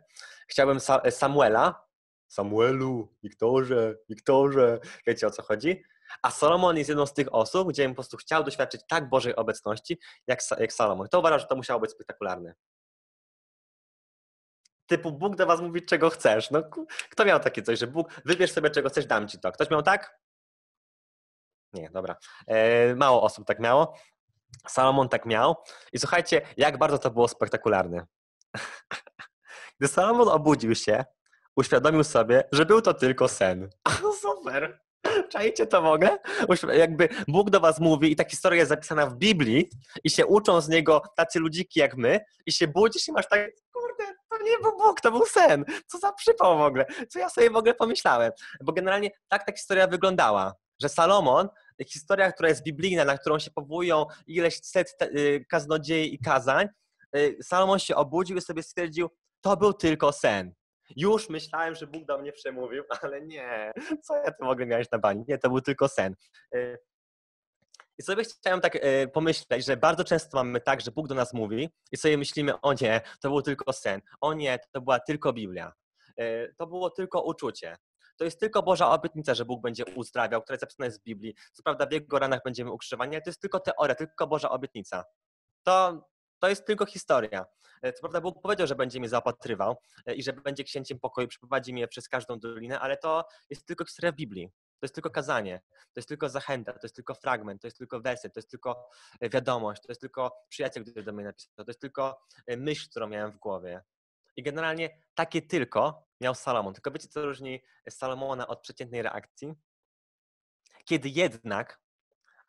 Chciałbym 0.48 0.78
Samuela. 1.10 1.86
Samuelu, 2.28 3.14
Wiktorze, 3.22 3.94
Wiktorze. 4.08 4.80
Wiecie 5.06 5.26
o 5.26 5.30
co 5.30 5.42
chodzi? 5.42 5.82
A 6.22 6.30
Salomon 6.30 6.76
jest 6.76 6.88
jedną 6.88 7.06
z 7.06 7.14
tych 7.14 7.34
osób, 7.34 7.68
gdzie 7.68 7.88
po 7.88 7.94
prostu 7.94 8.16
chciał 8.16 8.44
doświadczyć 8.44 8.80
tak 8.88 9.08
Bożej 9.08 9.36
obecności, 9.36 9.98
jak, 10.26 10.40
jak 10.58 10.72
Salomon. 10.72 11.08
To 11.08 11.18
uważam, 11.18 11.38
że 11.38 11.46
to 11.46 11.56
musiało 11.56 11.80
być 11.80 11.90
spektakularne. 11.90 12.54
Typu 14.86 15.12
Bóg 15.12 15.36
do 15.36 15.46
was 15.46 15.60
mówi, 15.60 15.82
czego 15.82 16.10
chcesz. 16.10 16.50
No, 16.50 16.62
kto 17.10 17.24
miał 17.24 17.40
takie 17.40 17.62
coś, 17.62 17.78
że 17.78 17.86
Bóg, 17.86 18.08
wybierz 18.24 18.52
sobie, 18.52 18.70
czego 18.70 18.88
chcesz, 18.88 19.06
dam 19.06 19.28
ci 19.28 19.38
to. 19.40 19.52
Ktoś 19.52 19.70
miał 19.70 19.82
tak? 19.82 20.20
Nie, 21.72 21.90
dobra. 21.90 22.16
E, 22.46 22.94
mało 22.94 23.22
osób 23.22 23.46
tak 23.46 23.58
miało. 23.58 23.94
Salomon 24.68 25.08
tak 25.08 25.26
miał. 25.26 25.56
I 25.92 25.98
słuchajcie, 25.98 26.42
jak 26.56 26.78
bardzo 26.78 26.98
to 26.98 27.10
było 27.10 27.28
spektakularne. 27.28 28.06
Gdy 29.80 29.88
Salomon 29.88 30.28
obudził 30.28 30.74
się, 30.74 31.04
uświadomił 31.56 32.04
sobie, 32.04 32.48
że 32.52 32.66
był 32.66 32.82
to 32.82 32.94
tylko 32.94 33.28
sen. 33.28 33.70
Super. 34.22 34.85
Czajcie 35.32 35.66
to 35.66 35.82
mogę? 35.82 36.18
Jakby 36.72 37.08
Bóg 37.28 37.50
do 37.50 37.60
was 37.60 37.80
mówi 37.80 38.12
i 38.12 38.16
ta 38.16 38.24
historia 38.24 38.58
jest 38.58 38.68
zapisana 38.68 39.06
w 39.06 39.16
Biblii 39.16 39.70
i 40.04 40.10
się 40.10 40.26
uczą 40.26 40.60
z 40.60 40.68
niego 40.68 41.02
tacy 41.16 41.38
ludziki 41.38 41.80
jak 41.80 41.96
my 41.96 42.20
i 42.46 42.52
się 42.52 42.68
budzisz 42.68 43.08
i 43.08 43.12
masz 43.12 43.28
tak, 43.28 43.50
kurde, 43.72 44.04
to 44.30 44.42
nie 44.44 44.58
był 44.62 44.76
Bóg, 44.78 45.00
to 45.00 45.10
był 45.10 45.26
sen. 45.26 45.64
Co 45.86 45.98
za 45.98 46.12
przypał 46.12 46.58
w 46.58 46.60
ogóle. 46.60 46.86
Co 47.08 47.18
ja 47.18 47.28
sobie 47.28 47.50
w 47.50 47.56
ogóle 47.56 47.74
pomyślałem. 47.74 48.32
Bo 48.64 48.72
generalnie 48.72 49.10
tak 49.28 49.46
ta 49.46 49.52
historia 49.52 49.86
wyglądała, 49.86 50.54
że 50.82 50.88
Salomon 50.88 51.48
historia, 51.86 52.32
która 52.32 52.48
jest 52.48 52.62
biblijna, 52.62 53.04
na 53.04 53.18
którą 53.18 53.38
się 53.38 53.50
powołują 53.50 54.06
ileś 54.26 54.60
set 54.62 54.94
y, 55.02 55.44
kaznodziei 55.48 56.14
i 56.14 56.18
kazań, 56.18 56.68
y, 57.16 57.38
Salomon 57.42 57.78
się 57.78 57.96
obudził 57.96 58.36
i 58.36 58.40
sobie 58.40 58.62
stwierdził, 58.62 59.10
to 59.40 59.56
był 59.56 59.72
tylko 59.72 60.12
sen. 60.12 60.54
Już 60.96 61.28
myślałem, 61.28 61.74
że 61.74 61.86
Bóg 61.86 62.04
do 62.04 62.18
mnie 62.18 62.32
przemówił, 62.32 62.84
ale 63.02 63.22
nie. 63.22 63.72
Co 64.02 64.16
ja 64.16 64.30
tu 64.30 64.44
mogę 64.44 64.66
mieć 64.66 64.90
na 64.90 64.98
bani? 64.98 65.24
Nie, 65.28 65.38
to 65.38 65.48
był 65.48 65.60
tylko 65.60 65.88
sen. 65.88 66.14
Y, 66.54 66.78
I 67.98 68.02
sobie 68.02 68.24
chciałem 68.24 68.60
tak 68.60 68.78
pomyśleć, 69.12 69.66
że 69.66 69.76
bardzo 69.76 70.04
często 70.04 70.36
mamy 70.36 70.60
tak, 70.60 70.80
że 70.80 70.90
Bóg 70.90 71.08
do 71.08 71.14
nas 71.14 71.34
mówi 71.34 71.70
i 71.92 71.96
sobie 71.96 72.18
myślimy, 72.18 72.60
o 72.60 72.72
nie, 72.80 73.00
to 73.20 73.28
był 73.28 73.42
tylko 73.42 73.72
sen. 73.72 74.00
O 74.20 74.34
nie, 74.34 74.58
to 74.72 74.80
była 74.80 75.00
tylko 75.00 75.32
Biblia. 75.32 75.72
To 76.58 76.66
było 76.66 76.90
tylko 76.90 77.22
uczucie 77.22 77.76
to 78.16 78.24
jest 78.24 78.40
tylko 78.40 78.62
Boża 78.62 78.90
obietnica, 78.90 79.34
że 79.34 79.44
Bóg 79.44 79.62
będzie 79.62 79.84
uzdrawiał, 79.84 80.42
która 80.42 80.54
jest 80.54 80.60
zapisana 80.60 80.84
jest 80.86 81.00
w 81.00 81.04
Biblii. 81.04 81.34
Co 81.52 81.62
prawda 81.62 81.86
w 81.86 81.92
Jego 81.92 82.18
ranach 82.18 82.40
będziemy 82.44 82.72
ukrzyżowani, 82.72 83.14
ale 83.14 83.22
to 83.22 83.30
jest 83.30 83.40
tylko 83.40 83.60
teoria, 83.60 83.94
tylko 83.94 84.26
Boża 84.26 84.50
obietnica. 84.50 85.04
To, 85.62 86.06
to 86.38 86.48
jest 86.48 86.66
tylko 86.66 86.86
historia. 86.86 87.46
E, 87.82 87.92
co 87.92 88.00
prawda 88.00 88.20
Bóg 88.20 88.42
powiedział, 88.42 88.66
że 88.66 88.74
będzie 88.74 89.00
mnie 89.00 89.08
zaopatrywał 89.08 89.76
e, 90.06 90.14
i 90.14 90.22
że 90.22 90.32
będzie 90.32 90.64
księciem 90.64 90.98
pokoju, 91.00 91.28
przeprowadzi 91.28 91.72
mnie 91.72 91.88
przez 91.88 92.08
każdą 92.08 92.38
dolinę, 92.38 92.80
ale 92.80 92.96
to 92.96 93.24
jest 93.50 93.66
tylko 93.66 93.84
historia 93.84 94.12
w 94.12 94.14
Biblii. 94.14 94.52
To 94.80 94.84
jest 94.84 94.94
tylko 94.94 95.10
kazanie, 95.10 95.60
to 95.70 96.00
jest 96.00 96.08
tylko 96.08 96.28
zachęta, 96.28 96.72
to 96.72 96.80
jest 96.82 96.96
tylko 96.96 97.14
fragment, 97.14 97.62
to 97.62 97.66
jest 97.66 97.78
tylko 97.78 98.00
werset, 98.00 98.34
to 98.34 98.38
jest 98.38 98.50
tylko 98.50 98.88
e, 99.20 99.28
wiadomość, 99.28 99.82
to 99.82 99.88
jest 99.88 100.00
tylko 100.00 100.32
przyjaciel, 100.48 100.84
który 100.84 101.02
do 101.02 101.12
mnie 101.12 101.24
napisał, 101.24 101.64
to 101.64 101.70
jest 101.70 101.80
tylko 101.80 102.20
myśl, 102.56 102.90
którą 102.90 103.06
miałem 103.06 103.32
w 103.32 103.38
głowie. 103.38 103.82
I 104.36 104.42
generalnie 104.42 105.02
takie 105.14 105.42
tylko 105.42 106.06
miał 106.20 106.34
Salomon. 106.34 106.74
Tylko 106.74 106.90
wiecie, 106.90 107.08
co 107.08 107.22
różni 107.22 107.62
Salomona 107.90 108.46
od 108.46 108.60
przeciętnej 108.60 109.02
reakcji? 109.02 109.54
Kiedy 110.84 111.08
jednak 111.08 111.80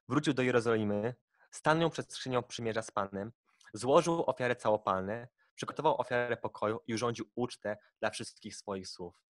wrócił 0.10 0.34
do 0.34 0.43
Jerozolimy, 0.43 1.15
stanął 1.52 1.89
przed 1.89 2.13
skrzynią 2.13 2.43
przymierza 2.43 2.82
z 2.82 2.91
Panem, 2.91 3.32
złożył 3.73 4.23
ofiarę 4.30 4.56
całopalne, 4.56 5.27
przygotował 5.56 6.01
ofiarę 6.01 6.38
pokoju 6.38 6.80
i 6.88 6.93
urządził 6.93 7.25
ucztę 7.36 7.77
dla 7.99 8.10
wszystkich 8.10 8.56
swoich 8.56 8.88
słów. 8.88 9.21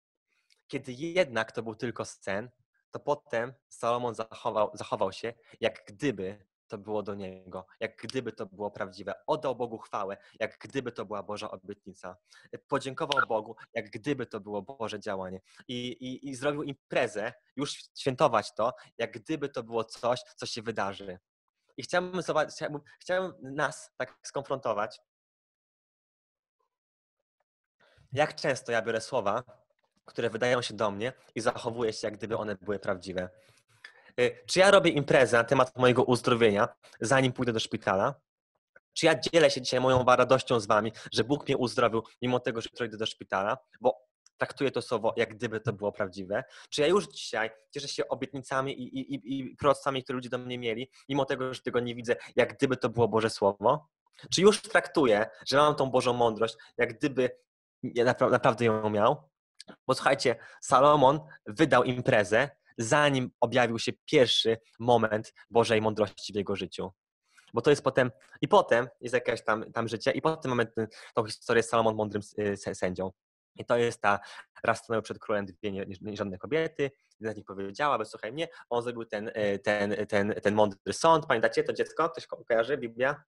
Kiedy 0.66 0.92
jednak 0.92 1.52
to 1.52 1.62
był 1.62 1.74
tylko 1.74 2.04
sen, 2.04 2.50
to 2.90 3.00
potem 3.00 3.54
Salomon 3.68 4.14
zachował, 4.14 4.70
zachował 4.74 5.12
się, 5.12 5.34
jak 5.60 5.84
gdyby 5.88 6.46
to 6.68 6.78
było 6.78 7.02
do 7.02 7.14
Niego, 7.14 7.66
jak 7.80 7.96
gdyby 7.96 8.32
to 8.32 8.46
było 8.46 8.70
prawdziwe. 8.70 9.14
Oddał 9.26 9.56
Bogu 9.56 9.78
chwałę, 9.78 10.16
jak 10.40 10.58
gdyby 10.58 10.92
to 10.92 11.04
była 11.06 11.22
Boża 11.22 11.50
obietnica. 11.50 12.16
Podziękował 12.68 13.26
Bogu, 13.28 13.56
jak 13.74 13.90
gdyby 13.90 14.26
to 14.26 14.40
było 14.40 14.62
Boże 14.62 15.00
działanie. 15.00 15.40
I, 15.68 15.88
i, 15.88 16.28
i 16.28 16.34
zrobił 16.34 16.62
imprezę, 16.62 17.32
już 17.56 17.84
świętować 17.98 18.54
to, 18.54 18.74
jak 18.98 19.12
gdyby 19.12 19.48
to 19.48 19.62
było 19.62 19.84
coś, 19.84 20.20
co 20.36 20.46
się 20.46 20.62
wydarzy. 20.62 21.18
I 21.76 21.82
chciałbym, 21.82 22.20
chciałbym, 22.50 22.80
chciałbym 23.00 23.54
nas 23.54 23.92
tak 23.96 24.18
skonfrontować. 24.22 25.00
Jak 28.12 28.34
często 28.34 28.72
ja 28.72 28.82
biorę 28.82 29.00
słowa, 29.00 29.42
które 30.04 30.30
wydają 30.30 30.62
się 30.62 30.74
do 30.74 30.90
mnie 30.90 31.12
i 31.34 31.40
zachowuję 31.40 31.92
się, 31.92 32.06
jak 32.06 32.16
gdyby 32.16 32.36
one 32.36 32.54
były 32.54 32.78
prawdziwe. 32.78 33.28
Y, 34.20 34.44
czy 34.46 34.58
ja 34.58 34.70
robię 34.70 34.90
imprezę 34.90 35.36
na 35.36 35.44
temat 35.44 35.76
mojego 35.76 36.04
uzdrowienia, 36.04 36.68
zanim 37.00 37.32
pójdę 37.32 37.52
do 37.52 37.60
szpitala? 37.60 38.14
Czy 38.92 39.06
ja 39.06 39.20
dzielę 39.20 39.50
się 39.50 39.60
dzisiaj 39.60 39.80
moją 39.80 40.04
radością 40.04 40.60
z 40.60 40.66
wami, 40.66 40.92
że 41.12 41.24
Bóg 41.24 41.48
mnie 41.48 41.56
uzdrowił, 41.56 42.02
mimo 42.22 42.40
tego, 42.40 42.60
że 42.60 42.86
idę 42.86 42.96
do 42.96 43.06
szpitala? 43.06 43.58
Bo 43.80 44.05
traktuję 44.38 44.70
to 44.70 44.82
słowo, 44.82 45.14
jak 45.16 45.34
gdyby 45.34 45.60
to 45.60 45.72
było 45.72 45.92
prawdziwe. 45.92 46.44
Czy 46.70 46.80
ja 46.80 46.86
już 46.86 47.08
dzisiaj 47.08 47.50
cieszę 47.74 47.88
się 47.88 48.08
obietnicami 48.08 48.82
i, 48.82 49.14
i, 49.14 49.40
i 49.40 49.56
które 49.56 49.72
ludzie 50.08 50.28
do 50.28 50.38
mnie 50.38 50.58
mieli, 50.58 50.90
mimo 51.08 51.24
tego, 51.24 51.54
że 51.54 51.60
tego 51.60 51.80
nie 51.80 51.94
widzę, 51.94 52.16
jak 52.36 52.56
gdyby 52.56 52.76
to 52.76 52.88
było 52.88 53.08
Boże 53.08 53.30
Słowo? 53.30 53.88
Czy 54.30 54.42
już 54.42 54.62
traktuję, 54.62 55.26
że 55.46 55.56
mam 55.56 55.74
tą 55.74 55.90
Bożą 55.90 56.12
mądrość, 56.12 56.56
jak 56.78 56.98
gdyby 56.98 57.30
ja 57.82 58.04
naprawdę 58.30 58.64
ją 58.64 58.90
miał? 58.90 59.30
Bo 59.86 59.94
słuchajcie, 59.94 60.36
Salomon 60.60 61.20
wydał 61.46 61.84
imprezę, 61.84 62.50
zanim 62.78 63.30
objawił 63.40 63.78
się 63.78 63.92
pierwszy 64.04 64.58
moment 64.78 65.34
Bożej 65.50 65.80
mądrości 65.80 66.32
w 66.32 66.36
jego 66.36 66.56
życiu. 66.56 66.92
Bo 67.54 67.62
to 67.62 67.70
jest 67.70 67.82
potem, 67.82 68.10
i 68.40 68.48
potem 68.48 68.88
jest 69.00 69.14
jakaś 69.14 69.44
tam, 69.44 69.72
tam 69.72 69.88
życie, 69.88 70.10
i 70.10 70.22
potem 70.22 70.50
mamy 70.50 70.66
tą 71.14 71.24
historię 71.24 71.62
z 71.62 71.68
Salomon 71.68 71.96
mądrym 71.96 72.22
y, 72.38 72.74
sędzią. 72.74 73.10
I 73.58 73.64
to 73.64 73.76
jest 73.76 74.00
ta, 74.00 74.20
raz 74.64 74.78
stanęły 74.78 75.02
przed 75.02 75.18
królem 75.18 75.46
dwie 75.46 75.72
nierządne 76.00 76.38
kobiety, 76.38 76.90
jedna 77.20 77.32
z 77.32 77.36
nich 77.36 77.44
powiedziała, 77.46 77.98
bez 77.98 78.10
słuchaj 78.10 78.32
mnie, 78.32 78.48
on 78.70 78.82
zrobił 78.82 79.04
ten, 79.04 79.28
y, 79.28 79.58
ten, 79.58 80.06
ten, 80.06 80.34
ten 80.42 80.54
mądry 80.54 80.92
sąd. 80.92 81.26
Pamiętacie 81.26 81.64
to 81.64 81.72
dziecko? 81.72 82.10
Ktoś 82.10 82.26
kojarzy? 82.26 82.78
Biblia? 82.78 83.24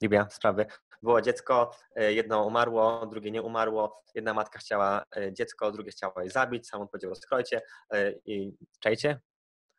Biblia, 0.00 0.28
sprawy. 0.30 0.66
Było 1.02 1.22
dziecko, 1.22 1.70
e, 1.96 2.12
jedno 2.12 2.44
umarło, 2.44 3.06
drugie 3.06 3.30
nie 3.30 3.42
umarło. 3.42 4.02
Jedna 4.14 4.34
matka 4.34 4.58
chciała 4.58 5.04
e, 5.16 5.32
dziecko, 5.32 5.72
drugie 5.72 5.90
chciała 5.90 6.24
je 6.24 6.30
zabić. 6.30 6.68
Sam 6.68 6.80
on 6.80 6.88
powiedział, 6.88 7.10
rozkrojcie 7.10 7.62
e, 7.90 8.12
i 8.12 8.56
czajcie. 8.80 9.20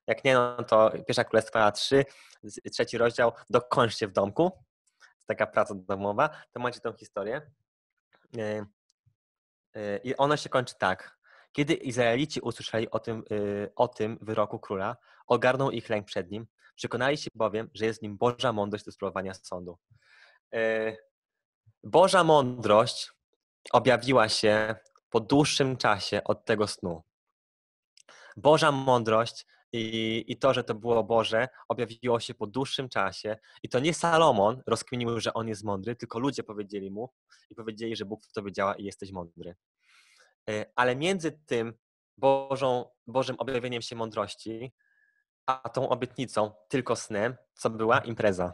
Jak 0.07 0.23
nie, 0.23 0.33
no 0.33 0.63
to 0.63 0.91
pierwsza 1.07 1.23
królestwa 1.23 1.71
3, 1.71 2.05
trzeci 2.71 2.97
rozdział, 2.97 3.31
dokończcie 3.49 4.07
w 4.07 4.11
domku. 4.11 4.51
Taka 5.25 5.47
praca 5.47 5.73
domowa. 5.75 6.29
To 6.51 6.59
macie 6.59 6.79
tą 6.79 6.93
historię. 6.93 7.41
I 10.03 10.15
ona 10.15 10.37
się 10.37 10.49
kończy 10.49 10.75
tak. 10.79 11.17
Kiedy 11.51 11.73
Izraelici 11.73 12.41
usłyszeli 12.41 12.91
o 12.91 12.99
tym, 12.99 13.23
o 13.75 13.87
tym 13.87 14.17
wyroku 14.21 14.59
króla, 14.59 14.97
ogarnął 15.27 15.71
ich 15.71 15.89
lęk 15.89 16.05
przed 16.05 16.31
nim. 16.31 16.47
Przekonali 16.75 17.17
się 17.17 17.29
bowiem, 17.35 17.69
że 17.73 17.85
jest 17.85 18.01
nim 18.01 18.17
Boża 18.17 18.53
mądrość 18.53 18.85
do 18.85 18.91
sprawowania 18.91 19.33
sądu. 19.33 19.77
E, 20.53 20.97
Boża 21.83 22.23
mądrość 22.23 23.11
objawiła 23.71 24.29
się 24.29 24.75
po 25.09 25.19
dłuższym 25.19 25.77
czasie 25.77 26.23
od 26.23 26.45
tego 26.45 26.67
snu. 26.67 27.03
Boża 28.37 28.71
mądrość 28.71 29.45
i, 29.73 30.23
i 30.27 30.37
to, 30.37 30.53
że 30.53 30.63
to 30.63 30.75
było 30.75 31.03
Boże, 31.03 31.47
objawiło 31.67 32.19
się 32.19 32.33
po 32.33 32.47
dłuższym 32.47 32.89
czasie. 32.89 33.37
I 33.63 33.69
to 33.69 33.79
nie 33.79 33.93
Salomon 33.93 34.61
rozkminił, 34.67 35.19
że 35.19 35.33
on 35.33 35.47
jest 35.47 35.63
mądry, 35.63 35.95
tylko 35.95 36.19
ludzie 36.19 36.43
powiedzieli 36.43 36.91
mu 36.91 37.09
i 37.49 37.55
powiedzieli, 37.55 37.95
że 37.95 38.05
Bóg 38.05 38.25
w 38.25 38.31
tobie 38.31 38.51
działa 38.51 38.75
i 38.75 38.83
jesteś 38.83 39.11
mądry. 39.11 39.55
E, 40.49 40.65
ale 40.75 40.95
między 40.95 41.31
tym 41.45 41.73
Bożą, 42.17 42.85
Bożym 43.07 43.35
objawieniem 43.39 43.81
się 43.81 43.95
mądrości, 43.95 44.73
a 45.45 45.69
tą 45.69 45.89
obietnicą, 45.89 46.51
tylko 46.67 46.95
snem, 46.95 47.35
co 47.53 47.69
była 47.69 47.99
impreza, 47.99 48.53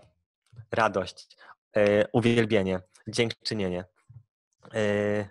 radość, 0.71 1.37
e, 1.77 2.07
uwielbienie, 2.07 2.81
dziękczynienie. 3.07 3.85
E, 4.73 5.29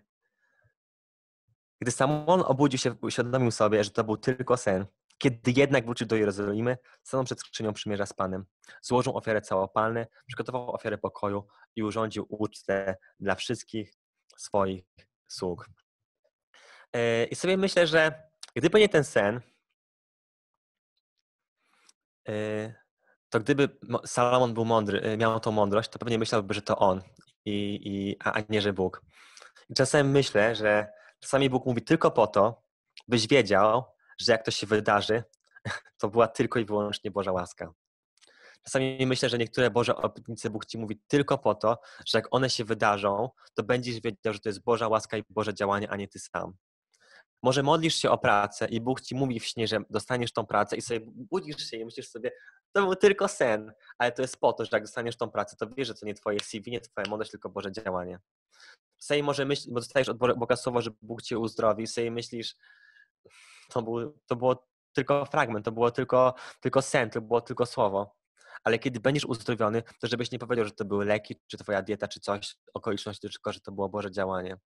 gdy 1.80 1.90
Samon 1.90 2.42
obudził 2.46 2.78
się, 2.78 2.94
uświadomił 3.02 3.50
sobie, 3.50 3.84
że 3.84 3.90
to 3.90 4.04
był 4.04 4.16
tylko 4.16 4.56
sen. 4.56 4.86
Kiedy 5.18 5.52
jednak 5.56 5.84
wrócił 5.84 6.06
do 6.06 6.16
Jerozolimy, 6.16 6.78
stanął 7.02 7.24
przed 7.24 7.40
skrzynią 7.40 7.72
przymierza 7.72 8.06
z 8.06 8.12
Panem. 8.12 8.44
Złożył 8.82 9.16
ofiarę 9.16 9.40
całopalne, 9.40 10.06
przygotował 10.26 10.74
ofiarę 10.74 10.98
pokoju 10.98 11.46
i 11.76 11.82
urządził 11.82 12.26
ucztę 12.28 12.96
dla 13.20 13.34
wszystkich 13.34 13.94
swoich 14.36 14.84
sług. 15.28 15.70
E, 16.92 17.24
I 17.24 17.34
sobie 17.34 17.56
myślę, 17.56 17.86
że 17.86 18.22
gdyby 18.54 18.80
nie 18.80 18.88
ten 18.88 19.04
sen, 19.04 19.40
e, 22.28 22.74
to 23.28 23.40
gdyby 23.40 23.78
Salomon 24.06 24.54
był 24.54 24.64
mądry, 24.64 25.00
e, 25.00 25.16
miał 25.16 25.40
tą 25.40 25.52
mądrość, 25.52 25.88
to 25.88 25.98
pewnie 25.98 26.18
myślałby, 26.18 26.54
że 26.54 26.62
to 26.62 26.78
on, 26.78 27.02
i, 27.44 27.80
i, 27.84 28.16
a 28.24 28.42
nie, 28.48 28.62
że 28.62 28.72
Bóg. 28.72 29.02
I 29.68 29.74
czasem 29.74 30.10
myślę, 30.10 30.54
że 30.54 30.92
czasami 31.20 31.50
Bóg 31.50 31.66
mówi 31.66 31.82
tylko 31.82 32.10
po 32.10 32.26
to, 32.26 32.62
byś 33.08 33.28
wiedział, 33.28 33.84
że 34.20 34.32
jak 34.32 34.44
to 34.44 34.50
się 34.50 34.66
wydarzy, 34.66 35.22
to 36.00 36.08
była 36.08 36.28
tylko 36.28 36.58
i 36.58 36.64
wyłącznie 36.64 37.10
Boża 37.10 37.32
łaska. 37.32 37.72
Czasami 38.62 39.06
myślę, 39.06 39.28
że 39.28 39.38
niektóre 39.38 39.70
Boże 39.70 39.96
obietnice 39.96 40.50
Bóg 40.50 40.66
Ci 40.66 40.78
mówi 40.78 41.00
tylko 41.08 41.38
po 41.38 41.54
to, 41.54 41.78
że 42.06 42.18
jak 42.18 42.28
one 42.30 42.50
się 42.50 42.64
wydarzą, 42.64 43.30
to 43.54 43.62
będziesz 43.62 44.00
wiedział, 44.00 44.34
że 44.34 44.40
to 44.40 44.48
jest 44.48 44.62
Boża 44.62 44.88
łaska 44.88 45.16
i 45.16 45.24
Boże 45.30 45.54
działanie, 45.54 45.90
a 45.90 45.96
nie 45.96 46.08
Ty 46.08 46.18
sam. 46.18 46.52
Może 47.42 47.62
modlisz 47.62 47.94
się 47.94 48.10
o 48.10 48.18
pracę 48.18 48.66
i 48.66 48.80
Bóg 48.80 49.00
ci 49.00 49.14
mówi 49.14 49.40
w 49.40 49.46
śnie, 49.46 49.66
że 49.68 49.78
dostaniesz 49.90 50.32
tą 50.32 50.46
pracę 50.46 50.76
i 50.76 50.82
sobie 50.82 51.00
budzisz 51.06 51.70
się 51.70 51.76
i 51.76 51.84
myślisz 51.84 52.08
sobie, 52.08 52.30
to 52.72 52.82
był 52.82 52.96
tylko 52.96 53.28
sen, 53.28 53.72
ale 53.98 54.12
to 54.12 54.22
jest 54.22 54.40
po 54.40 54.52
to, 54.52 54.64
że 54.64 54.70
jak 54.72 54.82
dostaniesz 54.82 55.16
tą 55.16 55.30
pracę, 55.30 55.56
to 55.56 55.66
wiesz, 55.76 55.88
że 55.88 55.94
to 55.94 56.06
nie 56.06 56.14
twoje 56.14 56.40
CV, 56.40 56.70
nie 56.70 56.80
twoja 56.80 57.08
mądrość, 57.10 57.30
tylko 57.30 57.48
Boże 57.48 57.72
działanie. 57.72 58.18
Sobie 58.98 59.22
może 59.22 59.44
myśleć, 59.44 59.74
bo 59.74 59.80
dostajesz 59.80 60.08
od 60.08 60.18
Boga 60.18 60.56
słowo, 60.56 60.82
że 60.82 60.90
Bóg 61.02 61.22
cię 61.22 61.38
uzdrowi 61.38 61.86
sobie 61.86 62.10
myślisz, 62.10 62.54
to, 63.68 63.82
był, 63.82 64.18
to 64.26 64.36
było 64.36 64.68
tylko 64.92 65.24
fragment, 65.24 65.64
to 65.64 65.72
było 65.72 65.90
tylko, 65.90 66.34
tylko 66.60 66.82
sen, 66.82 67.10
to 67.10 67.20
było 67.20 67.40
tylko 67.40 67.66
słowo. 67.66 68.16
Ale 68.64 68.78
kiedy 68.78 69.00
będziesz 69.00 69.24
uzdrowiony, 69.24 69.82
to 70.00 70.06
żebyś 70.06 70.30
nie 70.30 70.38
powiedział, 70.38 70.64
że 70.64 70.72
to 70.72 70.84
były 70.84 71.04
leki, 71.04 71.36
czy 71.46 71.58
twoja 71.58 71.82
dieta, 71.82 72.08
czy 72.08 72.20
coś, 72.20 72.56
okoliczności, 72.74 73.28
tylko 73.28 73.52
że 73.52 73.60
to 73.60 73.72
było 73.72 73.88
Boże 73.88 74.10
działanie. 74.10 74.56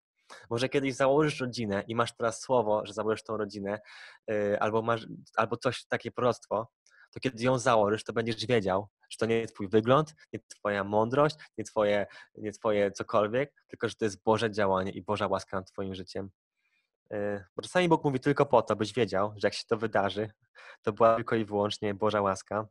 Może 0.50 0.68
kiedyś 0.68 0.94
założysz 0.94 1.40
rodzinę 1.40 1.84
i 1.88 1.94
masz 1.94 2.16
teraz 2.16 2.40
słowo, 2.40 2.86
że 2.86 2.92
założysz 2.92 3.22
tą 3.22 3.36
rodzinę, 3.36 3.80
yy, 4.28 4.60
albo 4.60 4.82
masz, 4.82 5.06
albo 5.36 5.56
coś, 5.56 5.86
takie 5.86 6.10
proroctwo, 6.10 6.68
to 7.14 7.20
kiedy 7.20 7.44
ją 7.44 7.58
założysz, 7.58 8.04
to 8.04 8.12
będziesz 8.12 8.46
wiedział, 8.46 8.88
że 9.10 9.18
to 9.18 9.26
nie 9.26 9.38
jest 9.38 9.54
twój 9.54 9.68
wygląd, 9.68 10.14
nie 10.32 10.40
twoja 10.40 10.84
mądrość, 10.84 11.36
nie 11.58 11.64
twoje, 11.64 12.06
nie 12.34 12.52
twoje 12.52 12.92
cokolwiek, 12.92 13.54
tylko 13.68 13.88
że 13.88 13.94
to 13.94 14.04
jest 14.04 14.22
Boże 14.22 14.50
działanie 14.50 14.92
i 14.92 15.02
Boża 15.02 15.26
łaska 15.26 15.56
nad 15.56 15.72
twoim 15.72 15.94
życiem. 15.94 16.30
Yy, 17.12 17.44
bo 17.56 17.62
czasami 17.62 17.88
Bóg 17.88 18.04
mówi 18.04 18.20
tylko 18.20 18.46
po 18.46 18.62
to, 18.62 18.76
byś 18.76 18.92
wiedział, 18.92 19.34
że 19.36 19.46
jak 19.46 19.54
się 19.54 19.64
to 19.66 19.76
wydarzy, 19.76 20.32
to 20.82 20.92
była 20.92 21.16
tylko 21.16 21.36
i 21.36 21.44
wyłącznie 21.44 21.94
Boża 21.94 22.20
łaska. 22.20 22.66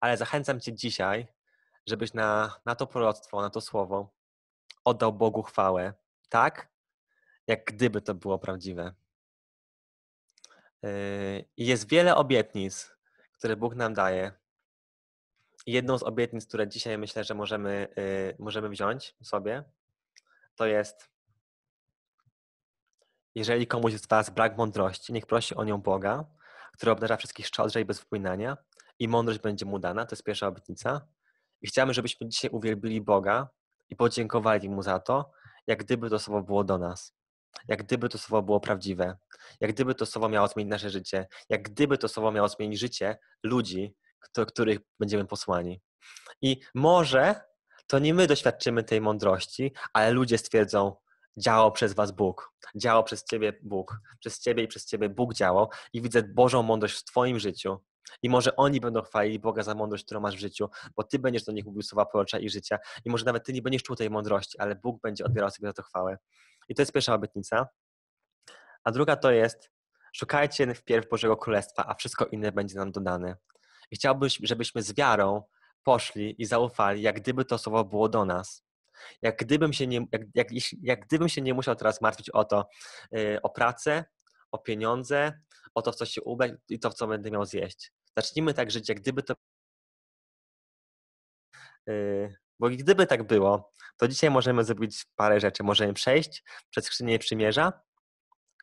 Ale 0.00 0.16
zachęcam 0.16 0.60
cię 0.60 0.74
dzisiaj, 0.74 1.26
żebyś 1.86 2.14
na, 2.14 2.56
na 2.66 2.74
to 2.74 2.86
proroctwo, 2.86 3.40
na 3.40 3.50
to 3.50 3.60
słowo 3.60 4.14
oddał 4.84 5.12
Bogu 5.12 5.42
chwałę, 5.42 5.94
tak, 6.28 6.72
jak 7.46 7.64
gdyby 7.64 8.02
to 8.02 8.14
było 8.14 8.38
prawdziwe. 8.38 8.94
I 11.56 11.66
jest 11.66 11.88
wiele 11.88 12.16
obietnic, 12.16 12.96
które 13.32 13.56
Bóg 13.56 13.74
nam 13.74 13.94
daje. 13.94 14.32
jedną 15.66 15.98
z 15.98 16.02
obietnic, 16.02 16.46
które 16.46 16.68
dzisiaj 16.68 16.98
myślę, 16.98 17.24
że 17.24 17.34
możemy, 17.34 17.88
yy, 17.96 18.36
możemy 18.38 18.68
wziąć 18.68 19.16
sobie, 19.22 19.64
to 20.54 20.66
jest 20.66 21.11
jeżeli 23.34 23.66
komuś 23.66 23.94
z 23.94 24.06
Was 24.06 24.30
brak 24.30 24.56
mądrości, 24.56 25.12
niech 25.12 25.26
prosi 25.26 25.54
o 25.54 25.64
nią 25.64 25.78
Boga, 25.78 26.24
który 26.72 26.92
obdarza 26.92 27.16
wszystkich 27.16 27.46
szczodrze 27.46 27.80
i 27.80 27.84
bez 27.84 28.00
wpłynania 28.00 28.56
i 28.98 29.08
mądrość 29.08 29.40
będzie 29.40 29.66
mu 29.66 29.78
dana. 29.78 30.06
To 30.06 30.14
jest 30.14 30.24
pierwsza 30.24 30.46
obietnica. 30.46 31.08
I 31.62 31.66
chciałbym, 31.66 31.94
żebyśmy 31.94 32.28
dzisiaj 32.28 32.50
uwielbili 32.50 33.00
Boga 33.00 33.48
i 33.88 33.96
podziękowali 33.96 34.68
Mu 34.68 34.82
za 34.82 35.00
to, 35.00 35.32
jak 35.66 35.84
gdyby 35.84 36.10
to 36.10 36.18
słowo 36.18 36.42
było 36.42 36.64
do 36.64 36.78
nas. 36.78 37.14
Jak 37.68 37.82
gdyby 37.82 38.08
to 38.08 38.18
słowo 38.18 38.42
było 38.42 38.60
prawdziwe. 38.60 39.16
Jak 39.60 39.72
gdyby 39.72 39.94
to 39.94 40.06
słowo 40.06 40.28
miało 40.28 40.48
zmienić 40.48 40.70
nasze 40.70 40.90
życie. 40.90 41.26
Jak 41.48 41.62
gdyby 41.62 41.98
to 41.98 42.08
słowo 42.08 42.32
miało 42.32 42.48
zmienić 42.48 42.80
życie 42.80 43.18
ludzi, 43.42 43.94
do 44.36 44.46
których 44.46 44.78
będziemy 45.00 45.24
posłani. 45.24 45.80
I 46.42 46.60
może 46.74 47.40
to 47.86 47.98
nie 47.98 48.14
my 48.14 48.26
doświadczymy 48.26 48.84
tej 48.84 49.00
mądrości, 49.00 49.72
ale 49.92 50.10
ludzie 50.10 50.38
stwierdzą, 50.38 50.96
działał 51.36 51.72
przez 51.72 51.94
was 51.94 52.12
Bóg, 52.12 52.52
działał 52.76 53.04
przez 53.04 53.24
ciebie 53.24 53.52
Bóg, 53.62 53.98
przez 54.20 54.40
ciebie 54.40 54.62
i 54.62 54.68
przez 54.68 54.86
ciebie 54.86 55.08
Bóg 55.08 55.34
działał 55.34 55.70
i 55.92 56.02
widzę 56.02 56.22
Bożą 56.22 56.62
mądrość 56.62 56.96
w 56.96 57.04
twoim 57.04 57.38
życiu. 57.38 57.78
I 58.22 58.30
może 58.30 58.56
oni 58.56 58.80
będą 58.80 59.02
chwalili 59.02 59.38
Boga 59.38 59.62
za 59.62 59.74
mądrość, 59.74 60.04
którą 60.04 60.20
masz 60.20 60.36
w 60.36 60.40
życiu, 60.40 60.68
bo 60.96 61.04
ty 61.04 61.18
będziesz 61.18 61.44
do 61.44 61.52
nich 61.52 61.64
mówił 61.64 61.82
słowa 61.82 62.06
prorocza 62.06 62.38
i 62.38 62.50
życia. 62.50 62.78
I 63.04 63.10
może 63.10 63.24
nawet 63.24 63.44
ty 63.44 63.52
nie 63.52 63.62
będziesz 63.62 63.82
czuł 63.82 63.96
tej 63.96 64.10
mądrości, 64.10 64.58
ale 64.58 64.76
Bóg 64.76 65.00
będzie 65.02 65.24
odbierał 65.24 65.50
sobie 65.50 65.68
za 65.68 65.72
to 65.72 65.82
chwałę. 65.82 66.18
I 66.68 66.74
to 66.74 66.82
jest 66.82 66.92
pierwsza 66.92 67.14
obietnica. 67.14 67.68
A 68.84 68.90
druga 68.90 69.16
to 69.16 69.30
jest, 69.30 69.70
szukajcie 70.12 70.74
wpierw 70.74 71.08
Bożego 71.08 71.36
Królestwa, 71.36 71.86
a 71.86 71.94
wszystko 71.94 72.26
inne 72.26 72.52
będzie 72.52 72.76
nam 72.76 72.92
dodane. 72.92 73.36
I 73.90 73.96
chciałbym, 73.96 74.28
żebyśmy 74.42 74.82
z 74.82 74.94
wiarą 74.94 75.42
poszli 75.82 76.42
i 76.42 76.44
zaufali, 76.44 77.02
jak 77.02 77.20
gdyby 77.20 77.44
to 77.44 77.58
słowo 77.58 77.84
było 77.84 78.08
do 78.08 78.24
nas. 78.24 78.64
Jak 79.22 79.36
gdybym 79.36 79.72
się 79.72 79.86
nie, 79.86 80.06
jak, 80.12 80.22
jak, 80.34 80.48
jak 80.82 81.06
gdybym 81.06 81.28
się 81.28 81.42
nie 81.42 81.54
musiał 81.54 81.76
teraz 81.76 82.00
martwić 82.00 82.30
o 82.30 82.44
to, 82.44 82.68
yy, 83.12 83.42
o 83.42 83.50
pracę, 83.50 84.04
o 84.52 84.58
pieniądze, 84.58 85.40
o 85.74 85.82
to, 85.82 85.92
w 85.92 85.96
co 85.96 86.06
się 86.06 86.22
ubrać 86.22 86.52
i 86.68 86.78
to, 86.78 86.90
w 86.90 86.94
co 86.94 87.06
będę 87.06 87.30
miał 87.30 87.44
zjeść. 87.44 87.92
Zacznijmy 88.16 88.54
tak 88.54 88.70
żyć, 88.70 88.88
jak 88.88 89.00
gdyby 89.00 89.22
to. 89.22 89.34
Yy, 91.86 92.36
bo 92.60 92.68
gdyby 92.68 93.06
tak 93.06 93.22
było, 93.22 93.72
to 93.96 94.08
dzisiaj 94.08 94.30
możemy 94.30 94.64
zrobić 94.64 95.06
parę 95.16 95.40
rzeczy. 95.40 95.62
Możemy 95.62 95.94
przejść 95.94 96.44
przez 96.70 96.84
skrzynię 96.84 97.18
przymierza, 97.18 97.72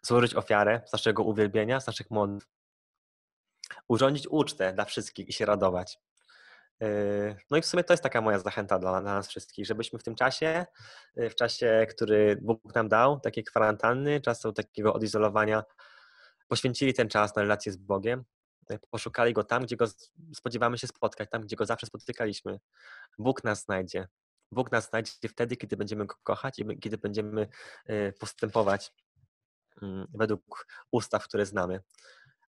złożyć 0.03 0.35
ofiarę 0.35 0.81
z 0.87 0.93
naszego 0.93 1.23
uwielbienia, 1.23 1.79
z 1.79 1.87
naszych 1.87 2.11
modlitw, 2.11 2.47
urządzić 3.87 4.27
ucztę 4.27 4.73
dla 4.73 4.85
wszystkich 4.85 5.27
i 5.27 5.33
się 5.33 5.45
radować. 5.45 5.99
Yy, 6.82 7.36
no 7.51 7.57
i 7.57 7.61
w 7.61 7.65
sumie 7.65 7.84
to 7.84 7.93
jest 7.93 8.03
taka 8.03 8.21
moja 8.21 8.39
zachęta 8.39 8.80
dla, 8.80 9.01
dla 9.01 9.13
nas 9.13 9.27
wszystkich, 9.27 9.65
żebyśmy 9.65 9.99
w 9.99 10.03
tym 10.03 10.15
czasie, 10.15 10.65
yy, 11.15 11.30
w 11.30 11.36
czasie, 11.36 11.88
który 11.89 12.38
Bóg 12.41 12.75
nam 12.75 12.89
dał, 12.89 13.19
takiej 13.19 13.43
kwarantanny, 13.43 14.21
czasu 14.21 14.53
takiego 14.53 14.93
odizolowania, 14.93 15.63
poświęcili 16.49 16.93
ten 16.93 17.09
czas 17.09 17.36
na 17.36 17.41
relację 17.41 17.71
z 17.71 17.77
Bogiem, 17.77 18.23
e, 18.69 18.80
poszukali 18.89 19.34
Go 19.34 19.43
tam, 19.43 19.63
gdzie 19.63 19.75
Go 19.75 19.86
spodziewamy 20.34 20.77
się 20.77 20.88
spotkać, 20.88 21.30
tam, 21.30 21.41
gdzie 21.41 21.55
Go 21.55 21.65
zawsze 21.65 21.88
spotykaliśmy. 21.88 22.59
Bóg 23.17 23.43
nas 23.43 23.63
znajdzie. 23.63 24.07
Bóg 24.51 24.71
nas 24.71 24.89
znajdzie 24.89 25.11
wtedy, 25.30 25.57
kiedy 25.57 25.77
będziemy 25.77 26.05
Go 26.05 26.15
kochać 26.23 26.59
i 26.59 26.80
kiedy 26.80 26.97
będziemy 26.97 27.47
e, 27.86 28.11
postępować 28.11 28.93
mm, 29.82 30.07
według 30.13 30.67
ustaw, 30.91 31.23
które 31.23 31.45
znamy. 31.45 31.80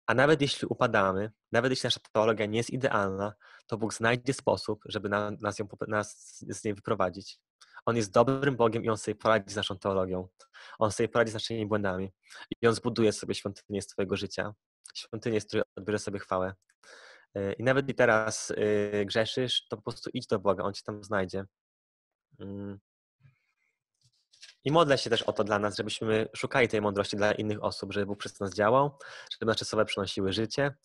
A 0.08 0.14
nawet 0.14 0.42
jeśli 0.42 0.68
upadamy, 0.68 1.32
nawet 1.52 1.72
jeśli 1.72 1.88
nasza 1.88 2.00
teologia 2.12 2.46
nie 2.46 2.58
jest 2.58 2.70
idealna, 2.70 3.34
to 3.68 3.78
Bóg 3.78 3.94
znajdzie 3.94 4.34
sposób, 4.34 4.84
żeby 4.86 5.10
nas, 5.10 5.60
ją, 5.60 5.68
nas 5.88 6.38
z 6.42 6.64
niej 6.64 6.74
wyprowadzić. 6.74 7.40
On 7.86 7.96
jest 7.96 8.12
dobrym 8.12 8.56
Bogiem 8.56 8.84
i 8.84 8.90
On 8.90 8.98
sobie 8.98 9.16
poradzi 9.16 9.54
z 9.54 9.56
naszą 9.56 9.78
teologią. 9.78 10.28
On 10.80 10.92
sobie 10.92 11.10
poradzi 11.10 11.32
z 11.32 11.34
naszymi 11.34 11.66
błędami. 11.68 12.12
I 12.62 12.68
On 12.68 12.74
zbuduje 12.74 13.12
sobie 13.12 13.36
świątynię 13.36 13.82
z 13.82 13.88
Twojego 13.88 14.18
życia. 14.18 14.54
Świątynię, 14.96 15.42
z 15.42 15.46
której 15.46 15.64
odbierze 15.76 16.00
sobie 16.00 16.20
chwałę. 16.20 16.54
E, 17.36 17.54
I 17.54 17.64
nawet 17.64 17.90
i 17.90 17.96
teraz 17.96 18.54
e, 18.58 19.06
grzeszysz, 19.06 19.68
to 19.70 19.78
po 19.78 19.84
prostu 19.84 20.10
idź 20.14 20.28
do 20.28 20.40
Boga, 20.40 20.64
On 20.64 20.74
Cię 20.74 20.82
tam 20.86 21.04
znajdzie. 21.04 21.46
I 24.68 24.72
modlę 24.72 24.98
się 24.98 25.10
też 25.10 25.24
o 25.24 25.34
to 25.34 25.44
dla 25.44 25.60
nas, 25.60 25.78
żebyśmy 25.78 26.28
szukali 26.36 26.68
tej 26.68 26.82
mądrości 26.82 27.18
dla 27.18 27.32
innych 27.32 27.64
osób, 27.64 27.94
żeby 27.94 28.06
Bóg 28.06 28.20
przez 28.20 28.40
nas 28.40 28.54
działał, 28.54 28.98
żeby 29.32 29.52
nasze 29.52 29.66
słowa 29.66 29.86
przynosiły 29.86 30.34
życie 30.34 30.76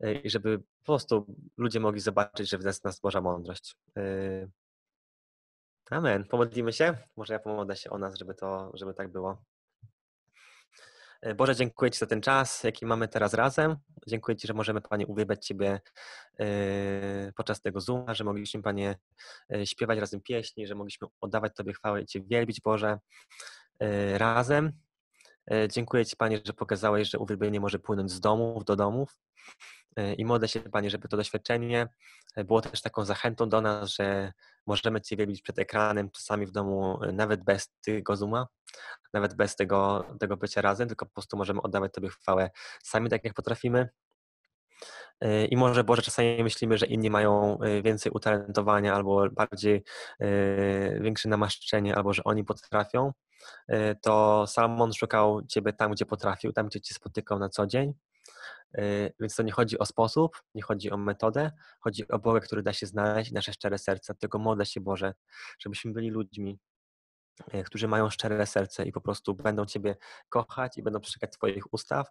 e, 0.00 0.12
i 0.12 0.30
żeby 0.30 0.58
po 0.58 0.84
prostu 0.84 1.26
ludzie 1.56 1.80
mogli 1.80 2.00
zobaczyć, 2.00 2.50
że 2.50 2.58
w 2.58 2.64
nas 2.64 3.00
Boża 3.02 3.20
mądrość. 3.20 3.76
Amen. 5.90 6.24
Pomodlimy 6.24 6.72
się? 6.72 6.96
Może 7.16 7.34
ja 7.34 7.38
pomodlę 7.38 7.76
się 7.76 7.90
o 7.90 7.98
nas, 7.98 8.14
żeby 8.18 8.34
to, 8.34 8.70
żeby 8.74 8.94
tak 8.94 9.08
było. 9.12 9.44
E, 11.22 11.34
Boże, 11.34 11.56
dziękuję 11.56 11.90
Ci 11.90 11.98
za 11.98 12.06
ten 12.06 12.20
czas, 12.20 12.64
jaki 12.64 12.86
mamy 12.86 13.08
teraz 13.08 13.34
razem. 13.34 13.76
Dziękuję 14.06 14.36
Ci, 14.36 14.46
że 14.46 14.54
możemy, 14.54 14.80
Panie, 14.80 15.06
uwielbiać 15.06 15.46
Ciebie 15.46 15.80
e, 16.40 17.32
podczas 17.36 17.60
tego 17.60 17.80
Zooma, 17.80 18.14
że 18.14 18.24
mogliśmy, 18.24 18.62
Panie, 18.62 18.96
e, 19.54 19.66
śpiewać 19.66 19.98
razem 19.98 20.20
pieśni, 20.20 20.66
że 20.66 20.74
mogliśmy 20.74 21.08
oddawać 21.20 21.52
Tobie 21.56 21.72
chwałę 21.72 22.02
i 22.02 22.06
Cię 22.06 22.20
wielbić, 22.22 22.60
Boże, 22.60 22.98
razem. 24.14 24.72
Dziękuję 25.70 26.06
Ci, 26.06 26.16
Panie, 26.16 26.40
że 26.44 26.52
pokazałeś, 26.52 27.10
że 27.10 27.18
uwielbienie 27.18 27.60
może 27.60 27.78
płynąć 27.78 28.10
z 28.10 28.20
domów 28.20 28.64
do 28.64 28.76
domów. 28.76 29.16
I 30.18 30.24
modlę 30.24 30.48
się, 30.48 30.60
Panie, 30.60 30.90
żeby 30.90 31.08
to 31.08 31.16
doświadczenie 31.16 31.88
było 32.36 32.60
też 32.60 32.82
taką 32.82 33.04
zachętą 33.04 33.48
do 33.48 33.60
nas, 33.60 33.90
że 33.90 34.32
możemy 34.66 35.00
Cię 35.00 35.16
wielbić 35.16 35.42
przed 35.42 35.58
ekranem, 35.58 36.10
czasami 36.10 36.46
w 36.46 36.50
domu, 36.50 36.98
nawet 37.12 37.44
bez 37.44 37.72
tego 37.84 38.16
Zooma, 38.16 38.46
nawet 39.12 39.34
bez 39.34 39.56
tego, 39.56 40.04
tego 40.20 40.36
bycia 40.36 40.60
razem, 40.60 40.88
tylko 40.88 41.06
po 41.06 41.12
prostu 41.12 41.36
możemy 41.36 41.62
oddawać 41.62 41.92
Tobie 41.92 42.08
chwałę 42.08 42.50
sami 42.82 43.10
tak, 43.10 43.24
jak 43.24 43.34
potrafimy. 43.34 43.88
E, 45.20 45.44
I 45.46 45.56
może 45.56 45.84
Boże, 45.84 46.02
czasami 46.02 46.42
myślimy, 46.42 46.78
że 46.78 46.86
inni 46.86 47.10
mają 47.10 47.58
e, 47.60 47.82
więcej 47.82 48.12
utalentowania 48.12 48.94
albo 48.94 49.30
bardziej 49.30 49.84
e, 50.20 51.00
większe 51.00 51.28
namaszczenie, 51.28 51.96
albo 51.96 52.12
że 52.12 52.24
oni 52.24 52.44
potrafią. 52.44 53.12
To 54.02 54.46
Salomon 54.46 54.92
szukał 54.92 55.42
Ciebie 55.42 55.72
tam, 55.72 55.92
gdzie 55.92 56.06
potrafił, 56.06 56.52
tam, 56.52 56.66
gdzie 56.66 56.80
Cię 56.80 56.94
spotykał 56.94 57.38
na 57.38 57.48
co 57.48 57.66
dzień. 57.66 57.94
Więc 59.20 59.34
to 59.34 59.42
nie 59.42 59.52
chodzi 59.52 59.78
o 59.78 59.86
sposób, 59.86 60.42
nie 60.54 60.62
chodzi 60.62 60.90
o 60.90 60.96
metodę, 60.96 61.52
chodzi 61.80 62.08
o 62.08 62.18
Boga, 62.18 62.40
który 62.40 62.62
da 62.62 62.72
się 62.72 62.86
znaleźć, 62.86 63.32
nasze 63.32 63.52
szczere 63.52 63.78
serce. 63.78 64.14
Tego 64.14 64.38
modlę 64.38 64.66
się 64.66 64.80
Boże, 64.80 65.14
żebyśmy 65.58 65.92
byli 65.92 66.10
ludźmi, 66.10 66.58
E, 67.48 67.64
którzy 67.64 67.88
mają 67.88 68.10
szczere 68.10 68.46
serce 68.46 68.84
i 68.84 68.92
po 68.92 69.00
prostu 69.00 69.34
będą 69.34 69.66
Ciebie 69.66 69.96
kochać 70.28 70.78
i 70.78 70.82
będą 70.82 71.00
przestrzegać 71.00 71.32
Twoich 71.32 71.72
ustaw. 71.72 72.08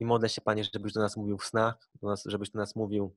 I 0.00 0.04
modlę 0.04 0.28
się, 0.28 0.40
Panie, 0.40 0.64
żebyś 0.74 0.92
do 0.92 1.00
nas 1.00 1.16
mówił 1.16 1.38
w 1.38 1.44
snach, 1.44 1.90
żebyś 2.26 2.50
do 2.50 2.58
nas 2.58 2.76
mówił 2.76 3.16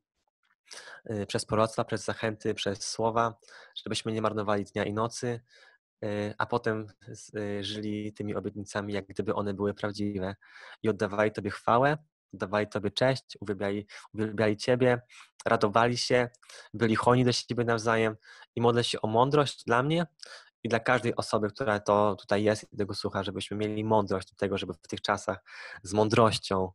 e, 1.05 1.25
przez 1.25 1.45
proroctwa, 1.45 1.83
przez 1.83 2.03
zachęty, 2.03 2.53
przez 2.53 2.87
słowa, 2.87 3.39
żebyśmy 3.83 4.11
nie 4.11 4.21
marnowali 4.21 4.63
dnia 4.63 4.85
i 4.85 4.93
nocy, 4.93 5.41
a 6.37 6.45
potem 6.45 6.87
żyli 7.61 8.13
tymi 8.13 8.35
obietnicami, 8.35 8.93
jak 8.93 9.07
gdyby 9.07 9.33
one 9.35 9.53
były 9.53 9.73
prawdziwe 9.73 10.35
i 10.83 10.89
oddawali 10.89 11.31
Tobie 11.31 11.49
chwałę, 11.49 11.97
oddawali 12.33 12.67
Tobie 12.67 12.91
cześć, 12.91 13.37
uwielbiali, 13.39 13.87
uwielbiali 14.13 14.57
Ciebie, 14.57 15.01
radowali 15.45 15.97
się, 15.97 16.29
byli 16.73 16.95
hojni 16.95 17.25
do 17.25 17.31
siebie 17.31 17.63
nawzajem 17.63 18.15
i 18.55 18.61
modlę 18.61 18.83
się 18.83 19.01
o 19.01 19.07
mądrość 19.07 19.63
dla 19.63 19.83
mnie 19.83 20.05
i 20.63 20.69
dla 20.69 20.79
każdej 20.79 21.15
osoby, 21.15 21.49
która 21.49 21.79
to 21.79 22.15
tutaj 22.15 22.43
jest 22.43 22.73
i 22.73 22.77
tego 22.77 22.93
słucha, 22.93 23.23
żebyśmy 23.23 23.57
mieli 23.57 23.83
mądrość 23.83 24.29
do 24.29 24.35
tego, 24.35 24.57
żeby 24.57 24.73
w 24.73 24.87
tych 24.87 25.01
czasach 25.01 25.43
z 25.83 25.93
mądrością 25.93 26.71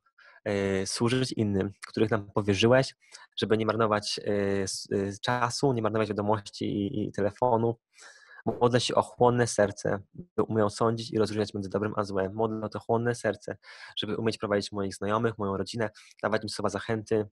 y, 0.49 0.87
służyć 0.87 1.33
innym, 1.33 1.73
których 1.87 2.11
nam 2.11 2.31
powierzyłeś, 2.31 2.95
żeby 3.37 3.59
nie 3.59 3.67
marnować 3.67 4.19
y, 4.19 4.65
y, 4.93 5.13
czasu, 5.23 5.73
nie 5.73 5.83
marnować 5.83 6.09
wiadomości 6.09 6.65
i, 6.65 7.09
i 7.09 7.13
telefonu. 7.13 7.77
Modlę 8.47 8.81
się 8.81 8.95
o 8.95 9.03
chłonne 9.03 9.47
serce, 9.47 9.99
by 10.37 10.43
umiał 10.43 10.71
sądzić 10.71 11.11
i 11.11 11.19
rozróżniać 11.19 11.55
między 11.55 11.71
dobrym 11.71 11.93
a 11.97 12.05
złem. 12.05 12.35
Modlę 12.35 12.67
o 12.67 12.69
to 12.69 12.81
chłonne 12.81 13.15
serce, 13.15 13.57
żeby 13.97 14.17
umieć 14.17 14.39
prowadzić 14.39 14.73
moich 14.73 14.95
znajomych, 14.95 15.39
moją 15.39 15.57
rodzinę, 15.57 15.91
dawać 16.23 16.43
im 16.43 16.49
słowa 16.49 16.69
zachęty. 16.69 17.29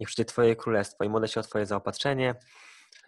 Niech 0.00 0.08
przyjdzie 0.08 0.24
Twoje 0.24 0.56
królestwo 0.56 1.04
i 1.04 1.08
modlę 1.08 1.28
się 1.28 1.40
o 1.40 1.42
Twoje 1.42 1.66
zaopatrzenie, 1.66 2.34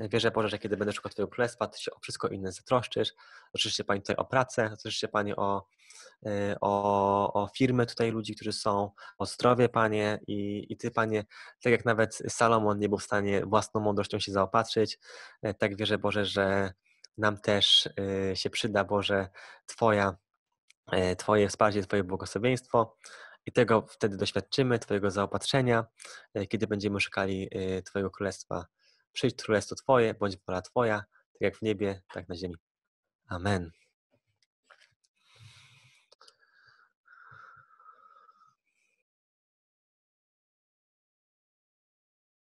Wierzę, 0.09 0.31
Boże, 0.31 0.49
że 0.49 0.59
kiedy 0.59 0.77
będę 0.77 0.93
szukał 0.93 1.13
Twojego 1.13 1.31
królestwa, 1.33 1.67
Ty 1.67 1.83
się 1.83 1.91
o 1.91 1.99
wszystko 1.99 2.29
inne 2.29 2.53
zatroszczysz. 2.53 3.13
Troszczysz 3.53 3.75
się 3.75 3.85
Pani 3.85 4.01
tutaj 4.01 4.17
o 4.17 4.25
pracę, 4.25 4.69
troszczysz 4.69 4.97
się 4.97 5.09
Pani 5.09 5.37
o, 5.37 5.67
y, 6.27 6.31
o, 6.61 7.33
o 7.33 7.49
firmy 7.57 7.87
tutaj 7.87 8.11
ludzi, 8.11 8.35
którzy 8.35 8.53
są, 8.53 8.91
o 9.19 9.27
zdrowie, 9.27 9.69
Panie 9.69 10.21
i, 10.27 10.67
i 10.69 10.77
Ty, 10.77 10.91
Panie, 10.91 11.25
tak 11.63 11.73
jak 11.73 11.85
nawet 11.85 12.15
Salomon 12.29 12.79
nie 12.79 12.89
był 12.89 12.99
w 12.99 13.03
stanie 13.03 13.47
własną 13.47 13.81
mądrością 13.81 14.19
się 14.19 14.33
zaopatrzyć, 14.33 14.99
y, 15.47 15.55
tak 15.55 15.77
wierzę, 15.77 15.99
Boże, 15.99 16.25
że 16.25 16.73
nam 17.19 17.41
też 17.41 17.89
y, 18.31 18.37
się 18.37 18.51
przyda, 18.51 18.85
Boże, 18.85 19.29
Twoja, 19.67 20.17
Twoje 21.19 21.49
wsparcie, 21.49 21.83
Twoje 21.83 22.05
błogosławieństwo. 22.05 22.97
I 23.47 23.53
tego 23.53 23.87
wtedy 23.89 24.17
doświadczymy, 24.17 24.79
Twojego 24.79 25.11
zaopatrzenia, 25.11 25.85
kiedy 26.49 26.67
będziemy 26.67 27.01
szukali 27.01 27.51
Twojego 27.85 28.11
królestwa 28.11 28.67
Przyjdź 29.13 29.43
królestwo 29.43 29.75
Twoje, 29.75 30.15
bądź 30.15 30.37
wola 30.47 30.63
Twoja, 30.63 30.99
tak 31.33 31.41
jak 31.41 31.57
w 31.57 31.63
niebie, 31.63 32.03
tak 32.13 32.29
na 32.29 32.37
ziemi. 32.37 32.57
Amen. 33.29 33.71